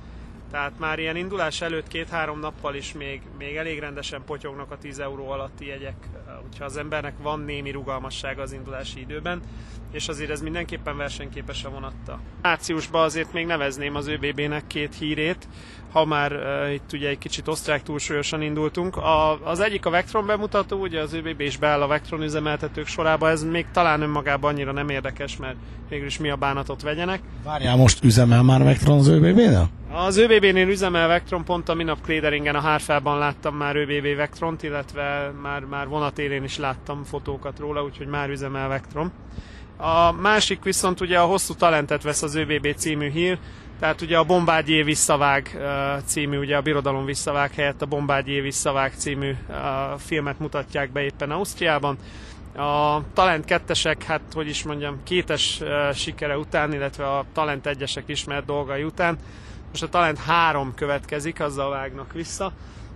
Tehát 0.51 0.79
már 0.79 0.99
ilyen 0.99 1.17
indulás 1.17 1.61
előtt 1.61 1.89
két-három 1.89 2.41
nappal 2.41 2.75
is 2.75 2.93
még, 2.93 3.23
még 3.39 3.57
elég 3.57 3.79
rendesen 3.79 4.23
potyognak 4.25 4.71
a 4.71 4.79
10 4.79 4.99
euró 4.99 5.31
alatti 5.31 5.67
jegyek, 5.67 5.95
hogyha 6.43 6.65
az 6.65 6.77
embernek 6.77 7.15
van 7.23 7.41
némi 7.41 7.71
rugalmassága 7.71 8.43
az 8.43 8.53
indulási 8.53 9.01
időben, 9.01 9.41
és 9.93 10.09
azért 10.09 10.31
ez 10.31 10.41
mindenképpen 10.41 10.97
versenyképes 10.97 11.65
a 11.65 11.71
vonatta. 11.71 12.21
Márciusban 12.43 13.03
azért 13.03 13.33
még 13.33 13.47
nevezném 13.47 13.95
az 13.95 14.07
ÖBB-nek 14.07 14.67
két 14.67 14.95
hírét, 14.95 15.49
ha 15.93 16.05
már 16.05 16.33
uh, 16.33 16.73
itt 16.73 16.93
ugye 16.93 17.09
egy 17.09 17.19
kicsit 17.19 17.49
osztrák 17.49 17.83
túlsúlyosan 17.83 18.43
indultunk. 18.43 18.97
A, 18.97 19.47
az 19.47 19.61
egyik 19.61 19.87
a 19.87 19.91
Vectron 19.91 20.27
bemutató, 20.27 20.81
ugye 20.81 21.01
az 21.01 21.13
ÖBB 21.13 21.41
is 21.41 21.57
beáll 21.57 21.83
a 21.83 21.87
Vectron 21.87 22.23
üzemeltetők 22.23 22.87
sorába, 22.87 23.29
ez 23.29 23.45
még 23.45 23.67
talán 23.73 24.03
önmagában 24.03 24.53
annyira 24.53 24.73
nem 24.73 24.89
érdekes, 24.89 25.37
mert 25.37 25.57
végülis 25.89 26.19
mi 26.19 26.31
a 26.31 26.37
bánatot 26.37 26.83
vegyenek. 26.83 27.21
Várjál, 27.45 27.77
most 27.77 28.05
üzemel 28.05 28.43
már 28.43 28.63
Vectron 28.63 28.99
az 28.99 29.09
ÖBB-nél? 29.09 29.69
Az 29.93 30.17
ÖBB-nél 30.17 30.69
üzemel 30.69 31.09
Vectron, 31.09 31.45
pont 31.45 31.69
a 31.69 31.75
minap 31.75 31.99
Clederingen 32.03 32.55
a 32.55 32.61
Hárfában 32.61 33.19
láttam 33.19 33.57
már 33.57 33.77
ÖBB 33.77 34.17
Vectront, 34.17 34.63
illetve 34.63 35.33
már, 35.43 35.61
már 35.61 35.89
vonatérén 35.89 36.45
is 36.45 36.59
láttam 36.59 37.05
fotókat 37.05 37.59
róla, 37.59 37.83
úgyhogy 37.83 38.07
már 38.07 38.29
üzemel 38.29 38.69
Vectron. 38.69 39.13
A 39.77 40.13
másik 40.13 40.63
viszont 40.63 41.01
ugye 41.01 41.19
a 41.19 41.27
hosszú 41.27 41.55
talentet 41.55 42.03
vesz 42.03 42.23
az 42.23 42.35
ÖBB 42.35 42.75
című 42.77 43.11
hír, 43.11 43.39
tehát 43.81 44.01
ugye 44.01 44.19
a 44.19 44.25
Bombágyé 44.25 44.83
visszavág 44.83 45.59
című, 46.05 46.39
ugye 46.39 46.57
a 46.57 46.63
Birodalom 46.63 47.05
visszavág 47.05 47.53
helyett 47.53 47.83
a 47.83 47.87
Bombágyé 47.87 48.41
visszavág 48.41 48.93
című 48.97 49.37
filmet 49.99 50.39
mutatják 50.39 50.93
be 50.93 51.03
éppen 51.03 51.31
Ausztriában. 51.31 51.97
A 52.57 53.03
Talent 53.13 53.45
kettesek, 53.45 54.03
hát 54.03 54.21
hogy 54.33 54.49
is 54.49 54.63
mondjam, 54.63 55.01
kétes 55.05 55.63
sikere 55.95 56.39
után, 56.39 56.73
illetve 56.73 57.09
a 57.09 57.25
Talent 57.33 57.67
egyesek 57.67 58.05
ismert 58.07 58.45
dolgai 58.45 58.83
után, 58.83 59.19
most 59.71 59.83
a 59.83 59.89
Talent 59.89 60.19
három 60.19 60.75
következik, 60.75 61.41
azzal 61.41 61.71
vágnak 61.71 62.13
vissza. 62.13 62.53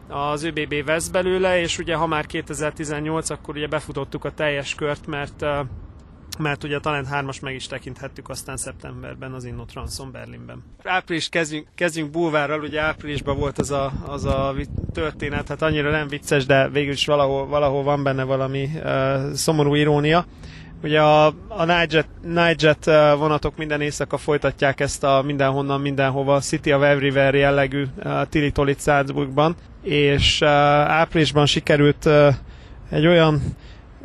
Az 0.08 0.42
ÖBB 0.42 0.84
vesz 0.84 1.08
belőle, 1.08 1.60
és 1.60 1.78
ugye 1.78 1.94
ha 1.94 2.06
már 2.06 2.26
2018, 2.26 3.30
akkor 3.30 3.56
ugye 3.56 3.66
befutottuk 3.66 4.24
a 4.24 4.30
teljes 4.30 4.74
kört, 4.74 5.06
mert 5.06 5.44
mert 6.38 6.64
ugye 6.64 6.78
talán 6.78 7.06
hármas 7.06 7.40
meg 7.40 7.54
is 7.54 7.66
tekinthettük 7.66 8.28
aztán 8.28 8.56
szeptemberben 8.56 9.32
az 9.32 9.44
Innotranson 9.44 10.10
Berlinben. 10.12 10.64
Április 10.84 11.28
kezdjünk, 11.28 11.66
kezdjünk 11.74 12.10
bulvárral, 12.10 12.60
ugye 12.60 12.80
áprilisban 12.80 13.38
volt 13.38 13.58
az 13.58 13.70
a, 13.70 13.92
az 14.06 14.24
a 14.24 14.54
történet, 14.92 15.48
hát 15.48 15.62
annyira 15.62 15.90
nem 15.90 16.08
vicces, 16.08 16.46
de 16.46 16.68
végül 16.68 16.92
is 16.92 17.06
valahol, 17.06 17.46
valahol 17.46 17.82
van 17.82 18.02
benne 18.02 18.22
valami 18.22 18.68
uh, 18.74 19.32
szomorú 19.32 19.74
irónia. 19.74 20.26
Ugye 20.82 21.00
a, 21.00 21.26
a 21.48 21.64
Nightjet, 21.64 22.08
Nightjet 22.22 22.84
vonatok 23.16 23.56
minden 23.56 23.80
éjszaka 23.80 24.16
folytatják 24.16 24.80
ezt 24.80 25.04
a 25.04 25.22
mindenhonnan, 25.22 25.80
mindenhova 25.80 26.40
City 26.40 26.72
of 26.72 26.82
Everywhere 26.82 27.36
jellegű 27.36 27.84
uh, 28.04 28.28
Tilitolit 28.28 28.80
Salzburgban, 28.80 29.56
és 29.82 30.40
uh, 30.40 30.48
áprilisban 30.48 31.46
sikerült 31.46 32.04
uh, 32.04 32.34
egy 32.90 33.06
olyan 33.06 33.42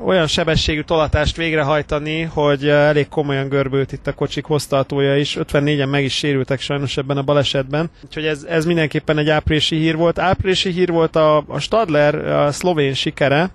olyan 0.05 0.27
sebességű 0.27 0.81
tolatást 0.81 1.35
végrehajtani, 1.35 2.21
hogy 2.21 2.67
elég 2.67 3.07
komolyan 3.07 3.49
görbült 3.49 3.91
itt 3.91 4.07
a 4.07 4.13
kocsik 4.13 4.45
hoztartója 4.45 5.17
is. 5.17 5.37
54-en 5.39 5.89
meg 5.89 6.03
is 6.03 6.13
sérültek 6.13 6.59
sajnos 6.59 6.97
ebben 6.97 7.17
a 7.17 7.21
balesetben. 7.21 7.89
Úgyhogy 8.05 8.25
ez, 8.25 8.43
ez 8.43 8.65
mindenképpen 8.65 9.17
egy 9.17 9.29
áprilisi 9.29 9.75
hír 9.75 9.95
volt. 9.95 10.19
Áprilisi 10.19 10.71
hír 10.71 10.91
volt 10.91 11.15
a, 11.15 11.43
a 11.47 11.59
Stadler 11.59 12.15
a 12.15 12.51
szlovén 12.51 12.93
sikere, 12.93 13.49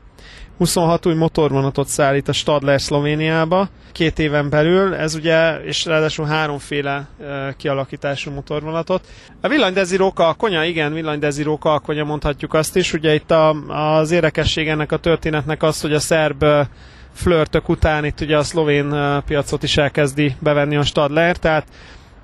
26 0.59 1.07
új 1.07 1.14
motorvonatot 1.14 1.86
szállít 1.88 2.28
a 2.28 2.32
Stadler 2.32 2.80
Szlovéniába 2.80 3.68
két 3.92 4.18
éven 4.18 4.50
belül, 4.50 4.94
ez 4.94 5.14
ugye, 5.14 5.57
és 5.61 5.84
ráadásul 5.84 6.26
háromféle 6.26 7.07
e, 7.20 7.55
kialakítású 7.57 8.30
motorvonatot. 8.30 9.07
A 9.40 9.48
villanydeziróka 9.48 10.28
a 10.28 10.34
konya, 10.34 10.64
igen, 10.64 10.92
villanydeziróka 10.92 11.72
a 11.72 11.78
konya 11.78 12.05
mondhatjuk 12.05 12.55
azt 12.55 12.76
is, 12.76 12.92
ugye 12.92 13.14
itt 13.14 13.30
a, 13.30 13.48
az 13.98 14.11
érdekesség 14.11 14.68
ennek 14.68 14.92
a 14.92 14.96
történetnek 14.98 15.62
az, 15.62 15.80
hogy 15.80 15.92
a 15.92 15.98
szerb 16.00 16.44
flörtök 17.12 17.68
után 17.68 18.05
itt 18.05 18.20
ugye 18.20 18.36
a 18.36 18.42
szlovén 18.42 18.94
piacot 19.26 19.62
is 19.62 19.76
elkezdi 19.76 20.36
bevenni 20.40 20.76
a 20.76 20.82
Stadler, 20.82 21.36
tehát, 21.36 21.66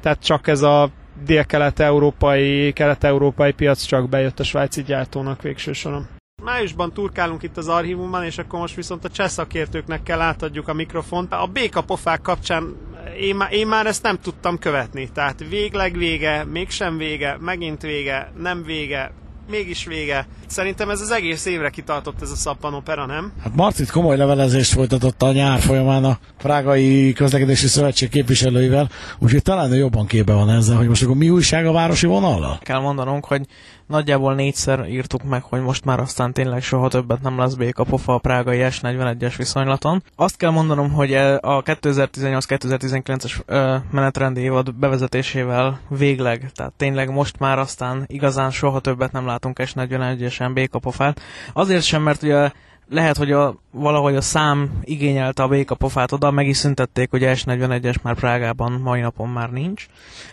tehát 0.03 0.25
csak 0.25 0.47
ez 0.49 0.63
a 0.63 0.91
dél-kelet-európai, 1.27 2.73
kelet-európai 2.73 3.53
piac 3.53 3.83
csak 3.83 4.09
bejött 4.09 4.41
a 4.41 4.45
svájci 4.45 4.83
gyártónak 4.83 5.43
végső 5.43 5.73
soron. 5.73 6.18
Májusban 6.43 6.93
turkálunk 6.93 7.43
itt 7.43 7.57
az 7.57 7.69
archívumban, 7.69 8.25
és 8.25 8.39
akkor 8.39 8.61
most 8.61 8.75
viszont 8.75 9.05
a 9.05 9.09
cseh 9.09 9.29
szakértőknek 9.29 10.03
kell 10.03 10.21
átadjuk 10.21 10.69
a 10.69 10.73
mikrofont. 10.73 11.33
A 11.33 11.47
békapofák 11.53 12.21
kapcsán 12.21 12.77
én, 13.21 13.37
má, 13.37 13.47
én 13.47 13.67
már 13.67 13.87
ezt 13.87 14.03
nem 14.03 14.19
tudtam 14.23 14.59
követni. 14.59 15.09
Tehát 15.15 15.45
végleg 15.49 15.97
vége, 15.97 16.45
mégsem 16.45 16.97
vége, 16.97 17.37
megint 17.41 17.83
vége, 17.83 18.33
nem 18.37 18.63
vége, 18.63 19.13
mégis 19.51 19.85
vége. 19.85 20.27
Szerintem 20.47 20.91
ez 20.91 21.01
az 21.01 21.11
egész 21.11 21.47
évre 21.47 21.71
kitartott 21.71 22.23
ez 22.23 22.31
a 22.31 22.37
szappanopera, 22.37 23.07
nem? 23.07 23.33
Hát 23.43 23.55
Marcit 23.55 23.91
komoly 23.91 24.17
levelezést 24.17 24.73
folytatott 24.73 25.23
a 25.23 25.33
nyár 25.33 25.61
folyamán 25.61 26.05
a 26.05 26.19
Prágai 26.39 27.13
Közlekedési 27.13 27.67
Szövetség 27.67 28.09
képviselőivel, 28.09 28.91
úgyhogy 29.19 29.43
talán 29.43 29.75
jobban 29.75 30.07
képbe 30.07 30.33
van 30.33 30.51
ezzel, 30.51 30.77
hogy 30.77 30.89
most 30.89 31.03
akkor 31.03 31.17
mi 31.17 31.31
újság 31.31 31.67
a 31.67 31.73
városi 31.73 32.07
vonallal? 32.07 32.59
Kell 32.63 32.81
mondanunk, 32.81 33.25
hogy 33.25 33.47
nagyjából 33.89 34.35
négyszer 34.35 34.89
írtuk 34.89 35.23
meg, 35.23 35.43
hogy 35.43 35.61
most 35.61 35.85
már 35.85 36.01
aztán 36.01 36.33
tényleg 36.33 36.63
soha 36.63 36.89
többet 36.89 37.23
nem 37.23 37.39
lesz 37.39 37.55
béka 37.55 37.85
pofa 37.85 38.15
a 38.15 38.19
prágai 38.19 38.59
S41-es 38.63 39.35
viszonylaton. 39.37 40.03
Azt 40.17 40.37
kell 40.37 40.51
mondanom, 40.51 40.93
hogy 40.93 41.13
e 41.13 41.35
a 41.35 41.63
2018-2019-es 41.63 43.81
menetrendi 43.91 44.41
évad 44.41 44.75
bevezetésével 44.75 45.81
végleg, 45.89 46.51
tehát 46.55 46.73
tényleg 46.73 47.11
most 47.11 47.39
már 47.39 47.59
aztán 47.59 48.05
igazán 48.07 48.51
soha 48.51 48.81
többet 48.81 49.13
nem 49.13 49.27
látunk 49.27 49.61
S41-esen 49.63 50.51
béka 50.55 50.79
pofát. 50.79 51.21
Azért 51.53 51.85
sem, 51.85 52.03
mert 52.03 52.23
ugye 52.23 52.51
lehet, 52.91 53.17
hogy 53.17 53.33
a, 53.33 53.55
valahogy 53.71 54.17
a 54.17 54.21
szám 54.21 54.71
igényelte 54.85 55.43
a 55.43 55.49
békapofát 55.49 56.13
oda, 56.13 56.31
meg 56.31 56.49
is 56.49 56.57
szüntették, 56.57 57.11
hogy 57.11 57.23
S41-es 57.25 58.03
már 58.03 58.15
Prágában 58.15 58.73
mai 58.73 59.01
napon 59.01 59.29
már 59.29 59.51
nincs. 59.51 59.87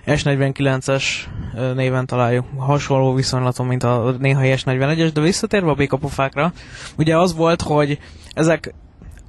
S49-es 0.06 1.04
néven 1.76 2.06
találjuk 2.06 2.46
hasonló 2.58 3.14
viszonylaton, 3.14 3.66
mint 3.66 3.84
a 3.84 4.16
néhai 4.20 4.54
S41-es, 4.56 5.10
de 5.14 5.22
visszatérve 5.22 5.70
a 5.70 5.74
békapofákra, 5.74 6.54
ugye 6.98 7.18
az 7.18 7.36
volt, 7.36 7.62
hogy 7.62 8.00
ezek 8.34 8.74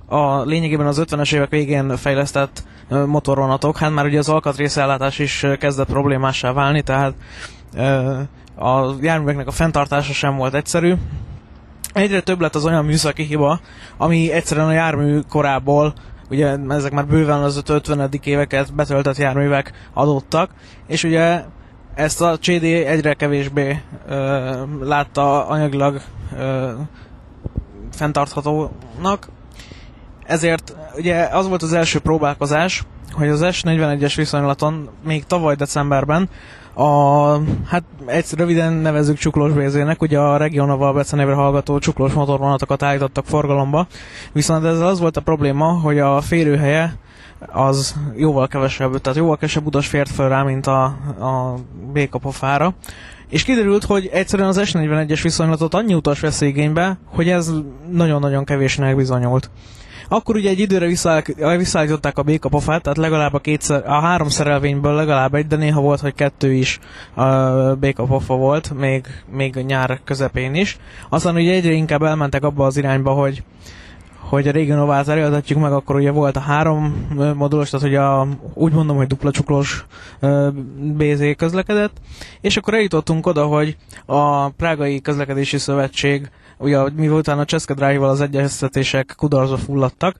a 0.06 0.42
lényegében 0.42 0.86
az 0.86 1.02
50-es 1.06 1.34
évek 1.34 1.50
végén 1.50 1.96
fejlesztett 1.96 2.64
motorvonatok, 2.88 3.78
hát 3.78 3.90
már 3.90 4.04
ugye 4.04 4.18
az 4.18 4.28
alkatrészellátás 4.28 5.18
is 5.18 5.46
kezdett 5.58 5.86
problémássá 5.86 6.52
válni, 6.52 6.82
tehát 6.82 7.14
a 8.58 8.94
járműveknek 9.00 9.46
a 9.46 9.50
fenntartása 9.50 10.12
sem 10.12 10.36
volt 10.36 10.54
egyszerű, 10.54 10.94
egyre 11.96 12.20
több 12.20 12.40
lett 12.40 12.54
az 12.54 12.64
olyan 12.64 12.84
műszaki 12.84 13.22
hiba, 13.22 13.60
ami 13.96 14.32
egyszerűen 14.32 14.66
a 14.66 14.72
jármű 14.72 15.20
korából 15.28 15.94
ugye 16.30 16.56
ezek 16.68 16.92
már 16.92 17.06
bőven 17.06 17.42
az 17.42 17.62
50. 17.66 18.10
éveket 18.22 18.74
betöltött 18.74 19.16
járművek 19.16 19.72
adottak, 19.92 20.50
és 20.86 21.04
ugye 21.04 21.42
ezt 21.94 22.20
a 22.20 22.38
CD 22.38 22.64
egyre 22.64 23.14
kevésbé 23.14 23.82
ö, 24.08 24.52
látta 24.80 25.46
anyagilag 25.46 26.00
ö, 26.38 26.70
fenntarthatónak, 27.92 29.28
ezért 30.24 30.76
ugye 30.96 31.28
az 31.32 31.48
volt 31.48 31.62
az 31.62 31.72
első 31.72 31.98
próbálkozás, 31.98 32.82
hogy 33.12 33.28
az 33.28 33.40
S41-es 33.42 34.12
viszonylaton 34.16 34.88
még 35.04 35.24
tavaly 35.24 35.54
decemberben 35.54 36.28
a, 36.76 37.40
hát 37.66 37.84
egyszer 38.06 38.38
röviden 38.38 38.72
nevezük 38.72 39.16
csuklós 39.16 39.52
bézének, 39.52 40.02
ugye 40.02 40.18
a 40.18 40.36
Regionaval 40.36 40.92
becenévre 40.92 41.34
hallgató 41.34 41.78
csuklós 41.78 42.12
motorvonatokat 42.12 42.82
állítottak 42.82 43.24
forgalomba, 43.24 43.86
viszont 44.32 44.64
ezzel 44.64 44.86
az 44.86 45.00
volt 45.00 45.16
a 45.16 45.20
probléma, 45.20 45.66
hogy 45.66 45.98
a 45.98 46.20
férőhelye 46.20 46.94
az 47.52 47.94
jóval 48.16 48.48
kevesebb, 48.48 49.00
tehát 49.00 49.18
jóval 49.18 49.34
kevesebb 49.36 49.66
utas 49.66 49.86
fért 49.86 50.10
fel 50.10 50.28
rá, 50.28 50.42
mint 50.42 50.66
a, 50.66 50.84
a 50.84 51.54
békapofára. 51.92 52.74
És 53.28 53.42
kiderült, 53.44 53.84
hogy 53.84 54.08
egyszerűen 54.12 54.48
az 54.48 54.60
S41-es 54.62 55.20
viszonylatot 55.22 55.74
annyi 55.74 55.94
utas 55.94 56.20
vesz 56.20 56.40
igénybe, 56.40 56.98
hogy 57.14 57.28
ez 57.28 57.52
nagyon-nagyon 57.90 58.44
kevésnek 58.44 58.96
bizonyult. 58.96 59.50
Akkor 60.08 60.36
ugye 60.36 60.50
egy 60.50 60.60
időre 60.60 60.86
visszaállították 61.56 62.18
a 62.18 62.22
békapofát, 62.22 62.82
tehát 62.82 62.98
legalább 62.98 63.34
a, 63.34 63.38
kétszer, 63.38 63.82
a 63.86 64.00
három 64.00 64.28
szerelvényből 64.28 64.94
legalább 64.94 65.34
egy, 65.34 65.46
de 65.46 65.56
néha 65.56 65.80
volt, 65.80 66.00
hogy 66.00 66.14
kettő 66.14 66.52
is 66.52 66.78
a 67.14 67.24
békapofa 67.74 68.34
volt, 68.34 68.72
még, 68.78 69.06
még 69.32 69.54
nyár 69.54 70.00
közepén 70.04 70.54
is. 70.54 70.78
Aztán 71.08 71.34
ugye 71.34 71.52
egyre 71.52 71.72
inkább 71.72 72.02
elmentek 72.02 72.44
abba 72.44 72.66
az 72.66 72.76
irányba, 72.76 73.12
hogy 73.12 73.42
hogy 74.28 74.48
a 74.48 74.50
régi 74.50 74.72
Novát 74.72 75.08
erőltetjük 75.08 75.58
meg, 75.58 75.72
akkor 75.72 75.96
ugye 75.96 76.10
volt 76.10 76.36
a 76.36 76.40
három 76.40 77.06
modulos, 77.36 77.70
tehát 77.70 77.86
ugye 77.86 78.00
a, 78.00 78.26
úgy 78.54 78.72
mondom, 78.72 78.96
hogy 78.96 79.06
dupla 79.06 79.30
csuklós 79.30 79.86
BZ 80.78 81.36
közlekedett, 81.36 81.96
és 82.40 82.56
akkor 82.56 82.74
eljutottunk 82.74 83.26
oda, 83.26 83.44
hogy 83.44 83.76
a 84.06 84.48
Prágai 84.48 85.00
Közlekedési 85.00 85.58
Szövetség, 85.58 86.30
ugye 86.58 86.90
miután 86.90 87.38
a 87.38 87.44
Cseszke 87.44 87.74
Drive-val 87.74 88.08
az 88.08 88.20
egyeztetések 88.20 89.14
kudarcba 89.16 89.56
fulladtak, 89.56 90.16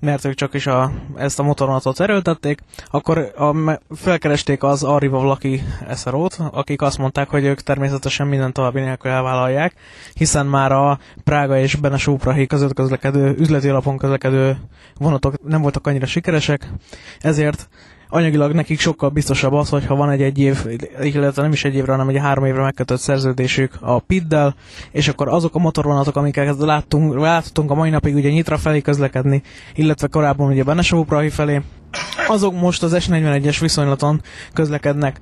mert 0.00 0.24
ők 0.24 0.34
csak 0.34 0.54
is 0.54 0.66
a, 0.66 0.92
ezt 1.16 1.38
a 1.38 1.42
motorvonatot 1.42 2.00
erőltették, 2.00 2.60
akkor 2.90 3.18
a, 3.36 3.78
felkeresték 3.94 4.62
az 4.62 4.82
Arriva 4.82 5.18
Vlaki 5.18 5.62
SRO-t, 5.96 6.38
akik 6.50 6.82
azt 6.82 6.98
mondták, 6.98 7.28
hogy 7.28 7.44
ők 7.44 7.60
természetesen 7.60 8.26
minden 8.26 8.52
további 8.52 8.80
nélkül 8.80 9.10
elvállalják, 9.10 9.74
hiszen 10.14 10.46
már 10.46 10.72
a 10.72 10.98
Prága 11.24 11.58
és 11.58 11.74
Benesúprahi 11.74 12.46
között 12.46 12.74
közlekedő, 12.74 13.34
üzleti 13.38 13.68
alapon 13.68 13.98
közlekedő 13.98 14.56
vonatok 14.96 15.42
nem 15.42 15.62
voltak 15.62 15.86
annyira 15.86 16.06
sikeresek, 16.06 16.68
ezért 17.20 17.68
anyagilag 18.08 18.52
nekik 18.52 18.80
sokkal 18.80 19.08
biztosabb 19.08 19.52
az, 19.52 19.68
hogyha 19.68 19.94
van 19.94 20.10
egy 20.10 20.22
egy 20.22 20.38
év, 20.38 20.66
illetve 21.02 21.42
nem 21.42 21.52
is 21.52 21.64
egy 21.64 21.74
évre, 21.74 21.92
hanem 21.92 22.08
egy 22.08 22.18
három 22.18 22.44
évre 22.44 22.62
megkötött 22.62 23.00
szerződésük 23.00 23.72
a 23.80 23.98
PID-del, 23.98 24.54
és 24.90 25.08
akkor 25.08 25.28
azok 25.28 25.54
a 25.54 25.58
motorvonatok, 25.58 26.16
amiket 26.16 26.58
láttunk, 26.58 27.18
láttunk 27.18 27.70
a 27.70 27.74
mai 27.74 27.90
napig 27.90 28.14
ugye 28.14 28.30
Nyitra 28.30 28.58
felé 28.58 28.80
közlekedni, 28.80 29.42
illetve 29.74 30.06
korábban 30.06 30.50
ugye 30.50 30.62
Benesavó 30.62 31.06
felé, 31.30 31.62
azok 32.28 32.60
most 32.60 32.82
az 32.82 32.96
S41-es 32.98 33.56
viszonylaton 33.60 34.22
közlekednek. 34.52 35.20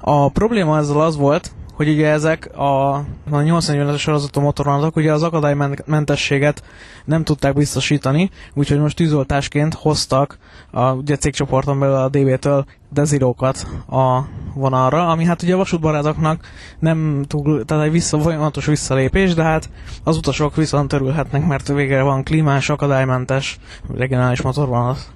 A 0.00 0.28
probléma 0.28 0.78
ezzel 0.78 1.00
az 1.00 1.16
volt, 1.16 1.50
hogy 1.72 1.88
ugye 1.88 2.08
ezek 2.08 2.56
a, 2.56 2.94
a 2.94 3.04
80-es 3.30 3.98
sorozatú 3.98 4.40
motorvonatok 4.40 4.96
ugye 4.96 5.12
az 5.12 5.22
akadálymentességet 5.22 6.62
nem 7.04 7.24
tudták 7.24 7.54
biztosítani, 7.54 8.30
úgyhogy 8.54 8.78
most 8.78 8.96
tűzoltásként 8.96 9.74
hoztak 9.74 10.38
a 10.70 10.92
ugye 10.92 11.16
cégcsoporton 11.16 11.78
belül 11.78 11.94
a 11.94 12.08
DB-től 12.08 12.64
dezirókat 12.92 13.66
a 13.90 14.20
vonalra, 14.54 15.08
ami 15.08 15.24
hát 15.24 15.42
ugye 15.42 15.54
a 15.54 15.56
vasútbarátoknak 15.56 16.46
nem 16.78 17.24
túl, 17.28 17.64
tehát 17.64 17.84
egy 17.84 17.92
vissza, 17.92 18.20
folyamatos 18.20 18.66
visszalépés, 18.66 19.34
de 19.34 19.42
hát 19.42 19.70
az 20.04 20.16
utasok 20.16 20.56
viszont 20.56 20.92
örülhetnek, 20.92 21.46
mert 21.46 21.68
végre 21.68 22.02
van 22.02 22.24
klímás, 22.24 22.68
akadálymentes, 22.68 23.58
regionális 23.94 24.42
motorvonat. 24.42 25.12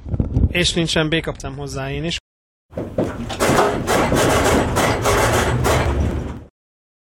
És 0.49 0.73
nincsen 0.73 1.09
B 1.09 1.15
hozzá 1.57 1.91
én 1.91 2.05
is. 2.05 2.19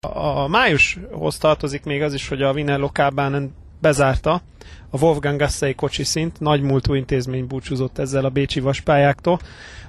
A 0.08 0.48
májushoz 0.48 1.38
tartozik 1.38 1.84
még 1.84 2.02
az 2.02 2.14
is, 2.14 2.28
hogy 2.28 2.42
a 2.42 2.52
Wiener 2.52 2.80
Lokálbánen 2.80 3.56
bezárta 3.82 4.42
a 4.90 5.00
Wolfgang 5.00 5.40
Gassei 5.40 5.76
kocsi 5.76 6.04
szint, 6.04 6.40
nagy 6.40 6.62
múltú 6.62 6.94
intézmény 6.94 7.48
búcsúzott 7.48 7.98
ezzel 7.98 8.26
a 8.26 8.30
bécsi 8.30 8.60
vaspályáktól. 8.60 9.40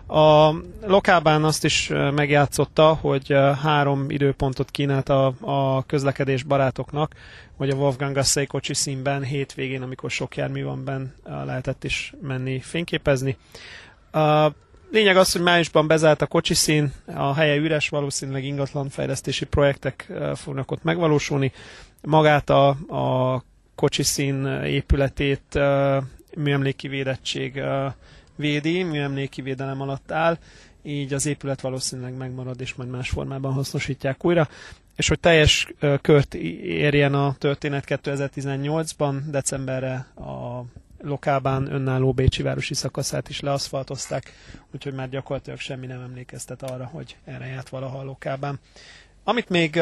A 0.06 0.54
Lokálbán 0.86 1.44
azt 1.44 1.64
is 1.64 1.88
megjátszotta, 2.14 2.94
hogy 2.94 3.34
három 3.62 4.10
időpontot 4.10 4.70
kínált 4.70 5.08
a, 5.08 5.32
a 5.40 5.82
közlekedés 5.86 6.42
barátoknak, 6.42 7.14
hogy 7.56 7.70
a 7.70 7.76
Wolfgang 7.76 8.14
Gassei 8.14 8.46
kocsi 8.46 8.74
színben 8.74 9.22
hétvégén, 9.22 9.82
amikor 9.82 10.10
sok 10.10 10.36
jármű 10.36 10.64
van 10.64 10.84
benn, 10.84 11.06
lehetett 11.44 11.84
is 11.84 12.14
menni 12.22 12.60
fényképezni. 12.60 13.36
Lényeg 14.90 15.16
az, 15.16 15.32
hogy 15.32 15.42
májusban 15.42 15.86
bezárt 15.86 16.22
a 16.22 16.26
kocsiszín, 16.26 16.92
a 17.06 17.34
helye 17.34 17.56
üres, 17.56 17.88
valószínűleg 17.88 18.44
ingatlanfejlesztési 18.44 19.44
projektek 19.44 20.12
fognak 20.34 20.70
ott 20.70 20.82
megvalósulni. 20.82 21.52
Magát 22.02 22.50
a, 22.50 22.68
a 22.88 23.44
kocsiszín 23.74 24.46
épületét 24.64 25.58
műemléki 26.36 26.88
védettség 26.88 27.62
védi, 28.36 28.82
műemléki 28.82 29.42
védelem 29.42 29.80
alatt 29.80 30.12
áll, 30.12 30.38
így 30.82 31.12
az 31.12 31.26
épület 31.26 31.60
valószínűleg 31.60 32.16
megmarad, 32.16 32.60
és 32.60 32.74
majd 32.74 32.90
más 32.90 33.08
formában 33.08 33.52
hasznosítják 33.52 34.24
újra. 34.24 34.48
És 34.96 35.08
hogy 35.08 35.20
teljes 35.20 35.72
kört 36.00 36.34
érjen 36.34 37.14
a 37.14 37.34
történet 37.38 37.84
2018-ban, 37.86 39.20
decemberre 39.26 40.06
a 40.14 40.64
Lokálbán 41.02 41.72
önálló 41.72 42.12
Bécsi 42.12 42.42
városi 42.42 42.74
szakaszát 42.74 43.28
is 43.28 43.40
leaszfaltozták, 43.40 44.32
úgyhogy 44.74 44.94
már 44.94 45.08
gyakorlatilag 45.08 45.58
semmi 45.58 45.86
nem 45.86 46.00
emlékeztet 46.00 46.62
arra, 46.62 46.86
hogy 46.86 47.16
erre 47.24 47.46
járt 47.46 47.68
valaha 47.68 47.98
a 47.98 48.04
Lokálbán. 48.04 48.60
Amit 49.24 49.48
még 49.48 49.80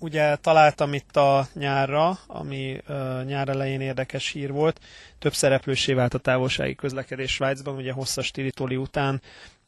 ugye 0.00 0.36
találtam 0.36 0.94
itt 0.94 1.16
a 1.16 1.46
nyárra, 1.54 2.18
ami 2.26 2.80
uh, 2.88 3.24
nyár 3.24 3.48
elején 3.48 3.80
érdekes 3.80 4.30
hír 4.30 4.52
volt, 4.52 4.80
több 5.18 5.34
szereplősé 5.34 5.92
vált 5.92 6.14
a 6.14 6.18
távolsági 6.18 6.74
közlekedés 6.74 7.32
Svájcban, 7.32 7.76
ugye 7.76 7.92
hosszas 7.92 8.30
tiritoli 8.30 8.76
után 8.76 9.20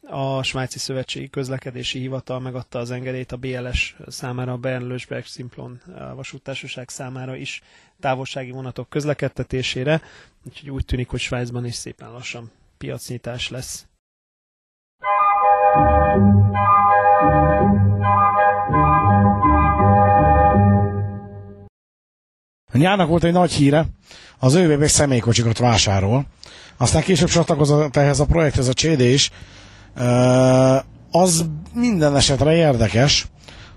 a 0.09 0.43
Svájci 0.43 0.79
Szövetségi 0.79 1.29
Közlekedési 1.29 1.99
Hivatal 1.99 2.39
megadta 2.39 2.79
az 2.79 2.91
engedélyt 2.91 3.31
a 3.31 3.37
BLS 3.37 3.95
számára, 4.07 4.51
a 4.51 4.57
Bernlösberg 4.57 5.25
Simplon 5.25 5.81
vasútársaság 6.15 6.89
számára 6.89 7.35
is 7.35 7.61
távolsági 7.99 8.51
vonatok 8.51 8.89
közlekedtetésére, 8.89 10.01
úgyhogy 10.45 10.69
úgy 10.69 10.85
tűnik, 10.85 11.09
hogy 11.09 11.19
Svájcban 11.19 11.65
is 11.65 11.75
szépen 11.75 12.11
lassan 12.11 12.51
piacnyitás 12.77 13.49
lesz. 13.49 13.85
A 22.71 22.77
nyárnak 22.77 23.07
volt 23.07 23.23
egy 23.23 23.31
nagy 23.33 23.51
híre, 23.51 23.85
az 24.39 24.53
ÖVB 24.53 24.85
személykocsikat 24.85 25.57
vásárol. 25.57 26.25
Aztán 26.77 27.01
később 27.01 27.27
csatlakozott 27.29 27.95
ehhez 27.95 28.19
a 28.19 28.25
projekthez 28.25 28.67
a 28.67 28.73
CD 28.73 28.99
is, 28.99 29.31
az 31.11 31.45
minden 31.73 32.15
esetre 32.15 32.55
érdekes, 32.55 33.27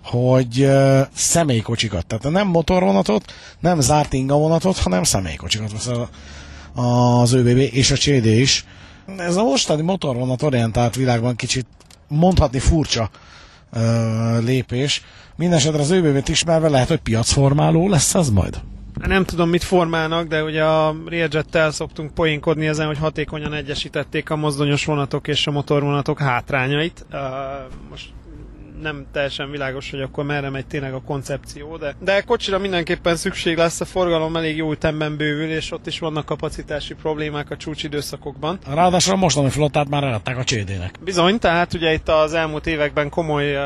hogy 0.04 0.68
személykocsikat, 1.14 2.06
tehát 2.06 2.30
nem 2.30 2.48
motorvonatot, 2.48 3.32
nem 3.60 3.80
zárt 3.80 4.12
ingavonatot, 4.12 4.78
hanem 4.78 5.02
személykocsikat 5.02 5.72
vesz 5.72 5.90
az 6.74 7.32
ÖBB 7.32 7.58
és 7.58 7.90
a 7.90 7.96
CD 7.96 8.24
is. 8.24 8.64
Ez 9.16 9.36
a 9.36 9.42
mostani 9.42 9.82
motorvonat 9.82 10.42
orientált 10.42 10.94
világban 10.94 11.36
kicsit 11.36 11.66
mondhatni 12.08 12.58
furcsa 12.58 13.10
lépés. 14.40 15.02
Mindenesetre 15.36 15.80
az 15.80 15.90
ÖBB-t 15.90 16.28
ismerve 16.28 16.68
lehet, 16.68 16.88
hogy 16.88 17.00
piacformáló 17.00 17.88
lesz 17.88 18.14
ez 18.14 18.30
majd 18.30 18.60
nem 19.04 19.24
tudom, 19.24 19.48
mit 19.48 19.64
formálnak, 19.64 20.26
de 20.28 20.42
ugye 20.42 20.64
a 20.64 20.96
Railjet-tel 21.06 21.70
szoktunk 21.70 22.14
poénkodni 22.14 22.66
ezen, 22.66 22.86
hogy 22.86 22.98
hatékonyan 22.98 23.52
egyesítették 23.52 24.30
a 24.30 24.36
mozdonyos 24.36 24.84
vonatok 24.84 25.28
és 25.28 25.46
a 25.46 25.50
motorvonatok 25.50 26.18
hátrányait. 26.18 27.06
Uh, 27.12 27.20
most 27.90 28.10
nem 28.80 29.06
teljesen 29.12 29.50
világos, 29.50 29.90
hogy 29.90 30.00
akkor 30.00 30.24
merre 30.24 30.50
megy 30.50 30.66
tényleg 30.66 30.94
a 30.94 31.00
koncepció, 31.00 31.76
de, 31.76 31.94
de 32.00 32.20
kocsira 32.20 32.58
mindenképpen 32.58 33.16
szükség 33.16 33.56
lesz, 33.56 33.80
a 33.80 33.84
forgalom 33.84 34.36
elég 34.36 34.56
jó 34.56 34.72
ütemben 34.72 35.16
bővül, 35.16 35.50
és 35.50 35.72
ott 35.72 35.86
is 35.86 35.98
vannak 35.98 36.24
kapacitási 36.24 36.94
problémák 36.94 37.50
a 37.50 37.56
csúcsidőszakokban. 37.56 38.58
Ráadásul 38.66 39.12
a 39.12 39.16
mostani 39.16 39.50
flottát 39.50 39.88
már 39.88 40.04
eladták 40.04 40.38
a 40.38 40.42
CD-nek. 40.42 40.94
Bizony, 41.00 41.38
tehát 41.38 41.74
ugye 41.74 41.92
itt 41.92 42.08
az 42.08 42.32
elmúlt 42.32 42.66
években 42.66 43.08
komoly 43.08 43.56
uh, 43.56 43.62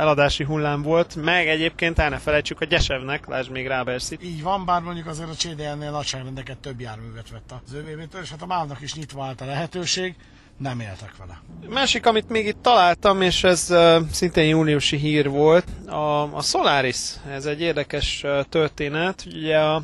eladási 0.00 0.44
hullám 0.44 0.82
volt, 0.82 1.16
meg 1.16 1.48
egyébként 1.48 1.98
el 1.98 2.08
ne 2.08 2.18
felejtsük 2.18 2.60
a 2.60 2.64
Gyesevnek, 2.64 3.26
lásd 3.26 3.50
még 3.50 3.66
Ráberszit. 3.66 4.24
Így 4.24 4.42
van, 4.42 4.64
bár 4.64 4.82
mondjuk 4.82 5.06
azért 5.06 5.28
a 5.28 5.34
CDN-nél 5.34 5.90
nagyságrendeket 5.90 6.58
több 6.58 6.80
járművet 6.80 7.30
vett 7.30 7.52
az 7.66 7.74
övébétől, 7.74 8.20
és 8.22 8.30
hát 8.30 8.42
a 8.42 8.46
mávnak 8.46 8.80
is 8.80 8.94
nyitva 8.94 9.24
állt 9.24 9.40
a 9.40 9.44
lehetőség 9.44 10.14
nem 10.58 10.80
éltek 10.80 11.16
vele. 11.16 11.42
Másik, 11.68 12.06
amit 12.06 12.28
még 12.28 12.46
itt 12.46 12.62
találtam, 12.62 13.22
és 13.22 13.44
ez 13.44 13.66
uh, 13.70 13.96
szintén 14.12 14.48
júniusi 14.48 14.96
hír 14.96 15.28
volt, 15.28 15.66
a, 15.86 16.22
a 16.36 16.42
Solaris. 16.42 17.14
Ez 17.30 17.46
egy 17.46 17.60
érdekes 17.60 18.22
uh, 18.24 18.40
történet. 18.48 19.24
Ugye 19.26 19.58
a, 19.58 19.82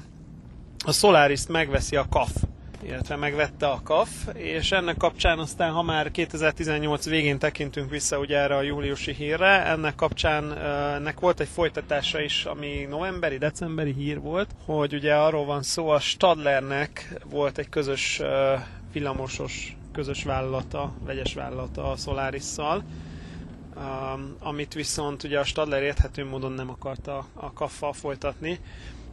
a 0.84 0.92
Solaris 0.92 1.46
megveszi 1.48 1.96
a 1.96 2.06
KAF 2.10 2.30
illetve 2.86 3.16
megvette 3.16 3.66
a 3.66 3.80
KAF, 3.84 4.08
és 4.34 4.72
ennek 4.72 4.96
kapcsán 4.96 5.38
aztán, 5.38 5.70
ha 5.72 5.82
már 5.82 6.10
2018 6.10 7.08
végén 7.08 7.38
tekintünk 7.38 7.90
vissza 7.90 8.18
ugye 8.18 8.38
erre 8.38 8.56
a 8.56 8.62
júliusi 8.62 9.12
hírre, 9.12 9.66
ennek 9.66 9.94
kapcsán 9.94 10.58
ennek 10.94 11.20
volt 11.20 11.40
egy 11.40 11.48
folytatása 11.48 12.20
is, 12.20 12.44
ami 12.44 12.86
novemberi, 12.88 13.38
decemberi 13.38 13.92
hír 13.92 14.20
volt, 14.20 14.50
hogy 14.64 14.94
ugye 14.94 15.14
arról 15.14 15.44
van 15.44 15.62
szó, 15.62 15.88
a 15.88 16.00
Stadlernek 16.00 17.18
volt 17.30 17.58
egy 17.58 17.68
közös 17.68 18.20
villamosos 18.92 19.76
közös 19.94 20.24
vállalata, 20.24 20.92
vegyes 21.04 21.34
vállalata 21.34 21.90
a 21.90 21.96
Solaris-szal, 21.96 22.82
amit 24.38 24.74
viszont 24.74 25.22
ugye 25.22 25.38
a 25.38 25.44
Stadler 25.44 25.82
érthető 25.82 26.24
módon 26.24 26.52
nem 26.52 26.70
akarta 26.70 27.26
a 27.34 27.52
KAF-fal 27.52 27.92
folytatni, 27.92 28.58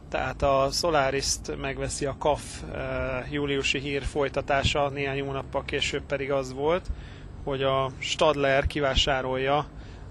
tehát 0.08 0.42
a 0.42 0.68
Solaris-t 0.72 1.60
megveszi 1.60 2.04
a 2.06 2.16
KAF 2.18 2.62
júliusi 3.30 3.78
hír 3.78 4.02
folytatása, 4.02 4.88
néhány 4.88 5.22
hónappal 5.22 5.64
később 5.64 6.02
pedig 6.02 6.30
az 6.30 6.52
volt, 6.52 6.90
hogy 7.44 7.62
a 7.62 7.90
Stadler 7.98 8.66
kivásárolja 8.66 9.66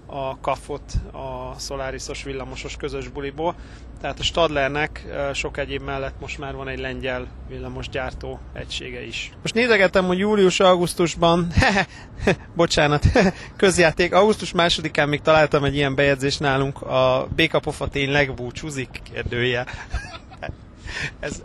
a 0.06 0.40
kafot 0.40 0.92
a 1.12 1.58
Solarisos 1.58 2.22
villamosos 2.22 2.76
közös 2.76 3.08
buliból. 3.08 3.54
Tehát 4.02 4.18
a 4.18 4.22
Stadlernek 4.22 5.04
sok 5.32 5.56
egyéb 5.56 5.82
mellett 5.82 6.14
most 6.20 6.38
már 6.38 6.54
van 6.54 6.68
egy 6.68 6.78
lengyel 6.78 7.26
villamosgyártó 7.48 8.40
egysége 8.52 9.06
is. 9.06 9.30
Most 9.42 9.54
nézegettem, 9.54 10.04
hogy 10.04 10.18
július-augusztusban, 10.18 11.52
bocsánat, 12.56 13.04
közjáték, 13.56 14.14
augusztus 14.14 14.52
másodikán 14.52 15.08
még 15.08 15.20
találtam 15.20 15.64
egy 15.64 15.74
ilyen 15.74 15.94
bejegyzést 15.94 16.40
nálunk, 16.40 16.82
a 16.82 17.28
Békapofa 17.36 17.88
tényleg 17.88 18.34
búcsúzik, 18.34 19.00
kérdője. 19.12 19.66
Ez, 21.20 21.42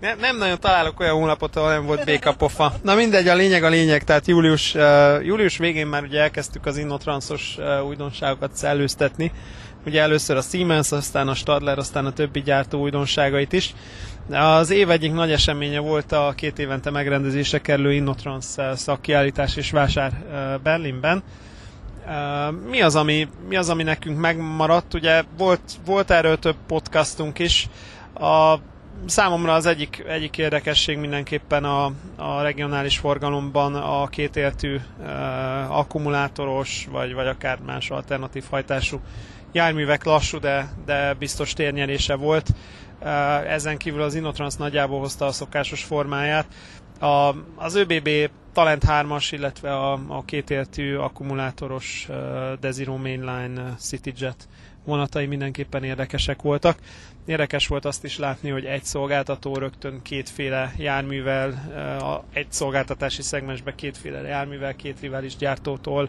nem, 0.00 0.18
nem 0.18 0.36
nagyon 0.36 0.60
találok 0.60 1.00
olyan 1.00 1.14
hónapot, 1.14 1.56
ahol 1.56 1.70
nem 1.70 1.86
volt 1.86 2.04
békapofa. 2.04 2.72
Na 2.82 2.94
mindegy, 2.94 3.28
a 3.28 3.34
lényeg 3.34 3.64
a 3.64 3.68
lényeg, 3.68 4.04
tehát 4.04 4.26
július, 4.26 4.74
uh, 4.74 5.24
július 5.24 5.56
végén 5.56 5.86
már 5.86 6.02
ugye 6.02 6.20
elkezdtük 6.20 6.66
az 6.66 6.76
Innotranszos 6.76 7.56
uh, 7.58 7.86
újdonságokat 7.86 8.56
szellőztetni. 8.56 9.32
Ugye 9.86 10.00
először 10.00 10.36
a 10.36 10.40
Siemens, 10.40 10.92
aztán 10.92 11.28
a 11.28 11.34
Stadler, 11.34 11.78
aztán 11.78 12.06
a 12.06 12.12
többi 12.12 12.42
gyártó 12.42 12.80
újdonságait 12.80 13.52
is. 13.52 13.74
Az 14.30 14.70
év 14.70 14.90
egyik 14.90 15.12
nagy 15.12 15.32
eseménye 15.32 15.78
volt 15.78 16.12
a 16.12 16.32
két 16.36 16.58
évente 16.58 16.90
megrendezésre 16.90 17.58
kerülő 17.60 17.92
Innotrans 17.92 18.44
szakkiállítás 18.74 19.56
és 19.56 19.70
vásár 19.70 20.12
Berlinben. 20.62 21.22
Mi 22.68 22.80
az, 22.80 22.96
ami, 22.96 23.28
mi 23.48 23.56
az, 23.56 23.68
ami 23.68 23.82
nekünk 23.82 24.18
megmaradt? 24.18 24.94
Ugye 24.94 25.22
volt, 25.36 25.60
volt 25.84 26.10
erről 26.10 26.38
több 26.38 26.56
podcastunk 26.66 27.38
is. 27.38 27.68
A 28.14 28.54
számomra 29.06 29.52
az 29.52 29.66
egyik, 29.66 30.04
egyik 30.08 30.38
érdekesség 30.38 30.98
mindenképpen 30.98 31.64
a, 31.64 31.84
a 32.16 32.42
regionális 32.42 32.98
forgalomban 32.98 33.74
a 33.74 34.06
kétértű 34.06 34.74
uh, 34.74 35.78
akkumulátoros, 35.78 36.88
vagy, 36.90 37.14
vagy 37.14 37.26
akár 37.26 37.58
más 37.66 37.90
alternatív 37.90 38.44
hajtású 38.50 39.00
járművek 39.52 40.04
lassú, 40.04 40.38
de, 40.38 40.68
de 40.84 41.14
biztos 41.14 41.52
térnyerése 41.52 42.14
volt. 42.14 42.48
Uh, 43.00 43.52
ezen 43.52 43.76
kívül 43.76 44.02
az 44.02 44.14
Innotrans 44.14 44.54
nagyjából 44.54 44.98
hozta 44.98 45.26
a 45.26 45.32
szokásos 45.32 45.84
formáját. 45.84 46.46
A, 47.00 47.34
az 47.56 47.74
ÖBB 47.74 48.08
Talent 48.52 48.84
3-as, 48.86 49.28
illetve 49.30 49.76
a, 49.76 49.92
a 49.92 50.24
kétértű 50.24 50.96
akkumulátoros 50.96 52.06
uh, 52.08 52.16
Desiro 52.60 52.96
Mainline 52.96 53.74
CityJet 53.78 54.48
vonatai 54.84 55.26
mindenképpen 55.26 55.84
érdekesek 55.84 56.42
voltak. 56.42 56.78
Érdekes 57.26 57.66
volt 57.66 57.84
azt 57.84 58.04
is 58.04 58.18
látni, 58.18 58.50
hogy 58.50 58.64
egy 58.64 58.84
szolgáltató 58.84 59.56
rögtön 59.56 60.02
kétféle 60.02 60.72
járművel, 60.76 61.62
egy 62.32 62.52
szolgáltatási 62.52 63.22
szegmensbe 63.22 63.74
kétféle 63.74 64.20
járművel, 64.20 64.76
két 64.76 65.00
rivális 65.00 65.36
gyártótól 65.36 66.08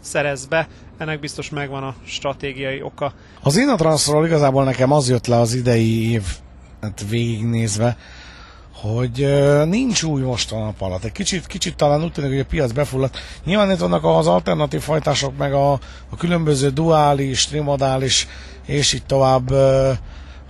szerez 0.00 0.46
be. 0.46 0.68
Ennek 0.98 1.20
biztos 1.20 1.50
megvan 1.50 1.82
a 1.82 1.94
stratégiai 2.04 2.82
oka. 2.82 3.12
Az 3.42 3.56
Innotransról 3.56 4.26
igazából 4.26 4.64
nekem 4.64 4.92
az 4.92 5.08
jött 5.08 5.26
le 5.26 5.36
az 5.36 5.54
idei 5.54 6.10
év 6.10 6.22
hát 6.80 7.04
végignézve, 7.08 7.96
hogy 8.74 9.26
nincs 9.68 10.02
új 10.02 10.22
most 10.22 10.52
a 10.52 10.58
nap. 10.58 11.04
Egy 11.04 11.12
kicsit, 11.12 11.46
kicsit 11.46 11.76
talán 11.76 12.04
úgy 12.04 12.12
tűnik, 12.12 12.30
hogy 12.30 12.40
a 12.40 12.44
piac 12.44 12.72
befulladt. 12.72 13.18
Nyilván 13.44 13.70
itt 13.70 13.78
vannak 13.78 14.04
az 14.04 14.26
alternatív 14.26 14.80
fajtások, 14.80 15.36
meg 15.36 15.52
a, 15.52 15.72
a 16.08 16.16
különböző 16.18 16.70
duális, 16.70 17.46
trimodális, 17.46 18.26
és 18.66 18.92
így 18.92 19.06
tovább 19.06 19.50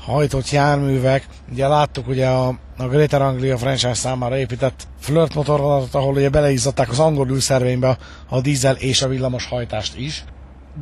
hajtott 0.09 0.51
járművek. 0.51 1.27
Ugye 1.53 1.69
láttuk 1.69 2.09
ugye 2.09 2.29
a, 2.29 2.49
a 2.77 2.87
Greater 2.87 3.23
Anglia 3.23 3.59
franchise 3.59 3.95
számára 3.95 4.39
épített 4.39 4.89
flirt 5.01 5.35
motorvonatot, 5.35 5.95
ahol 5.95 6.15
ugye 6.15 6.29
beleizzadták 6.29 6.91
az 6.91 6.99
angol 6.99 7.29
ülszervénybe 7.29 7.99
a, 8.29 8.41
dízel 8.41 8.75
és 8.75 9.03
a 9.03 9.09
villamos 9.09 9.47
hajtást 9.47 9.99
is. 9.99 10.25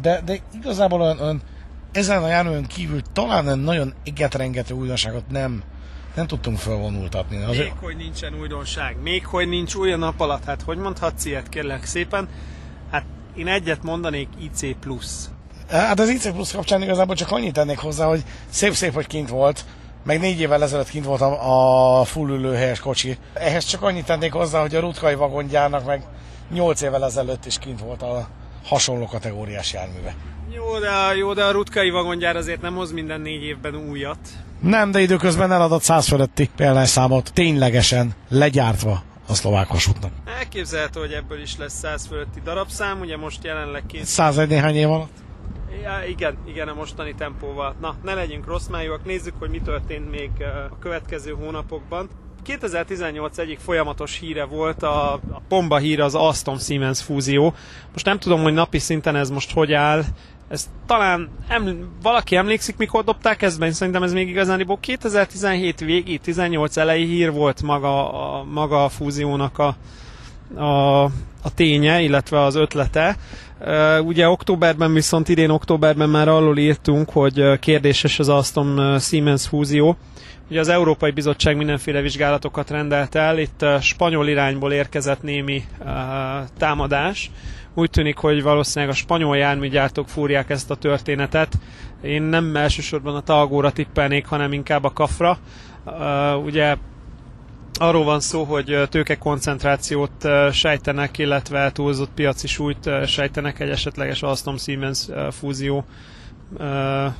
De, 0.03 0.21
de 0.25 0.39
igazából 0.55 1.01
olyan, 1.01 1.21
olyan 1.21 1.43
ezen 1.93 2.23
a 2.23 2.29
járművön 2.29 2.67
kívül 2.67 3.01
talán 3.13 3.59
nagyon 3.59 3.95
egetrengető 4.05 4.75
újdonságot 4.75 5.31
nem, 5.31 5.63
nem 6.15 6.27
tudtunk 6.27 6.59
felvonultatni. 6.59 7.43
Azért... 7.43 7.59
Még 7.59 7.79
hogy 7.81 7.97
nincsen 7.97 8.35
újdonság, 8.41 8.97
még 9.03 9.27
hogy 9.27 9.49
nincs 9.49 9.75
új 9.75 9.93
a 9.93 9.97
nap 9.97 10.21
alatt, 10.21 10.45
hát 10.45 10.63
hogy 10.63 10.79
mondhatsz 10.79 11.25
ilyet 11.25 11.49
kérlek 11.49 11.85
szépen? 11.85 12.29
Hát 12.91 13.05
én 13.35 13.47
egyet 13.47 13.83
mondanék 13.83 14.29
IC+. 14.39 14.77
Hát 15.71 16.01
az 16.01 16.09
IC 16.09 16.33
Plus 16.33 16.53
kapcsán 16.53 16.83
igazából 16.83 17.15
csak 17.15 17.31
annyit 17.31 17.53
tennék 17.53 17.79
hozzá, 17.79 18.07
hogy 18.07 18.25
szép-szép, 18.49 18.95
hogy 18.95 19.07
kint 19.07 19.29
volt, 19.29 19.65
meg 20.05 20.21
négy 20.21 20.41
évvel 20.41 20.63
ezelőtt 20.63 20.89
kint 20.89 21.05
volt 21.05 21.21
a, 21.21 22.01
a 22.01 22.05
full 22.05 22.29
ülőhelyes 22.31 22.81
kocsi. 22.81 23.19
Ehhez 23.35 23.65
csak 23.65 23.83
annyit 23.83 24.05
tennék 24.05 24.33
hozzá, 24.33 24.61
hogy 24.61 24.75
a 24.75 24.81
rutkai 24.81 25.15
vagongyárnak 25.15 25.87
meg 25.87 26.03
nyolc 26.53 26.81
évvel 26.81 27.05
ezelőtt 27.05 27.47
is 27.47 27.59
kint 27.59 27.81
volt 27.81 28.03
a 28.03 28.29
hasonló 28.65 29.07
kategóriás 29.07 29.73
járműve. 29.73 30.15
Jó, 30.51 30.79
de, 30.79 31.15
jó, 31.17 31.33
de 31.33 31.45
a 31.45 31.51
rutkai 31.51 31.91
vagongyár 31.91 32.37
azért 32.37 32.61
nem 32.61 32.75
hoz 32.75 32.93
minden 32.93 33.21
négy 33.21 33.43
évben 33.43 33.75
újat. 33.75 34.19
Nem, 34.61 34.91
de 34.91 35.01
időközben 35.01 35.53
eladott 35.53 35.83
száz 35.83 36.09
fölötti 36.09 36.51
példányszámot 36.57 37.31
ténylegesen 37.33 38.15
legyártva 38.29 39.03
a 39.29 39.35
szlovák 39.35 39.69
vasútnak. 39.69 40.11
Elképzelhető, 40.39 41.01
hogy 41.01 41.13
ebből 41.13 41.41
is 41.43 41.57
lesz 41.57 41.75
100 41.75 42.07
fölötti 42.07 42.41
darabszám, 42.45 43.01
ugye 43.01 43.17
most 43.17 43.45
jelenleg 43.45 43.83
két... 43.87 44.05
101 44.05 44.49
néhány 44.49 44.75
év 44.75 44.91
alatt? 44.91 45.25
Ja, 45.83 46.07
igen, 46.09 46.37
igen, 46.45 46.69
a 46.69 46.75
mostani 46.75 47.15
tempóval. 47.15 47.75
Na, 47.81 47.95
ne 48.03 48.15
legyünk 48.15 48.47
rossz 48.47 48.67
májúak, 48.67 49.05
nézzük, 49.05 49.35
hogy 49.39 49.51
mi 49.51 49.61
történt 49.61 50.11
még 50.11 50.31
a 50.71 50.79
következő 50.79 51.33
hónapokban. 51.33 52.09
2018 52.43 53.39
egyik 53.39 53.59
folyamatos 53.59 54.19
híre 54.19 54.45
volt 54.45 54.83
a, 54.83 55.13
a 55.13 55.43
bomba 55.49 55.77
híre 55.77 56.05
az 56.05 56.15
Aston 56.15 56.59
Siemens 56.59 57.03
fúzió. 57.03 57.55
Most 57.93 58.05
nem 58.05 58.19
tudom, 58.19 58.43
hogy 58.43 58.53
napi 58.53 58.79
szinten 58.79 59.17
ez 59.17 59.31
most 59.31 59.53
hogy 59.53 59.73
áll. 59.73 60.03
Ez 60.49 60.69
talán 60.87 61.29
em, 61.49 61.89
valaki 62.03 62.37
emlékszik, 62.37 62.77
mikor 62.77 63.05
dobták 63.05 63.43
ezt 63.43 63.59
be, 63.59 63.73
szerintem 63.73 64.03
ez 64.03 64.13
még 64.13 64.29
igazán 64.29 64.79
2017 64.81 65.81
végi, 65.81 66.19
18 66.19 66.77
elejé 66.77 67.05
hír 67.05 67.33
volt 67.33 67.63
maga 67.63 68.13
a, 68.13 68.45
maga 68.45 68.85
a 68.85 68.89
fúziónak 68.89 69.59
a, 69.59 69.77
a, 70.61 71.11
a 71.47 71.55
ténye, 71.55 72.01
illetve 72.01 72.41
az 72.43 72.55
ötlete. 72.55 73.17
Ugye 74.01 74.29
októberben 74.29 74.93
viszont 74.93 75.29
idén 75.29 75.51
októberben 75.51 76.09
már 76.09 76.29
arról 76.29 76.59
írtunk, 76.59 77.11
hogy 77.11 77.59
kérdéses 77.59 78.19
az 78.19 78.29
Aston 78.29 78.99
Siemens 78.99 79.47
fúzió. 79.47 79.97
Ugye 80.51 80.61
az 80.61 80.69
Európai 80.69 81.11
Bizottság 81.11 81.57
mindenféle 81.57 82.01
vizsgálatokat 82.01 82.71
rendelt 82.71 83.15
el, 83.15 83.39
itt 83.39 83.65
spanyol 83.81 84.29
irányból 84.29 84.73
érkezett 84.73 85.23
némi 85.23 85.65
támadás. 86.59 87.31
Úgy 87.75 87.91
tűnik, 87.91 88.17
hogy 88.17 88.43
valószínűleg 88.43 88.95
a 88.95 88.97
spanyol 88.97 89.37
járműgyártók 89.37 90.09
fúrják 90.09 90.51
ezt 90.51 90.71
a 90.71 90.75
történetet. 90.75 91.55
Én 92.03 92.23
nem 92.23 92.57
elsősorban 92.57 93.15
a 93.15 93.21
Talgóra 93.21 93.71
tippelnék, 93.71 94.27
hanem 94.27 94.53
inkább 94.53 94.85
a 94.85 94.93
Kafra. 94.93 95.39
ugye 96.45 96.77
arról 97.77 98.05
van 98.05 98.21
szó, 98.21 98.45
hogy 98.45 98.79
tőkekoncentrációt 98.89 100.29
sejtenek, 100.53 101.19
illetve 101.19 101.73
túlzott 101.73 102.11
piaci 102.15 102.47
súlyt 102.47 102.91
sejtenek 103.07 103.61
egy 103.61 103.71
esetleges 103.71 104.23
Alstom 104.23 104.59
Siemens 104.59 105.07
fúzió 105.31 105.85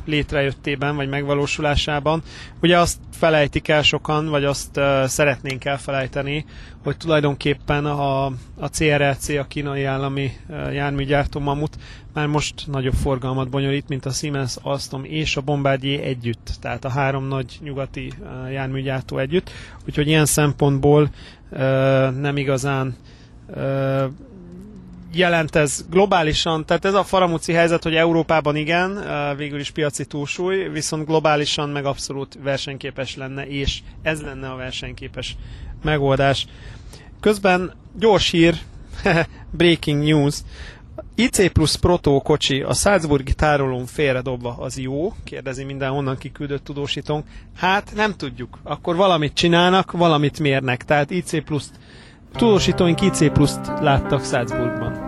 létrejöttében, 0.05 0.97
vagy 0.97 1.09
megvalósulásában. 1.09 2.23
Ugye 2.63 2.79
azt 2.79 2.99
felejtik 3.13 3.69
el 3.69 3.83
sokan, 3.83 4.29
vagy 4.29 4.45
azt 4.45 4.81
szeretnénk 5.07 5.65
elfelejteni, 5.65 6.45
hogy 6.83 6.97
tulajdonképpen 6.97 7.85
a, 7.87 8.25
a 8.57 8.69
CRLC, 8.79 9.29
a 9.29 9.47
kínai 9.49 9.85
állami 9.85 10.33
járműgyártó 10.73 11.41
mamut 11.41 11.77
már 12.13 12.27
most 12.27 12.67
nagyobb 12.67 12.95
forgalmat 12.95 13.49
bonyolít, 13.49 13.89
mint 13.89 14.07
a 14.07 14.11
Siemens, 14.11 14.57
Alstom 14.63 15.05
és 15.05 15.37
a 15.37 15.41
Bombardier 15.41 16.05
együtt, 16.05 16.51
tehát 16.61 16.85
a 16.85 16.89
három 16.89 17.25
nagy 17.25 17.59
nyugati 17.63 18.13
járműgyártó 18.51 19.19
együtt. 19.19 19.51
Úgyhogy 19.87 20.07
ilyen 20.07 20.27
szempontból 20.27 21.11
nem 22.21 22.37
igazán 22.37 22.97
jelent 25.17 25.57
ez 25.57 25.85
globálisan, 25.91 26.65
tehát 26.67 26.85
ez 26.85 26.95
a 26.95 27.05
faramuci 27.05 27.53
helyzet, 27.53 27.83
hogy 27.83 27.95
Európában 27.95 28.57
igen, 28.57 29.05
végül 29.37 29.61
is 29.61 29.71
piaci 29.71 30.05
túlsúly, 30.07 30.69
viszont 30.69 31.07
globálisan 31.07 31.69
meg 31.69 31.85
abszolút 31.85 32.39
versenyképes 32.43 33.17
lenne, 33.17 33.47
és 33.47 33.79
ez 34.03 34.21
lenne 34.23 34.49
a 34.51 34.57
versenyképes 34.57 35.37
megoldás. 35.83 36.47
Közben 37.21 37.73
gyors 37.99 38.31
hír, 38.31 38.55
breaking 39.51 40.03
news, 40.05 40.35
IC 41.15 41.53
plusz 41.53 41.75
Proto 41.75 42.21
kocsi 42.21 42.61
a 42.63 42.73
Salzburgi 42.73 43.35
tárolón 43.35 43.87
félredobva 43.87 44.57
az 44.59 44.79
jó? 44.79 45.13
Kérdezi 45.25 45.65
minden 45.65 45.91
onnan 45.93 46.17
kiküldött 46.19 46.65
tudósítónk. 46.65 47.25
Hát 47.57 47.93
nem 47.95 48.15
tudjuk. 48.17 48.59
Akkor 48.63 48.97
valamit 48.97 49.35
csinálnak, 49.35 49.93
valamit 49.93 50.39
mérnek. 50.39 50.85
Tehát 50.85 51.11
IC 51.11 51.45
plusz 51.45 51.71
tudósítóink 52.33 53.01
IC 53.01 53.33
pluszt 53.33 53.61
láttak 53.81 54.25
Salzburgban. 54.25 55.06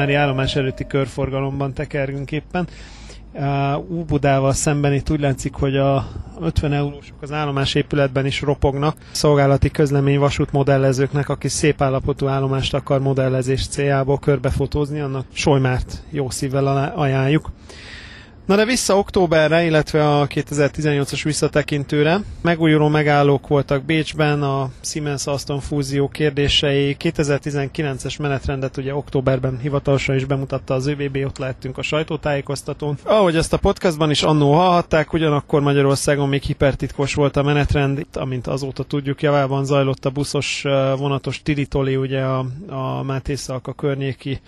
Sojmári 0.00 0.18
állomás 0.24 0.56
előtti 0.56 0.86
körforgalomban 0.86 1.72
tekergünk 1.74 2.32
éppen. 2.32 2.68
Uh, 3.32 3.78
Úbudával 3.90 4.52
szemben 4.52 4.92
itt 4.92 5.10
úgy 5.10 5.20
látszik, 5.20 5.54
hogy 5.54 5.76
a 5.76 6.08
50 6.40 6.72
eurósok 6.72 7.16
az 7.20 7.32
állomás 7.32 7.74
épületben 7.74 8.26
is 8.26 8.40
ropognak. 8.40 8.96
Szolgálati 9.12 9.70
közlemény 9.70 10.18
vasút 10.18 10.52
modellezőknek, 10.52 11.28
aki 11.28 11.48
szép 11.48 11.82
állapotú 11.82 12.26
állomást 12.26 12.74
akar 12.74 13.00
modellezés 13.00 13.66
céljából 13.68 14.18
körbefotózni, 14.18 15.00
annak 15.00 15.26
Sojmárt 15.32 16.02
jó 16.10 16.30
szívvel 16.30 16.92
ajánljuk. 16.96 17.50
Na 18.50 18.56
de 18.56 18.64
vissza 18.64 18.96
októberre, 18.96 19.64
illetve 19.64 20.18
a 20.18 20.26
2018-as 20.26 21.20
visszatekintőre. 21.24 22.20
Megújuló 22.42 22.88
megállók 22.88 23.48
voltak 23.48 23.84
Bécsben, 23.84 24.42
a 24.42 24.70
Siemens-Aston 24.80 25.60
fúzió 25.60 26.08
kérdései. 26.08 26.96
2019-es 27.00 28.20
menetrendet 28.20 28.76
ugye 28.76 28.94
októberben 28.94 29.58
hivatalosan 29.62 30.16
is 30.16 30.24
bemutatta 30.24 30.74
az 30.74 30.86
ÖBB, 30.86 31.16
ott 31.24 31.38
lehettünk 31.38 31.78
a 31.78 31.82
sajtótájékoztatón. 31.82 32.98
Ahogy 33.02 33.36
ezt 33.36 33.52
a 33.52 33.58
podcastban 33.58 34.10
is 34.10 34.22
annó 34.22 34.52
hallhatták, 34.52 35.12
ugyanakkor 35.12 35.60
Magyarországon 35.60 36.28
még 36.28 36.42
hipertitkos 36.42 37.14
volt 37.14 37.36
a 37.36 37.42
menetrend, 37.42 38.06
amint 38.12 38.46
azóta 38.46 38.82
tudjuk, 38.82 39.22
javában 39.22 39.64
zajlott 39.64 40.04
a 40.04 40.10
buszos 40.10 40.62
vonatos 40.96 41.42
tiritoli, 41.42 41.96
ugye 41.96 42.20
a, 42.20 42.46
a 42.68 43.02
Máté 43.02 43.34
környéki 43.76 44.40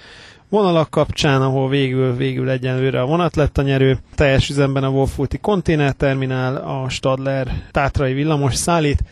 vonalak 0.53 0.91
kapcsán, 0.91 1.43
ahol 1.43 1.69
végül, 1.69 2.17
végül 2.17 2.51
egyenlőre 2.51 3.01
a 3.01 3.07
vonat 3.07 3.37
lett 3.37 3.59
a 3.59 3.63
nyerő. 3.63 3.99
Teljes 4.15 4.49
üzemben 4.49 4.85
a 4.85 4.89
Wolfulti 4.89 5.39
konténerterminál, 5.39 6.57
a 6.57 6.89
Stadler 6.89 7.49
Tátrai 7.71 8.13
villamos 8.13 8.55
szállít, 8.55 9.03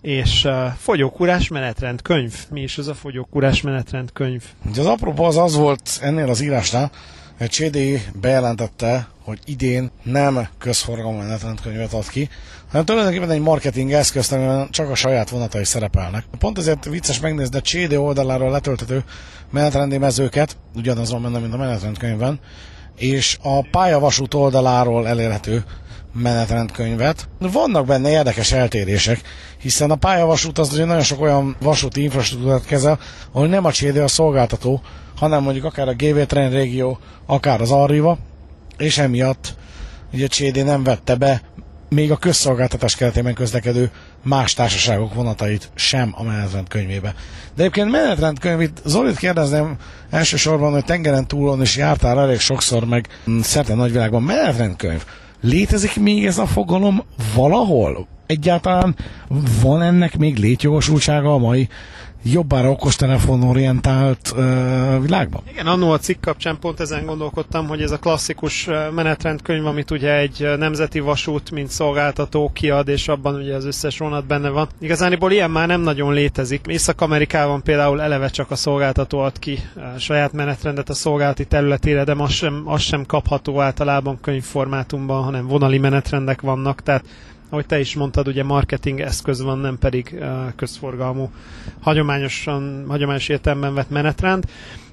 és 0.00 0.44
uh, 0.44 0.66
fogyókúrás 0.76 1.48
menetrend 1.48 2.02
könyv. 2.02 2.34
Mi 2.50 2.60
is 2.60 2.78
az 2.78 2.88
a 2.88 2.94
fogyókúrás 2.94 3.60
menetrend 3.60 4.12
könyv? 4.12 4.44
Az 4.70 4.86
apropó 4.86 5.24
az 5.24 5.36
az 5.36 5.56
volt 5.56 5.98
ennél 6.00 6.28
az 6.28 6.40
írásnál, 6.40 6.90
hogy 7.40 7.50
CDI 7.50 8.02
bejelentette, 8.20 9.08
hogy 9.24 9.38
idén 9.44 9.90
nem 10.02 10.48
közforgalmú 10.58 11.18
menetrendkönyvet 11.18 11.92
ad 11.92 12.08
ki, 12.08 12.28
hanem 12.68 12.84
tulajdonképpen 12.84 13.30
egy 13.30 13.40
marketing 13.40 13.92
eszközt, 13.92 14.32
amiben 14.32 14.70
csak 14.70 14.90
a 14.90 14.94
saját 14.94 15.30
vonatai 15.30 15.64
szerepelnek. 15.64 16.24
Pont 16.38 16.58
ezért 16.58 16.84
vicces 16.84 17.20
megnézni 17.20 17.58
a 17.58 17.60
CD 17.60 17.92
oldaláról 17.92 18.50
letöltető 18.50 19.04
menetrendi 19.50 19.98
mezőket, 19.98 20.56
ugyanaz 20.74 21.10
van 21.10 21.22
benne, 21.22 21.38
mint 21.38 21.54
a 21.54 21.56
menetrendkönyvben, 21.56 22.40
és 22.96 23.38
a 23.42 23.68
pályavasút 23.70 24.34
oldaláról 24.34 25.08
elérhető 25.08 25.64
menetrendkönyvet. 26.12 27.28
Vannak 27.38 27.86
benne 27.86 28.10
érdekes 28.10 28.52
eltérések, 28.52 29.20
hiszen 29.58 29.90
a 29.90 29.96
pályavasút 29.96 30.58
az 30.58 30.72
ugye 30.72 30.84
nagyon 30.84 31.02
sok 31.02 31.20
olyan 31.20 31.56
vasúti 31.60 32.02
infrastruktúrát 32.02 32.64
kezel, 32.64 32.98
ahol 33.32 33.48
nem 33.48 33.64
a 33.64 33.70
CD 33.70 33.96
a 33.96 34.08
szolgáltató, 34.08 34.82
hanem 35.16 35.42
mondjuk 35.42 35.64
akár 35.64 35.88
a 35.88 35.94
GV 35.94 36.20
Train 36.20 36.50
régió, 36.50 36.98
akár 37.26 37.60
az 37.60 37.70
Arriva, 37.70 38.18
és 38.76 38.98
emiatt 38.98 39.54
ugye 40.12 40.24
a 40.24 40.28
CD 40.28 40.64
nem 40.64 40.82
vette 40.82 41.14
be 41.14 41.42
még 41.90 42.10
a 42.10 42.16
közszolgáltatás 42.16 42.96
keretében 42.96 43.34
közlekedő 43.34 43.90
más 44.22 44.54
társaságok 44.54 45.14
vonatait 45.14 45.70
sem 45.74 46.14
a 46.16 46.22
menetrendkönyvébe. 46.22 47.14
De 47.54 47.62
egyébként 47.62 47.90
menetrendkönyv, 47.90 48.60
itt 48.60 48.82
Zolit 48.84 49.16
kérdezném 49.16 49.76
elsősorban, 50.10 50.72
hogy 50.72 50.84
tengeren 50.84 51.26
túlon 51.26 51.60
is 51.60 51.76
jártál 51.76 52.20
elég 52.20 52.38
sokszor, 52.38 52.84
meg 52.84 53.08
szerte 53.42 53.74
nagyvilágban 53.74 54.22
menetrendkönyv. 54.22 55.04
Létezik 55.40 55.96
még 55.96 56.26
ez 56.26 56.38
a 56.38 56.46
fogalom 56.46 57.02
valahol? 57.34 58.06
Egyáltalán 58.26 58.96
van 59.62 59.82
ennek 59.82 60.18
még 60.18 60.36
létjogosultsága 60.36 61.34
a 61.34 61.38
mai 61.38 61.68
jobbára 62.22 62.70
okostelefon 62.70 63.42
orientált 63.42 64.32
uh, 64.36 65.02
világban? 65.02 65.42
Igen, 65.48 65.66
annó 65.66 65.90
a 65.90 65.98
cikk 65.98 66.20
kapcsán 66.20 66.58
pont 66.58 66.80
ezen 66.80 67.06
gondolkodtam, 67.06 67.66
hogy 67.66 67.82
ez 67.82 67.90
a 67.90 67.98
klasszikus 67.98 68.68
menetrendkönyv, 68.94 69.66
amit 69.66 69.90
ugye 69.90 70.16
egy 70.16 70.48
nemzeti 70.58 71.00
vasút, 71.00 71.50
mint 71.50 71.68
szolgáltató 71.68 72.50
kiad, 72.54 72.88
és 72.88 73.08
abban 73.08 73.34
ugye 73.34 73.54
az 73.54 73.64
összes 73.64 73.98
vonat 73.98 74.26
benne 74.26 74.48
van. 74.48 74.68
Igazániból 74.80 75.32
ilyen 75.32 75.50
már 75.50 75.66
nem 75.66 75.80
nagyon 75.80 76.12
létezik. 76.12 76.66
Észak-Amerikában 76.66 77.62
például 77.62 78.02
eleve 78.02 78.28
csak 78.28 78.50
a 78.50 78.56
szolgáltató 78.56 79.18
ad 79.18 79.38
ki 79.38 79.58
a 79.76 79.98
saját 79.98 80.32
menetrendet 80.32 80.88
a 80.88 80.94
szolgálati 80.94 81.44
területére, 81.44 82.04
de 82.04 82.14
az 82.18 82.32
sem, 82.32 82.62
az 82.64 82.80
sem 82.80 83.06
kapható 83.06 83.60
általában 83.60 84.20
könyvformátumban, 84.20 85.22
hanem 85.22 85.46
vonali 85.46 85.78
menetrendek 85.78 86.40
vannak, 86.40 86.82
tehát 86.82 87.04
ahogy 87.50 87.66
te 87.66 87.80
is 87.80 87.94
mondtad, 87.94 88.28
ugye 88.28 88.44
marketing 88.44 89.00
eszköz 89.00 89.42
van, 89.42 89.58
nem 89.58 89.78
pedig 89.78 90.10
uh, 90.12 90.28
közforgalmú, 90.56 91.30
hagyományosan, 91.80 92.84
hagyományos 92.88 93.28
értelemben 93.28 93.74
vett 93.74 93.90
menetrend. 93.90 94.44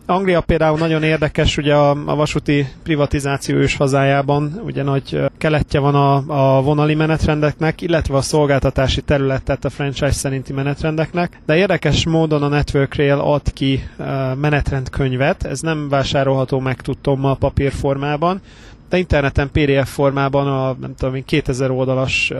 Anglia 0.09 0.41
például 0.41 0.77
nagyon 0.77 1.03
érdekes, 1.03 1.57
ugye 1.57 1.75
a, 1.75 1.89
a 1.89 2.15
vasúti 2.15 2.67
privatizáció 2.83 3.55
ős 3.55 3.75
hazájában, 3.75 4.61
ugye 4.65 4.83
nagy 4.83 5.19
keletje 5.37 5.79
van 5.79 5.95
a, 5.95 6.15
a 6.57 6.61
vonali 6.61 6.95
menetrendeknek, 6.95 7.81
illetve 7.81 8.15
a 8.15 8.21
szolgáltatási 8.21 9.01
terület, 9.01 9.43
tehát 9.43 9.65
a 9.65 9.69
franchise 9.69 10.11
szerinti 10.11 10.53
menetrendeknek, 10.53 11.39
de 11.45 11.55
érdekes 11.55 12.05
módon 12.05 12.43
a 12.43 12.47
Network 12.47 12.95
Rail 12.95 13.19
ad 13.19 13.53
ki 13.53 13.83
uh, 13.97 14.05
menetrendkönyvet, 14.35 15.45
ez 15.45 15.59
nem 15.59 15.89
vásárolható 15.89 16.59
meg 16.59 16.81
tudtommal 16.81 17.37
papírformában, 17.37 18.41
de 18.89 18.97
interneten 18.97 19.49
PDF 19.51 19.93
formában 19.93 20.47
a 20.47 20.75
nem 20.79 20.95
tudom 20.95 21.25
2000 21.25 21.71
oldalas, 21.71 22.31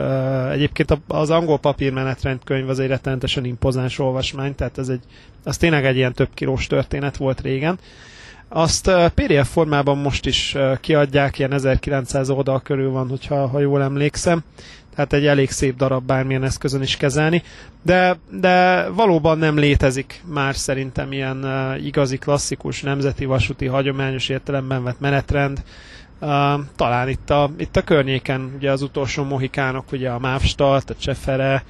egyébként 0.52 0.98
az 1.06 1.30
angol 1.30 1.58
papírmenetrendkönyv 1.58 2.68
az 2.68 2.78
egy 2.78 2.88
rettenetesen 2.88 3.44
impozáns 3.44 3.98
olvasmány, 3.98 4.54
tehát 4.54 4.78
ez 4.78 4.88
egy, 4.88 5.02
az 5.44 5.56
tényleg 5.56 5.84
egy 5.86 5.96
ilyen 5.96 6.12
több 6.12 6.28
kilós 6.34 6.66
történet 6.66 7.16
volt 7.16 7.40
régen. 7.40 7.78
Azt 8.48 8.90
PDF 9.14 9.48
formában 9.50 9.98
most 9.98 10.26
is 10.26 10.56
kiadják, 10.80 11.38
ilyen 11.38 11.52
1900 11.52 12.30
oldal 12.30 12.60
körül 12.60 12.90
van, 12.90 13.08
hogyha 13.08 13.46
ha 13.46 13.60
jól 13.60 13.82
emlékszem. 13.82 14.44
Tehát 14.94 15.12
egy 15.12 15.26
elég 15.26 15.50
szép 15.50 15.76
darab 15.76 16.06
bármilyen 16.06 16.44
eszközön 16.44 16.82
is 16.82 16.96
kezelni. 16.96 17.42
De, 17.82 18.18
de 18.30 18.86
valóban 18.88 19.38
nem 19.38 19.58
létezik 19.58 20.22
már 20.26 20.56
szerintem 20.56 21.12
ilyen 21.12 21.46
igazi, 21.84 22.16
klasszikus, 22.16 22.82
nemzeti 22.82 23.24
vasúti, 23.24 23.66
hagyományos 23.66 24.28
értelemben 24.28 24.82
vett 24.82 25.00
menetrend, 25.00 25.62
Uh, 26.20 26.60
talán 26.76 27.08
itt 27.08 27.30
a, 27.30 27.50
itt 27.56 27.76
a 27.76 27.82
környéken, 27.82 28.52
ugye 28.56 28.70
az 28.70 28.82
utolsó 28.82 29.24
mohikánok, 29.24 29.92
ugye 29.92 30.10
a 30.10 30.18
Mávstalt, 30.18 30.90
a 30.90 30.94
Csefere, 30.94 31.64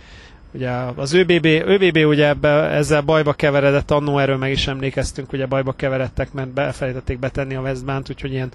ugye 0.52 0.70
az 0.96 1.12
ÖBB, 1.12 1.44
ÖBB 1.44 1.96
ugye 1.96 2.26
ebbe, 2.26 2.48
ezzel 2.48 3.00
bajba 3.00 3.32
keveredett, 3.32 3.90
annó 3.90 4.18
erről 4.18 4.36
meg 4.36 4.50
is 4.50 4.66
emlékeztünk, 4.66 5.32
ugye 5.32 5.46
bajba 5.46 5.72
keveredtek, 5.72 6.32
mert 6.32 6.48
befelejtették 6.48 7.18
betenni 7.18 7.54
a 7.54 7.60
Westbánt, 7.60 8.10
úgyhogy 8.10 8.32
ilyen 8.32 8.50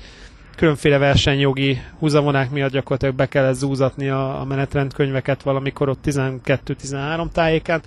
különféle 0.56 0.98
versenyjogi 0.98 1.82
húzavonák 2.00 2.52
miatt 2.52 2.72
gyakorlatilag 2.72 3.16
be 3.16 3.28
kellett 3.28 3.56
zúzatni 3.56 4.10
a, 4.10 4.40
a 4.40 4.44
menetrendkönyveket 4.44 5.42
valamikor 5.42 5.90
ott 5.90 6.04
12-13 6.06 7.32
tájékán. 7.32 7.82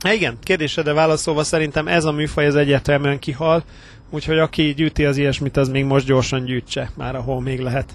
Hát 0.00 0.14
igen, 0.14 0.38
kérdésedre 0.42 0.92
válaszolva 0.92 1.42
szerintem 1.42 1.88
ez 1.88 2.04
a 2.04 2.12
műfaj 2.12 2.44
ez 2.44 2.54
egyértelműen 2.54 3.18
kihal, 3.18 3.62
Úgyhogy 4.10 4.38
aki 4.38 4.74
gyűjti 4.74 5.04
az 5.04 5.16
ilyesmit, 5.16 5.56
az 5.56 5.68
még 5.68 5.84
most 5.84 6.06
gyorsan 6.06 6.44
gyűjtse, 6.44 6.90
már 6.96 7.14
ahol 7.14 7.40
még 7.40 7.60
lehet. 7.60 7.92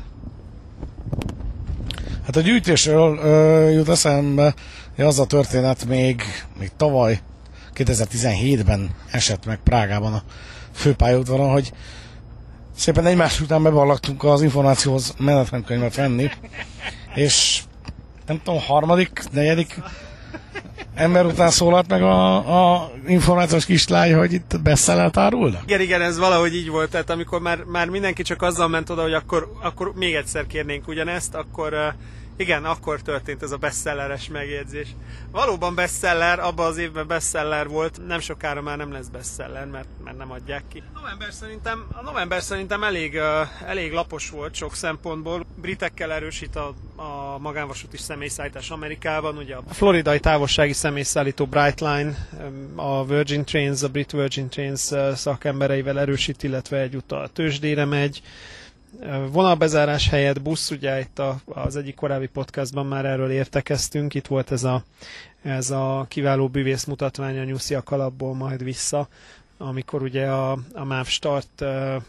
Hát 2.26 2.36
a 2.36 2.42
gyűjtésről 2.42 3.18
ö, 3.18 3.70
jut 3.70 3.90
eszembe, 3.90 4.54
hogy 4.96 5.06
az 5.06 5.20
a 5.20 5.26
történet 5.26 5.86
még, 5.86 6.22
még 6.60 6.72
tavaly 6.78 7.20
2017-ben 7.76 8.90
esett 9.12 9.46
meg 9.46 9.60
Prágában 9.64 10.14
a 10.14 10.24
főpályaudvaron, 10.72 11.52
hogy 11.52 11.72
szépen 12.76 13.06
egymás 13.06 13.42
után 13.42 13.64
beballagtunk 13.64 14.24
az 14.24 14.42
információhoz 14.42 15.14
menetrendkönyvet 15.18 15.96
venni, 15.96 16.30
és 17.16 17.64
nem 18.26 18.42
tudom, 18.44 18.60
harmadik, 18.60 19.24
negyedik 19.32 19.82
ember 20.96 21.26
után 21.26 21.50
szólalt 21.50 21.88
meg 21.88 22.02
a, 22.02 22.36
a 22.74 22.92
információs 23.08 23.66
kislány, 23.66 24.14
hogy 24.14 24.34
itt 24.34 24.60
beszellelt 24.64 25.18
árulnak? 25.18 25.62
Igen, 25.66 25.82
igen, 25.82 26.02
ez 26.02 26.18
valahogy 26.18 26.56
így 26.56 26.70
volt, 26.70 26.90
tehát 26.90 27.10
amikor 27.10 27.42
már, 27.42 27.64
már 27.64 27.90
mindenki 27.90 28.24
csak 28.24 28.42
azzal 28.42 28.68
ment 28.68 28.90
oda, 28.90 29.02
hogy 29.02 29.14
akkor, 29.14 29.52
akkor 29.62 29.94
még 29.96 30.14
egyszer 30.14 30.48
kérnénk 30.48 30.88
ugyanezt, 30.88 31.36
akkor 31.36 31.74
uh, 31.74 31.80
igen, 32.38 32.66
akkor 32.66 33.02
történt 33.02 33.44
ez 33.44 33.52
a 33.52 33.58
bestselleres 33.58 34.28
megjegyzés. 34.28 34.88
Valóban 35.32 35.76
bestseller, 35.76 36.40
abban 36.40 36.66
az 36.66 36.78
évben 36.78 37.08
bestseller 37.08 37.68
volt, 37.68 38.08
nem 38.08 38.20
sokára 38.20 38.62
már 38.62 38.78
nem 38.78 38.92
lesz 38.92 39.08
bestseller, 39.08 39.66
mert, 39.66 39.88
mert 40.04 40.18
nem 40.18 40.32
adják 40.32 40.64
ki. 40.74 40.84
A 40.94 41.00
november 41.00 41.34
szerintem, 41.34 41.86
a 41.92 42.02
november 42.02 42.42
szerintem 42.42 42.84
elég, 42.84 43.20
elég 43.66 43.92
lapos 43.92 44.30
volt 44.30 44.54
sok 44.56 44.76
szempontból. 44.76 45.46
Britekkel 45.56 46.12
erősít 46.12 46.56
a, 46.56 46.74
a 46.96 47.38
magánvasúti 47.40 47.98
személyszállítás 47.98 48.70
Amerikában, 48.70 49.38
ugye 49.38 49.56
a 49.56 49.74
floridai 49.74 50.20
távolsági 50.20 50.74
személyszállító 50.74 51.46
Brightline, 51.46 52.28
a 52.76 53.06
Virgin 53.06 53.46
Trains, 53.46 53.84
a 53.84 53.90
Brit 53.90 54.12
Virgin 54.12 54.50
Trains 54.50 54.92
szakembereivel 55.14 56.00
erősít, 56.00 56.44
illetve 56.44 56.80
egyúttal 56.80 57.22
a 57.22 57.28
tőzsdére 57.28 57.86
megy 57.86 58.22
vonalbezárás 59.32 60.10
helyett 60.10 60.42
busz, 60.42 60.72
ugye 60.72 61.00
itt 61.00 61.20
a, 61.20 61.40
az 61.46 61.76
egyik 61.76 61.96
korábbi 61.96 62.28
podcastban 62.28 62.86
már 62.86 63.06
erről 63.06 63.32
értekeztünk, 63.32 64.14
itt 64.14 64.28
volt 64.28 64.52
ez 64.52 64.64
a, 64.64 64.84
ez 65.42 65.70
a 65.70 66.06
kiváló 66.08 66.48
bűvész 66.48 66.84
mutatvány 66.84 67.40
a 67.40 67.44
Nyuszi 67.44 67.74
a 67.74 67.84
kalapból 67.84 68.36
majd 68.36 68.64
vissza, 68.64 69.08
amikor 69.58 70.02
ugye 70.02 70.28
a, 70.28 70.52
a 70.74 70.84
MÁV 70.84 71.08
Start 71.08 71.64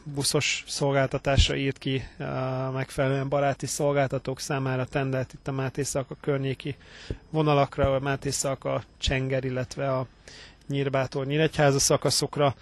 buszos 0.05 0.64
szolgáltatásra 0.66 1.57
írt 1.57 1.78
ki 1.78 2.09
megfelelően 2.72 3.28
baráti 3.28 3.66
szolgáltatók 3.66 4.41
számára 4.41 4.84
tendelt 4.84 5.32
itt 5.32 5.49
a 5.49 5.53
Máté 5.53 5.82
a 5.93 6.05
környéki 6.20 6.76
vonalakra, 7.30 7.95
a 7.95 8.01
Máté 8.01 8.30
a 8.43 8.82
Csenger, 8.99 9.45
illetve 9.45 9.93
a 9.93 10.07
Nyírbától 10.68 11.24
Nyíregyháza 11.24 11.78
szakaszokra 11.78 12.55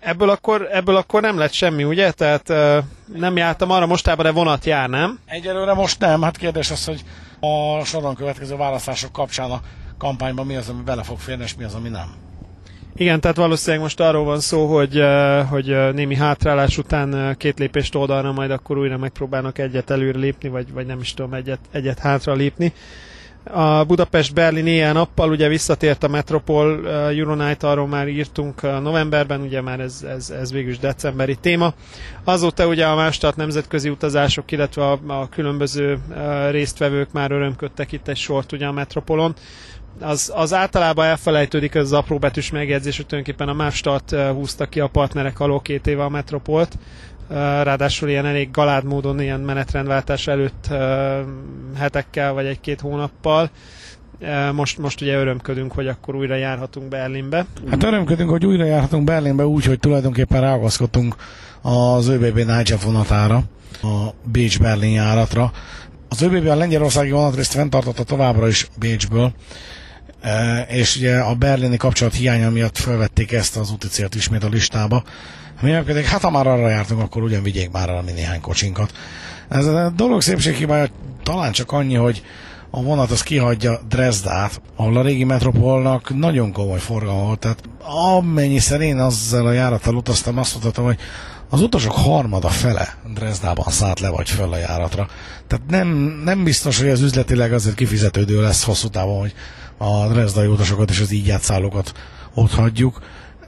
Ebből 0.00 0.30
akkor, 0.30 0.68
ebből 0.72 0.96
akkor 0.96 1.20
nem 1.22 1.38
lett 1.38 1.52
semmi, 1.52 1.84
ugye? 1.84 2.10
Tehát 2.10 2.52
nem 3.14 3.36
jártam 3.36 3.70
arra 3.70 3.86
mostában, 3.86 4.24
de 4.24 4.30
vonat 4.30 4.64
jár, 4.64 4.88
nem? 4.88 5.18
Egyelőre 5.26 5.74
most 5.74 6.00
nem. 6.00 6.22
Hát 6.22 6.36
kérdés 6.36 6.70
az, 6.70 6.84
hogy 6.84 7.04
a 7.40 7.84
soron 7.84 8.14
következő 8.14 8.56
választások 8.56 9.12
kapcsán 9.12 9.50
a 9.50 9.60
kampányban 9.98 10.46
mi 10.46 10.56
az, 10.56 10.68
ami 10.68 10.82
bele 10.82 11.02
fog 11.02 11.18
férni, 11.18 11.42
és 11.42 11.54
mi 11.54 11.64
az, 11.64 11.74
ami 11.74 11.88
nem. 11.88 12.14
Igen, 12.94 13.20
tehát 13.20 13.36
valószínűleg 13.36 13.82
most 13.82 14.00
arról 14.00 14.24
van 14.24 14.40
szó, 14.40 14.66
hogy, 14.76 15.02
hogy 15.48 15.94
némi 15.94 16.16
hátrálás 16.16 16.78
után 16.78 17.36
két 17.38 17.58
lépést 17.58 17.94
oldalra, 17.94 18.32
majd 18.32 18.50
akkor 18.50 18.78
újra 18.78 18.96
megpróbálnak 18.96 19.58
egyet 19.58 19.90
előre 19.90 20.18
lépni, 20.18 20.48
vagy, 20.48 20.72
vagy 20.72 20.86
nem 20.86 21.00
is 21.00 21.14
tudom, 21.14 21.34
egyet, 21.34 21.60
egyet 21.72 21.98
hátra 21.98 22.32
lépni 22.34 22.72
a 23.44 23.84
Budapest-Berlin 23.84 24.66
éjjel 24.66 24.92
nappal 24.92 25.30
ugye 25.30 25.48
visszatért 25.48 26.02
a 26.04 26.08
Metropol 26.08 26.78
uh, 26.78 26.88
Euronight, 27.18 27.62
arról 27.62 27.86
már 27.86 28.08
írtunk 28.08 28.62
uh, 28.62 28.80
novemberben, 28.80 29.40
ugye 29.40 29.60
már 29.60 29.80
ez, 29.80 30.02
ez, 30.08 30.30
ez 30.30 30.52
végül 30.52 30.70
is 30.70 30.78
decemberi 30.78 31.34
téma. 31.34 31.74
Azóta 32.24 32.66
ugye 32.66 32.86
a 32.86 32.94
mástat 32.94 33.36
nemzetközi 33.36 33.88
utazások, 33.88 34.50
illetve 34.50 34.82
a, 34.90 34.98
a 35.06 35.28
különböző 35.28 35.98
uh, 36.10 36.50
résztvevők 36.50 37.12
már 37.12 37.30
örömködtek 37.30 37.92
itt 37.92 38.08
egy 38.08 38.16
sort 38.16 38.52
ugye 38.52 38.66
a 38.66 38.72
Metropolon. 38.72 39.34
Az, 40.00 40.32
az 40.34 40.54
általában 40.54 41.04
elfelejtődik 41.06 41.74
ez 41.74 41.82
az 41.84 41.92
apróbetűs 41.92 42.50
megjegyzés, 42.50 42.96
hogy 42.96 43.06
tulajdonképpen 43.06 43.48
a 43.48 43.56
Mávstart 43.56 44.10
húzta 44.10 44.66
ki 44.66 44.80
a 44.80 44.86
partnerek 44.86 45.40
alól 45.40 45.60
két 45.60 45.86
éve 45.86 46.02
a 46.04 46.08
Metropolt, 46.08 46.78
ráadásul 47.62 48.08
ilyen 48.08 48.26
elég 48.26 48.50
galád 48.50 48.84
módon 48.84 49.20
ilyen 49.20 49.40
menetrendváltás 49.40 50.26
előtt 50.26 50.68
hetekkel 51.78 52.32
vagy 52.32 52.46
egy-két 52.46 52.80
hónappal. 52.80 53.50
Most, 54.52 54.78
most 54.78 55.00
ugye 55.00 55.16
örömködünk, 55.16 55.72
hogy 55.72 55.86
akkor 55.86 56.14
újra 56.14 56.34
járhatunk 56.34 56.88
Berlinbe. 56.88 57.46
Hát 57.70 57.82
örömködünk, 57.82 58.30
hogy 58.30 58.46
újra 58.46 58.64
járhatunk 58.64 59.04
Berlinbe 59.04 59.46
úgy, 59.46 59.64
hogy 59.64 59.78
tulajdonképpen 59.78 60.40
ráagaszkodtunk 60.40 61.16
az 61.62 62.08
ÖBB 62.08 62.36
Niger 62.36 62.78
vonatára, 62.84 63.42
a 63.82 64.14
Bécs-Berlin 64.24 64.92
járatra. 64.92 65.52
Az 66.08 66.22
ÖBB 66.22 66.46
a 66.46 66.54
lengyelországi 66.54 67.10
vonatrészt 67.10 67.52
fenntartotta 67.52 68.02
továbbra 68.04 68.48
is 68.48 68.68
Bécsből, 68.78 69.32
és 70.68 70.96
ugye 70.96 71.18
a 71.18 71.34
berlini 71.34 71.76
kapcsolat 71.76 72.14
hiánya 72.14 72.50
miatt 72.50 72.78
felvették 72.78 73.32
ezt 73.32 73.56
az 73.56 73.72
úti 73.72 73.88
célt 73.88 74.14
ismét 74.14 74.44
a 74.44 74.48
listába. 74.48 75.02
Mi 75.60 75.82
pedig, 75.84 76.04
hát 76.04 76.20
ha 76.20 76.30
már 76.30 76.46
arra 76.46 76.68
jártunk, 76.68 77.00
akkor 77.00 77.22
ugyan 77.22 77.42
vigyék 77.42 77.70
már 77.70 77.90
arra 77.90 78.02
mi 78.02 78.12
néhány 78.12 78.40
kocsinkat. 78.40 78.92
Ez 79.48 79.66
a 79.66 79.92
dolog 79.96 80.22
szépséghibája 80.22 80.86
talán 81.22 81.52
csak 81.52 81.72
annyi, 81.72 81.94
hogy 81.94 82.22
a 82.70 82.82
vonat 82.82 83.10
az 83.10 83.22
kihagyja 83.22 83.80
Dresdát, 83.88 84.60
ahol 84.76 84.96
a 84.96 85.02
régi 85.02 85.24
metropolnak 85.24 86.14
nagyon 86.14 86.52
komoly 86.52 86.78
forgalma 86.78 87.24
volt. 87.24 87.38
Tehát 87.38 87.62
amennyiszer 88.16 88.80
én 88.80 88.98
azzal 88.98 89.46
a 89.46 89.52
járattal 89.52 89.94
utaztam, 89.94 90.38
azt 90.38 90.52
mondhatom, 90.52 90.84
hogy 90.84 90.98
az 91.48 91.62
utasok 91.62 91.92
harmada 91.92 92.48
fele 92.48 92.94
Dresdában 93.14 93.68
szállt 93.68 94.00
le 94.00 94.08
vagy 94.08 94.28
föl 94.28 94.52
a 94.52 94.56
járatra. 94.56 95.08
Tehát 95.46 95.64
nem, 95.68 95.88
nem 96.24 96.44
biztos, 96.44 96.78
hogy 96.78 96.88
az 96.88 97.00
üzletileg 97.00 97.52
azért 97.52 97.74
kifizetődő 97.74 98.40
lesz 98.40 98.64
hosszú 98.64 98.88
távon, 98.88 99.18
hogy 99.18 99.34
a 99.76 100.06
Dresdai 100.06 100.46
utasokat 100.46 100.90
és 100.90 101.00
az 101.00 101.10
így 101.10 101.26
játszálókat 101.26 101.92
ott 102.34 102.52
hagyjuk. 102.52 103.00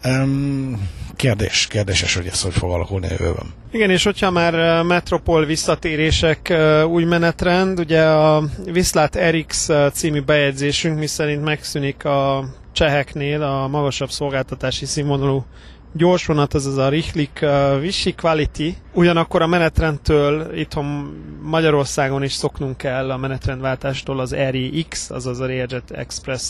Um, 0.04 0.88
kérdés, 1.16 1.66
kérdéses, 1.66 2.14
hogy 2.14 2.26
ez 2.26 2.42
hogy 2.42 2.52
fog 2.52 2.70
alakulni 2.70 3.06
a 3.06 3.10
jövőben. 3.10 3.46
Igen, 3.70 3.90
és 3.90 4.04
hogyha 4.04 4.30
már 4.30 4.82
Metropol 4.82 5.44
visszatérések 5.44 6.54
új 6.86 7.04
menetrend, 7.04 7.78
ugye 7.78 8.02
a 8.04 8.42
Viszlát 8.64 9.16
Erix 9.16 9.68
című 9.92 10.20
bejegyzésünk, 10.20 10.98
miszerint 10.98 11.44
megszűnik 11.44 12.04
a 12.04 12.44
cseheknél 12.72 13.42
a 13.42 13.68
magasabb 13.68 14.10
szolgáltatási 14.10 14.86
színvonalú 14.86 15.44
gyorsvonat, 15.94 16.54
az 16.54 16.66
az 16.66 16.76
a 16.76 16.88
Richlik 16.88 17.38
uh, 17.42 17.80
Vichy 17.80 18.14
Quality. 18.14 18.76
Ugyanakkor 18.92 19.42
a 19.42 19.46
menetrendtől 19.46 20.58
itthon 20.58 20.86
Magyarországon 21.42 22.22
is 22.22 22.32
szoknunk 22.32 22.76
kell 22.76 23.10
a 23.10 23.16
menetrendváltástól 23.16 24.20
az 24.20 24.34
RIX, 24.34 25.10
azaz 25.10 25.40
a 25.40 25.46
Railjet 25.46 25.90
Express. 25.90 26.42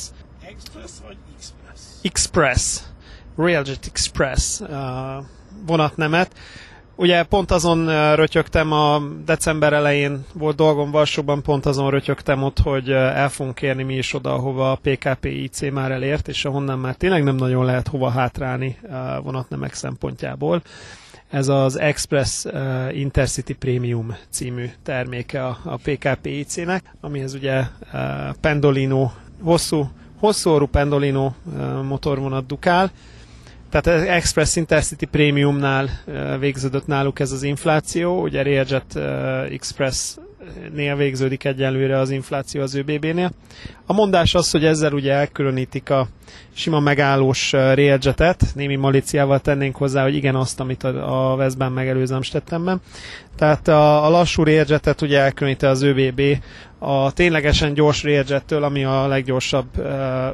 Express 0.48 0.90
vagy 1.07 1.16
Express? 1.36 1.80
Express. 2.03 2.91
Railjet 3.43 3.86
Express 3.86 4.61
uh, 4.61 4.68
vonatnemet. 5.66 6.32
Ugye 6.97 7.22
pont 7.22 7.51
azon 7.51 8.14
rötyögtem 8.14 8.72
a 8.72 9.03
december 9.24 9.72
elején 9.72 10.24
volt 10.34 10.57
dolgom 10.57 10.90
Varsóban, 10.90 11.43
pont 11.43 11.66
azon 11.66 11.90
rötyögtem 11.90 12.43
ott, 12.43 12.59
hogy 12.59 12.90
el 12.90 13.28
fogunk 13.28 13.55
kérni 13.55 13.82
mi 13.82 13.95
is 13.95 14.14
oda, 14.14 14.34
ahova 14.34 14.70
a 14.70 14.78
PKP 14.82 15.24
IC 15.24 15.70
már 15.70 15.90
elért, 15.90 16.28
és 16.28 16.45
ahonnan 16.45 16.78
már 16.78 16.95
tényleg 16.95 17.22
nem 17.22 17.34
nagyon 17.34 17.64
lehet 17.64 17.88
hova 17.88 18.11
hátrálni 18.11 18.78
vonatnemek 19.22 19.74
szempontjából. 19.74 20.62
Ez 21.30 21.49
az 21.49 21.78
Express 21.78 22.47
Intercity 22.93 23.53
Premium 23.53 24.16
című 24.30 24.70
terméke 24.82 25.47
a 25.47 25.78
PKP 25.82 26.26
IC-nek, 26.26 26.95
amihez 27.01 27.34
ugye 27.34 27.62
Pendolino, 28.40 29.11
hosszú, 29.43 29.90
hosszú 30.18 30.51
orú 30.51 30.66
Pendolino 30.66 31.32
motorvonat 31.82 32.47
dukál, 32.47 32.90
tehát 33.73 34.09
Express 34.09 34.57
Intercity 34.57 35.05
Premiumnál 35.05 35.89
végződött 36.39 36.87
náluk 36.87 37.20
ez 37.20 37.33
az 37.33 37.43
infláció, 37.43 38.23
ugye 38.23 38.43
Railjet 38.43 38.97
Express 39.51 40.14
nél 40.75 40.97
végződik 40.97 41.45
egyenlőre 41.45 41.99
az 41.99 42.11
infláció 42.11 42.62
az 42.62 42.75
ÖBB-nél. 42.75 43.33
A 43.87 43.93
mondás 43.93 44.35
az, 44.35 44.51
hogy 44.51 44.64
ezzel 44.64 44.93
ugye 44.93 45.12
elkülönítik 45.12 45.91
a 45.91 46.09
sima 46.53 46.81
megállós 46.81 47.53
Railjetet, 47.53 48.43
némi 48.55 48.77
maliciával 48.77 49.41
tennénk 49.41 49.77
hozzá, 49.77 50.03
hogy 50.03 50.14
igen 50.14 50.35
azt, 50.35 50.61
amit 50.61 50.85
a, 50.85 51.35
Veszben 51.37 51.73
megelőző 51.73 52.14
Amstettenben. 52.14 52.81
Tehát 53.37 53.68
a, 53.68 54.07
a 54.07 54.11
lassú 54.11 54.43
Railjetet 54.43 55.01
ugye 55.01 55.18
elkülöníti 55.18 55.66
az 55.66 55.83
ÖBB 55.83 56.20
a 56.85 57.12
ténylegesen 57.12 57.74
gyors 57.74 58.03
Railjet-től, 58.03 58.62
ami 58.62 58.85
a 58.85 59.07
leggyorsabb 59.07 59.66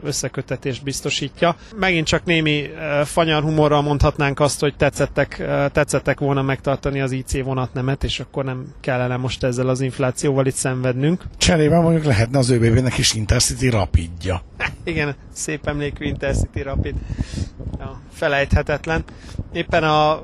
összekötetést 0.03 0.83
biztosítja. 0.83 1.57
Megint 1.77 2.07
csak 2.07 2.25
némi 2.25 2.71
fanyar 3.05 3.43
humorral 3.43 3.83
mondhatnánk 3.83 4.41
azt, 4.41 4.61
hogy 4.61 4.77
tetszettek, 4.77 5.37
tetszettek 5.73 6.21
volna 6.21 6.43
megtartani 6.43 7.01
az 7.01 7.13
IC 7.13 7.43
vonatnemet, 7.43 8.05
és 8.05 8.21
akkor 8.21 8.45
nem 8.45 8.67
kellene 8.81 9.17
most 9.17 9.45
ezzel 9.45 9.69
az 9.69 9.81
inflációval 9.81 10.47
itt 10.47 10.55
szenvednünk. 10.55 11.23
Cserében 11.37 11.83
mondjuk 11.83 12.05
lehetne 12.05 12.39
az 12.39 12.51
ÖBB-nek 12.51 12.99
is 12.99 13.15
Intercity 13.15 13.69
rapidja. 13.69 14.43
Igen, 14.85 15.15
szép 15.33 15.67
emlékű 15.67 16.05
Intercity 16.05 16.63
Rapid. 16.63 16.95
Ja, 17.79 18.01
felejthetetlen. 18.19 19.05
Éppen 19.53 19.85
a, 19.85 20.23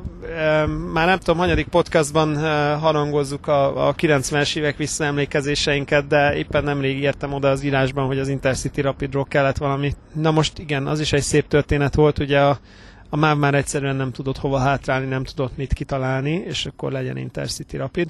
már 0.93 1.07
nem 1.07 1.19
tudom, 1.19 1.37
hanyadik 1.37 1.67
podcastban 1.67 2.45
e, 2.45 2.75
harangozzuk 2.75 3.47
a, 3.47 3.89
a 3.89 3.95
90-es 3.95 4.57
évek 4.57 4.77
visszaemlékezéseinket, 4.77 6.07
de 6.07 6.37
éppen 6.37 6.65
nemrég 6.65 7.03
értem 7.03 7.33
oda 7.33 7.51
az 7.51 7.63
írásban, 7.63 8.07
hogy 8.07 8.19
az 8.19 8.29
Intercity 8.29 8.81
Rapidról 8.81 9.25
kellett 9.25 9.57
valami. 9.57 9.95
Na 10.13 10.31
most 10.31 10.59
igen, 10.59 10.87
az 10.87 11.01
is 11.01 11.13
egy 11.13 11.23
szép 11.23 11.49
történet 11.49 11.95
volt, 11.95 12.19
ugye 12.19 12.41
a, 12.41 12.59
a 13.09 13.17
MÁV 13.17 13.39
már 13.39 13.55
egyszerűen 13.55 13.97
nem 13.97 14.13
tudott 14.13 14.39
hova 14.39 14.59
hátrálni, 14.59 15.07
nem 15.07 15.25
tudott 15.25 15.57
mit 15.57 15.73
kitalálni, 15.73 16.31
és 16.31 16.67
akkor 16.67 16.93
legyen 16.93 17.17
Intercity 17.17 17.77
Rapid 17.77 18.09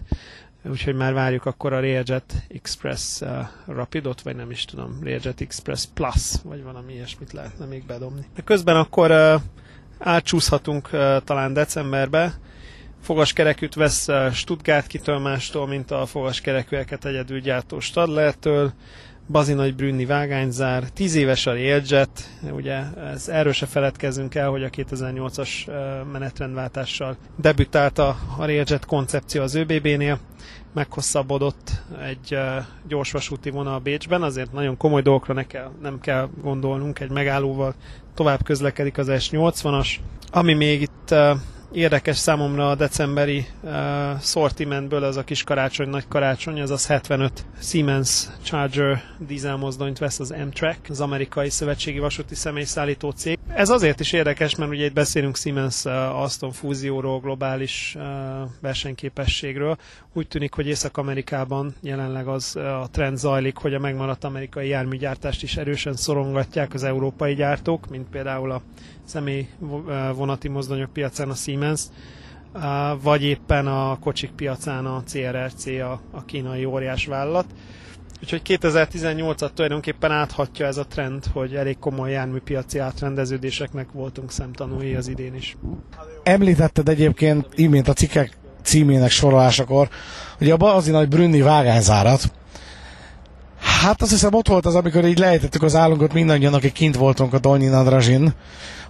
úgyhogy 0.70 0.94
már 0.94 1.12
várjuk 1.12 1.46
akkor 1.46 1.72
a 1.72 1.80
Railjet 1.80 2.34
Express 2.48 3.22
Rapidot, 3.66 4.22
vagy 4.22 4.36
nem 4.36 4.50
is 4.50 4.64
tudom, 4.64 4.98
Railjet 5.02 5.40
Express 5.40 5.86
Plus, 5.94 6.32
vagy 6.44 6.62
valami 6.62 6.92
ilyesmit 6.92 7.32
lehetne 7.32 7.64
még 7.64 7.86
bedobni. 7.86 8.26
De 8.34 8.42
közben 8.42 8.76
akkor 8.76 9.10
átcsúszhatunk 10.04 10.88
uh, 10.92 11.16
talán 11.24 11.52
decemberbe, 11.52 12.34
fogaskerekűt 13.02 13.74
vesz 13.74 14.08
uh, 14.08 14.30
Stuttgart 14.32 14.86
kitől 14.86 15.18
mástól, 15.18 15.66
mint 15.66 15.90
a 15.90 16.06
fogaskerekűeket 16.06 17.04
egyedül 17.04 17.40
gyártó 17.40 17.80
Stadlertől, 17.80 18.72
Bazi 19.28 19.52
Nagy 19.52 19.74
Brünni 19.74 20.04
vágányzár, 20.04 20.82
10 20.88 21.14
éves 21.14 21.46
a 21.46 21.50
Railjet, 21.50 22.30
ugye 22.50 22.80
ez, 23.12 23.28
erről 23.28 23.52
se 23.52 23.66
feledkezzünk 23.66 24.34
el, 24.34 24.48
hogy 24.48 24.62
a 24.62 24.70
2008-as 24.70 25.50
menetrendváltással 26.12 27.16
debütált 27.36 27.98
a, 27.98 28.08
a 28.36 28.44
Railjet 28.44 28.84
koncepció 28.86 29.42
az 29.42 29.54
ÖBB-nél, 29.54 30.18
meghosszabbodott 30.74 31.82
egy 32.02 32.38
gyorsvasúti 32.88 33.50
vonal 33.50 33.78
Bécsben, 33.78 34.22
azért 34.22 34.52
nagyon 34.52 34.76
komoly 34.76 35.02
dolgokra 35.02 35.34
ne 35.34 35.46
kell, 35.46 35.70
nem 35.82 36.00
kell 36.00 36.28
gondolnunk, 36.42 37.00
egy 37.00 37.10
megállóval 37.10 37.74
tovább 38.14 38.42
közlekedik 38.44 38.98
az 38.98 39.06
S80-as. 39.10 39.88
Ami 40.30 40.52
még 40.52 40.80
itt 40.80 41.14
érdekes 41.74 42.16
számomra 42.16 42.70
a 42.70 42.74
decemberi 42.74 43.46
uh, 43.62 43.70
sortimentből 44.20 45.02
az 45.04 45.16
a 45.16 45.24
kis 45.24 45.42
karácsony, 45.44 45.88
nagy 45.88 46.08
karácsony, 46.08 46.60
az 46.60 46.70
az 46.70 46.86
75 46.86 47.44
Siemens 47.60 48.26
Charger 48.42 49.02
dízelmozdonyt 49.18 49.98
vesz 49.98 50.20
az 50.20 50.30
Amtrak, 50.30 50.76
az 50.88 51.00
amerikai 51.00 51.50
szövetségi 51.50 51.98
vasúti 51.98 52.34
személyszállító 52.34 53.10
cég. 53.10 53.38
Ez 53.48 53.68
azért 53.68 54.00
is 54.00 54.12
érdekes, 54.12 54.54
mert 54.54 54.70
ugye 54.70 54.84
itt 54.84 54.92
beszélünk 54.92 55.36
Siemens 55.36 55.84
uh, 55.84 56.20
Aston 56.20 56.52
fúzióról, 56.52 57.20
globális 57.20 57.94
uh, 57.96 58.02
versenyképességről. 58.60 59.76
Úgy 60.12 60.28
tűnik, 60.28 60.54
hogy 60.54 60.66
Észak-Amerikában 60.66 61.74
jelenleg 61.80 62.26
az 62.28 62.52
uh, 62.56 62.80
a 62.80 62.88
trend 62.90 63.16
zajlik, 63.18 63.56
hogy 63.56 63.74
a 63.74 63.78
megmaradt 63.78 64.24
amerikai 64.24 64.68
járműgyártást 64.68 65.42
is 65.42 65.56
erősen 65.56 65.94
szorongatják 65.96 66.74
az 66.74 66.82
európai 66.84 67.34
gyártók, 67.34 67.88
mint 67.88 68.06
például 68.10 68.50
a 68.50 68.62
személy 69.04 69.48
vonati 70.14 70.48
mozdonyok 70.48 70.92
piacán 70.92 71.30
a 71.30 71.34
Siemens, 71.34 71.82
vagy 73.02 73.22
éppen 73.22 73.66
a 73.66 73.98
kocsik 73.98 74.30
piacán 74.30 74.86
a 74.86 75.02
CRRC, 75.12 75.66
a, 75.66 76.00
a 76.10 76.24
kínai 76.24 76.64
óriás 76.64 77.06
vállalat. 77.06 77.46
Úgyhogy 78.22 78.42
2018-at 78.44 79.50
tulajdonképpen 79.54 80.10
áthatja 80.10 80.66
ez 80.66 80.76
a 80.76 80.86
trend, 80.86 81.24
hogy 81.32 81.54
elég 81.54 81.78
komoly 81.78 82.10
járműpiaci 82.10 82.78
átrendeződéseknek 82.78 83.92
voltunk 83.92 84.30
szemtanúi 84.30 84.94
az 84.94 85.08
idén 85.08 85.34
is. 85.34 85.56
Említetted 86.22 86.88
egyébként 86.88 87.48
imént 87.54 87.88
a 87.88 87.92
cikkek 87.92 88.36
címének 88.62 89.10
sorolásakor, 89.10 89.88
hogy 90.38 90.50
a 90.50 90.56
Bazi 90.56 90.90
nagy 90.90 91.08
Brünni 91.08 91.40
vágányzárat, 91.40 92.32
Hát 93.84 94.02
azt 94.02 94.10
hiszem 94.10 94.34
ott 94.34 94.48
volt 94.48 94.66
az, 94.66 94.74
amikor 94.74 95.04
így 95.04 95.18
lejtettük 95.18 95.62
az 95.62 95.74
állunkat 95.74 96.12
mindannyian, 96.12 96.54
akik 96.54 96.72
kint 96.72 96.96
voltunk 96.96 97.32
a 97.32 97.38
Dolnyi 97.38 97.66
Nadrazsin, 97.66 98.34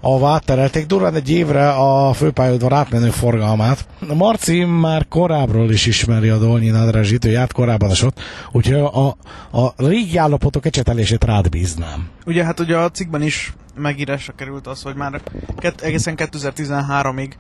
ahova 0.01 0.29
átterelték 0.31 0.87
durván 0.87 1.15
egy 1.15 1.31
évre 1.31 1.71
a 1.71 2.13
főpályaudvar 2.13 2.73
átmenő 2.73 3.11
forgalmát. 3.11 3.87
Marci 4.15 4.65
már 4.65 5.09
korábbról 5.09 5.71
is 5.71 5.87
ismeri 5.87 6.29
a 6.29 6.39
Dolnyi 6.39 6.69
Nadrazsit, 6.69 7.25
ő 7.25 7.31
járt 7.31 7.53
korábban 7.53 7.91
is 7.91 8.03
ott, 8.03 8.21
úgyhogy 8.53 8.81
a, 8.81 9.07
a 9.61 9.73
régi 9.77 10.17
állapotok 10.17 10.67
ecsetelését 10.67 11.25
rád 11.25 11.49
bíznám. 11.49 12.09
Ugye 12.27 12.45
hát 12.45 12.61
ugye 12.61 12.77
a 12.77 12.91
cikkben 12.91 13.23
is 13.23 13.55
megírásra 13.75 14.33
került 14.37 14.67
az, 14.67 14.83
hogy 14.83 14.95
már 14.95 15.21
kett, 15.57 15.81
egészen 15.81 16.15
2013-ig 16.17 17.33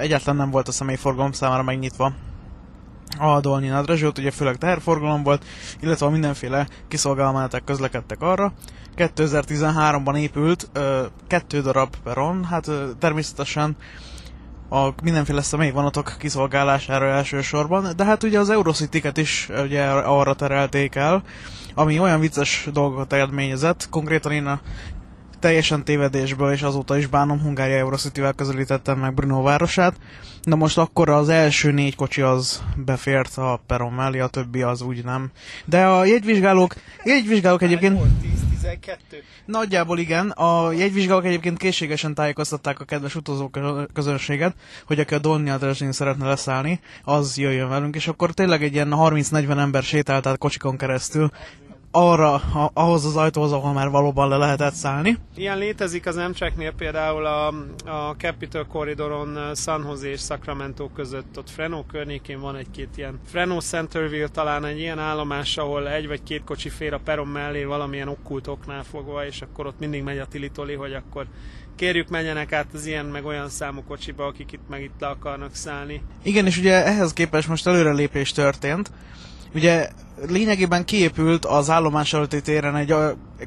egyáltalán 0.00 0.36
nem 0.36 0.50
volt 0.50 0.68
a 0.68 0.72
személyforgalom 0.72 1.32
számára 1.32 1.62
megnyitva 1.62 2.12
a 3.18 3.40
Dolnyi 3.40 3.68
Nadrazsót, 3.68 4.18
ugye 4.18 4.30
főleg 4.30 4.56
teherforgalom 4.56 5.22
volt, 5.22 5.44
illetve 5.80 6.06
a 6.06 6.10
mindenféle 6.10 6.66
kiszolgálmáletek 6.88 7.64
közlekedtek 7.64 8.20
arra. 8.20 8.52
2013-ban 8.96 10.16
épült 10.16 10.68
ö, 10.72 11.02
kettő 11.26 11.60
darab 11.60 11.96
peron, 12.04 12.44
hát 12.44 12.66
ö, 12.66 12.90
természetesen 12.98 13.76
a 14.72 14.94
mindenféle 15.02 15.42
személyvonatok 15.42 16.14
kiszolgálására 16.18 17.06
elsősorban, 17.06 17.86
de 17.96 18.04
hát 18.04 18.22
ugye 18.22 18.38
az 18.38 18.50
Eurocity-ket 18.50 19.16
is 19.16 19.48
ugye 19.62 19.84
arra 19.90 20.34
terelték 20.34 20.94
el, 20.94 21.22
ami 21.74 21.98
olyan 21.98 22.20
vicces 22.20 22.68
dolgokat 22.72 23.12
eredményezett, 23.12 23.88
konkrétan 23.90 24.32
én 24.32 24.46
a 24.46 24.60
teljesen 25.42 25.84
tévedésből, 25.84 26.52
és 26.52 26.62
azóta 26.62 26.96
is 26.96 27.06
bánom 27.06 27.40
Hungária 27.40 27.76
Eurocity-vel 27.76 28.32
közelítettem 28.32 28.98
meg 28.98 29.14
Bruno 29.14 29.42
városát. 29.42 29.94
Na 30.42 30.56
most 30.56 30.78
akkor 30.78 31.08
az 31.08 31.28
első 31.28 31.70
négy 31.70 31.94
kocsi 31.94 32.20
az 32.20 32.62
befért 32.76 33.36
a 33.36 33.60
peron 33.66 33.92
mellé, 33.92 34.18
a 34.18 34.26
többi 34.26 34.62
az 34.62 34.82
úgy 34.82 35.04
nem. 35.04 35.30
De 35.64 35.86
a 35.86 36.04
jegyvizsgálók, 36.04 36.74
jegyvizsgálók 37.04 37.62
egyébként... 37.62 38.00
12. 38.50 39.22
Nagyjából 39.44 39.98
igen. 39.98 40.30
A 40.30 40.72
jegyvizsgálók 40.72 41.24
egyébként 41.24 41.58
készségesen 41.58 42.14
tájékoztatták 42.14 42.80
a 42.80 42.84
kedves 42.84 43.14
utazó 43.14 43.50
közönséget, 43.92 44.54
hogy 44.86 45.00
aki 45.00 45.14
a 45.14 45.18
Dolny 45.18 45.50
Adresén 45.50 45.92
szeretne 45.92 46.26
leszállni, 46.26 46.80
az 47.04 47.36
jöjjön 47.36 47.68
velünk, 47.68 47.94
és 47.94 48.08
akkor 48.08 48.30
tényleg 48.30 48.62
egy 48.62 48.74
ilyen 48.74 48.92
30-40 48.96 49.58
ember 49.58 49.82
sétált 49.82 50.26
át 50.26 50.38
kocsikon 50.38 50.76
keresztül, 50.76 51.30
arra, 51.92 52.34
a, 52.34 52.70
ahhoz 52.74 53.04
az 53.04 53.16
ajtóhoz, 53.16 53.52
ahol 53.52 53.72
már 53.72 53.90
valóban 53.90 54.28
le 54.28 54.36
lehetett 54.36 54.74
szállni. 54.74 55.18
Ilyen 55.36 55.58
létezik 55.58 56.06
az 56.06 56.16
Amtraknél 56.16 56.72
például 56.72 57.26
a, 57.26 57.46
a 57.84 58.14
Capitol 58.18 58.66
Corridoron 58.66 59.36
uh, 59.36 59.54
San 59.54 59.84
Jose 59.88 60.08
és 60.08 60.20
Sacramento 60.20 60.88
között, 60.88 61.38
ott 61.38 61.50
Fresno 61.50 61.84
környékén 61.84 62.40
van 62.40 62.56
egy-két 62.56 62.88
ilyen 62.96 63.20
Fresno 63.26 63.60
Centerville 63.60 64.28
talán 64.28 64.64
egy 64.64 64.78
ilyen 64.78 64.98
állomás, 64.98 65.56
ahol 65.56 65.88
egy 65.88 66.06
vagy 66.06 66.22
két 66.22 66.44
kocsi 66.44 66.68
fér 66.68 66.92
a 66.92 67.00
peron 67.04 67.28
mellé 67.28 67.64
valamilyen 67.64 68.08
okkult 68.08 68.46
oknál 68.46 68.82
fogva, 68.82 69.26
és 69.26 69.42
akkor 69.42 69.66
ott 69.66 69.78
mindig 69.78 70.02
megy 70.02 70.18
a 70.18 70.26
tilitoli, 70.26 70.74
hogy 70.74 70.92
akkor 70.92 71.26
kérjük 71.76 72.08
menjenek 72.08 72.52
át 72.52 72.66
az 72.72 72.86
ilyen 72.86 73.06
meg 73.06 73.24
olyan 73.24 73.48
számú 73.48 73.82
kocsiba, 73.82 74.26
akik 74.26 74.52
itt 74.52 74.68
meg 74.68 74.82
itt 74.82 75.00
le 75.00 75.06
akarnak 75.06 75.54
szállni. 75.54 76.02
Igen, 76.22 76.46
és 76.46 76.58
ugye 76.58 76.84
ehhez 76.84 77.12
képest 77.12 77.48
most 77.48 77.66
előrelépés 77.66 78.32
történt. 78.32 78.90
Ugye 79.54 79.88
lényegében 80.28 80.84
kiépült 80.84 81.44
az 81.44 81.70
állomás 81.70 82.12
előtti 82.12 82.40
téren 82.40 82.76
egy 82.76 82.94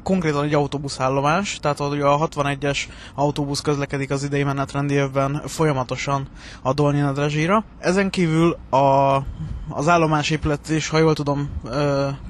konkrétan 0.02 0.44
egy 0.44 0.54
autóbuszállomás, 0.54 1.58
tehát 1.60 1.78
hogy 1.78 2.00
a 2.00 2.28
61-es 2.28 2.78
autóbusz 3.14 3.60
közlekedik 3.60 4.10
az 4.10 4.24
idei 4.24 4.42
menetrendi 4.42 4.94
évben 4.94 5.42
folyamatosan 5.46 6.28
a 6.62 6.72
Dolnyi 6.72 7.00
Nadrazsira. 7.00 7.64
Ezen 7.78 8.10
kívül 8.10 8.56
a, 8.70 9.16
az 9.68 9.88
állomásépület 9.88 10.68
is, 10.68 10.88
ha 10.88 10.98
jól 10.98 11.14
tudom, 11.14 11.50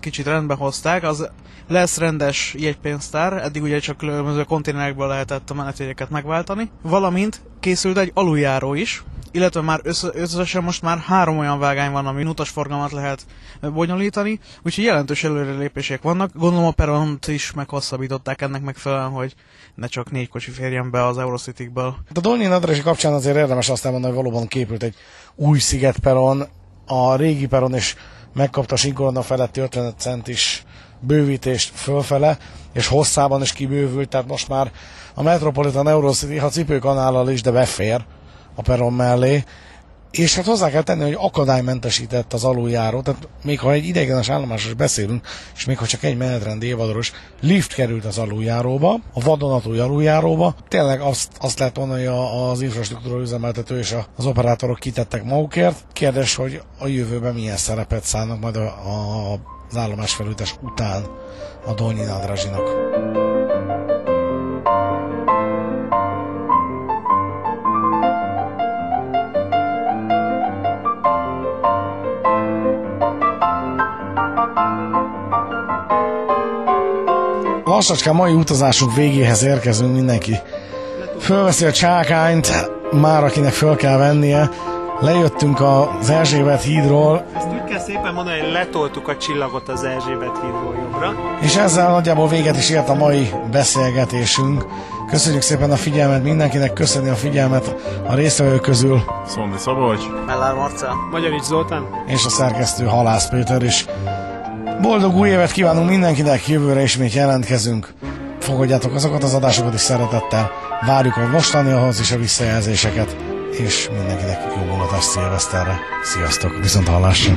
kicsit 0.00 0.26
rendbe 0.26 0.54
hozták, 0.54 1.02
az 1.02 1.30
lesz 1.68 1.98
rendes 1.98 2.54
jegypénztár, 2.58 3.32
eddig 3.32 3.62
ugye 3.62 3.78
csak 3.78 3.96
különböző 3.96 4.42
konténerekből 4.42 5.06
lehetett 5.06 5.50
a 5.50 5.54
menetjegyeket 5.54 6.10
megváltani, 6.10 6.70
valamint 6.82 7.40
készült 7.60 7.98
egy 7.98 8.10
aluljáró 8.14 8.74
is, 8.74 9.04
illetve 9.36 9.60
már 9.60 9.80
összesen 10.12 10.62
most 10.62 10.82
már 10.82 10.98
három 10.98 11.38
olyan 11.38 11.58
vágány 11.58 11.90
van, 11.90 12.06
ami 12.06 12.24
utasforgalmat 12.24 12.92
lehet 12.92 13.26
bonyolítani, 13.60 14.40
úgyhogy 14.62 14.84
jelentős 14.84 15.24
előrelépések 15.24 16.02
vannak. 16.02 16.30
Gondolom 16.34 16.66
a 16.66 16.70
peront 16.70 17.26
is 17.26 17.52
meghosszabbították 17.52 18.42
ennek 18.42 18.62
megfelelően, 18.62 19.10
hogy 19.10 19.34
ne 19.74 19.86
csak 19.86 20.10
négy 20.10 20.28
kocsi 20.28 20.50
férjen 20.50 20.90
be 20.90 21.06
az 21.06 21.18
Eurocity-ből. 21.18 21.96
A 22.14 22.20
Dolnyi 22.20 22.46
Nadrási 22.46 22.80
kapcsán 22.80 23.12
azért 23.12 23.36
érdemes 23.36 23.68
azt 23.68 23.84
elmondani, 23.84 24.14
hogy 24.14 24.24
valóban 24.24 24.46
képült 24.46 24.82
egy 24.82 24.94
új 25.34 25.58
szigetperon, 25.58 26.48
a 26.86 27.16
régi 27.16 27.46
peron 27.46 27.76
is 27.76 27.96
megkapta 28.34 28.76
Sinkorona 28.76 29.22
feletti 29.22 29.60
50 29.60 29.94
centis 29.96 30.64
bővítést 31.00 31.72
fölfele, 31.74 32.38
és 32.72 32.86
hosszában 32.86 33.42
is 33.42 33.52
kibővült, 33.52 34.08
tehát 34.08 34.26
most 34.26 34.48
már 34.48 34.72
a 35.14 35.22
Metropolitan 35.22 35.88
Eurocity, 35.88 36.36
ha 36.36 36.48
cipőkanállal 36.48 37.30
is, 37.30 37.42
de 37.42 37.50
befér 37.50 38.04
a 38.56 38.62
peron 38.62 38.92
mellé, 38.92 39.44
és 40.18 40.34
hát 40.34 40.44
hozzá 40.44 40.70
kell 40.70 40.82
tenni, 40.82 41.02
hogy 41.02 41.16
akadálymentesített 41.18 42.32
az 42.32 42.44
aluljáró, 42.44 43.00
tehát 43.00 43.28
még 43.44 43.60
ha 43.60 43.72
egy 43.72 43.84
ideiglenes 43.84 44.28
állomásról 44.28 44.74
beszélünk, 44.74 45.26
és 45.54 45.64
még 45.64 45.78
ha 45.78 45.86
csak 45.86 46.02
egy 46.02 46.16
menetrend 46.16 46.62
évadaros 46.62 47.12
lift 47.40 47.74
került 47.74 48.04
az 48.04 48.18
aluljáróba, 48.18 49.00
a 49.12 49.20
vadonatúj 49.20 49.78
aluljáróba, 49.78 50.54
tényleg 50.68 51.00
azt, 51.00 51.30
azt 51.40 51.58
lehet 51.58 51.76
mondani, 51.78 52.04
hogy 52.04 52.18
az 52.50 52.62
infrastruktúra 52.62 53.20
üzemeltető 53.20 53.78
és 53.78 53.94
az 54.16 54.26
operátorok 54.26 54.78
kitettek 54.78 55.24
magukért. 55.24 55.84
Kérdés, 55.92 56.34
hogy 56.34 56.62
a 56.78 56.86
jövőben 56.86 57.34
milyen 57.34 57.56
szerepet 57.56 58.04
szállnak 58.04 58.40
majd 58.40 58.56
a, 58.56 58.66
a, 58.66 59.32
az 59.70 59.76
állomásfelültes 59.76 60.54
után 60.60 61.04
a 61.66 61.74
Dolnyi 61.74 62.04
Nadrazsinak. 62.04 63.25
Lassacskán 77.66 78.14
mai 78.14 78.32
utazásunk 78.32 78.94
végéhez 78.94 79.42
érkezünk 79.42 79.94
mindenki. 79.94 80.38
Fölveszi 81.20 81.64
a 81.64 81.72
csákányt, 81.72 82.70
már 82.92 83.24
akinek 83.24 83.52
föl 83.52 83.76
kell 83.76 83.96
vennie. 83.96 84.50
Lejöttünk 85.00 85.60
az 85.60 86.10
Erzsébet 86.10 86.62
hídról. 86.62 87.24
Ezt 87.36 87.46
úgy 87.46 87.64
kell 87.64 87.78
szépen 87.78 88.14
mondani, 88.14 88.40
hogy 88.40 88.52
letoltuk 88.52 89.08
a 89.08 89.16
csillagot 89.16 89.68
az 89.68 89.84
Erzsébet 89.84 90.40
hídról 90.42 90.74
jobbra. 90.82 91.14
És 91.40 91.56
ezzel 91.56 91.90
nagyjából 91.90 92.28
véget 92.28 92.56
is 92.56 92.70
ért 92.70 92.88
a 92.88 92.94
mai 92.94 93.30
beszélgetésünk. 93.50 94.66
Köszönjük 95.10 95.42
szépen 95.42 95.70
a 95.70 95.76
figyelmet 95.76 96.22
mindenkinek, 96.22 96.72
köszönni 96.72 97.08
a 97.08 97.14
figyelmet 97.14 97.74
a 98.06 98.14
résztvevők 98.14 98.60
közül. 98.60 99.00
Szondi 99.26 99.58
Szabolcs. 99.58 100.02
Mellár 100.26 100.54
Marcel. 100.54 100.94
Magyarics 101.10 101.42
Zoltán. 101.42 101.86
És 102.06 102.24
a 102.24 102.28
szerkesztő 102.28 102.84
Halász 102.84 103.28
Péter 103.28 103.62
is. 103.62 103.86
Boldog 104.80 105.16
új 105.16 105.28
évet 105.28 105.52
kívánunk 105.52 105.88
mindenkinek, 105.88 106.48
jövőre 106.48 106.82
ismét 106.82 107.12
jelentkezünk. 107.12 107.92
Fogadjátok 108.38 108.94
azokat 108.94 109.22
az 109.22 109.34
adásokat 109.34 109.74
is 109.74 109.80
szeretettel, 109.80 110.50
várjuk 110.86 111.16
a 111.16 111.28
mostanihoz 111.28 112.00
is 112.00 112.12
a 112.12 112.18
visszajelzéseket, 112.18 113.16
és 113.50 113.88
mindenkinek 113.96 114.38
jó 114.56 114.74
mulatást 114.74 115.08
szilveszterre. 115.08 115.78
Sziasztok, 116.02 116.58
viszont 116.62 116.88
hallásra! 116.88 117.34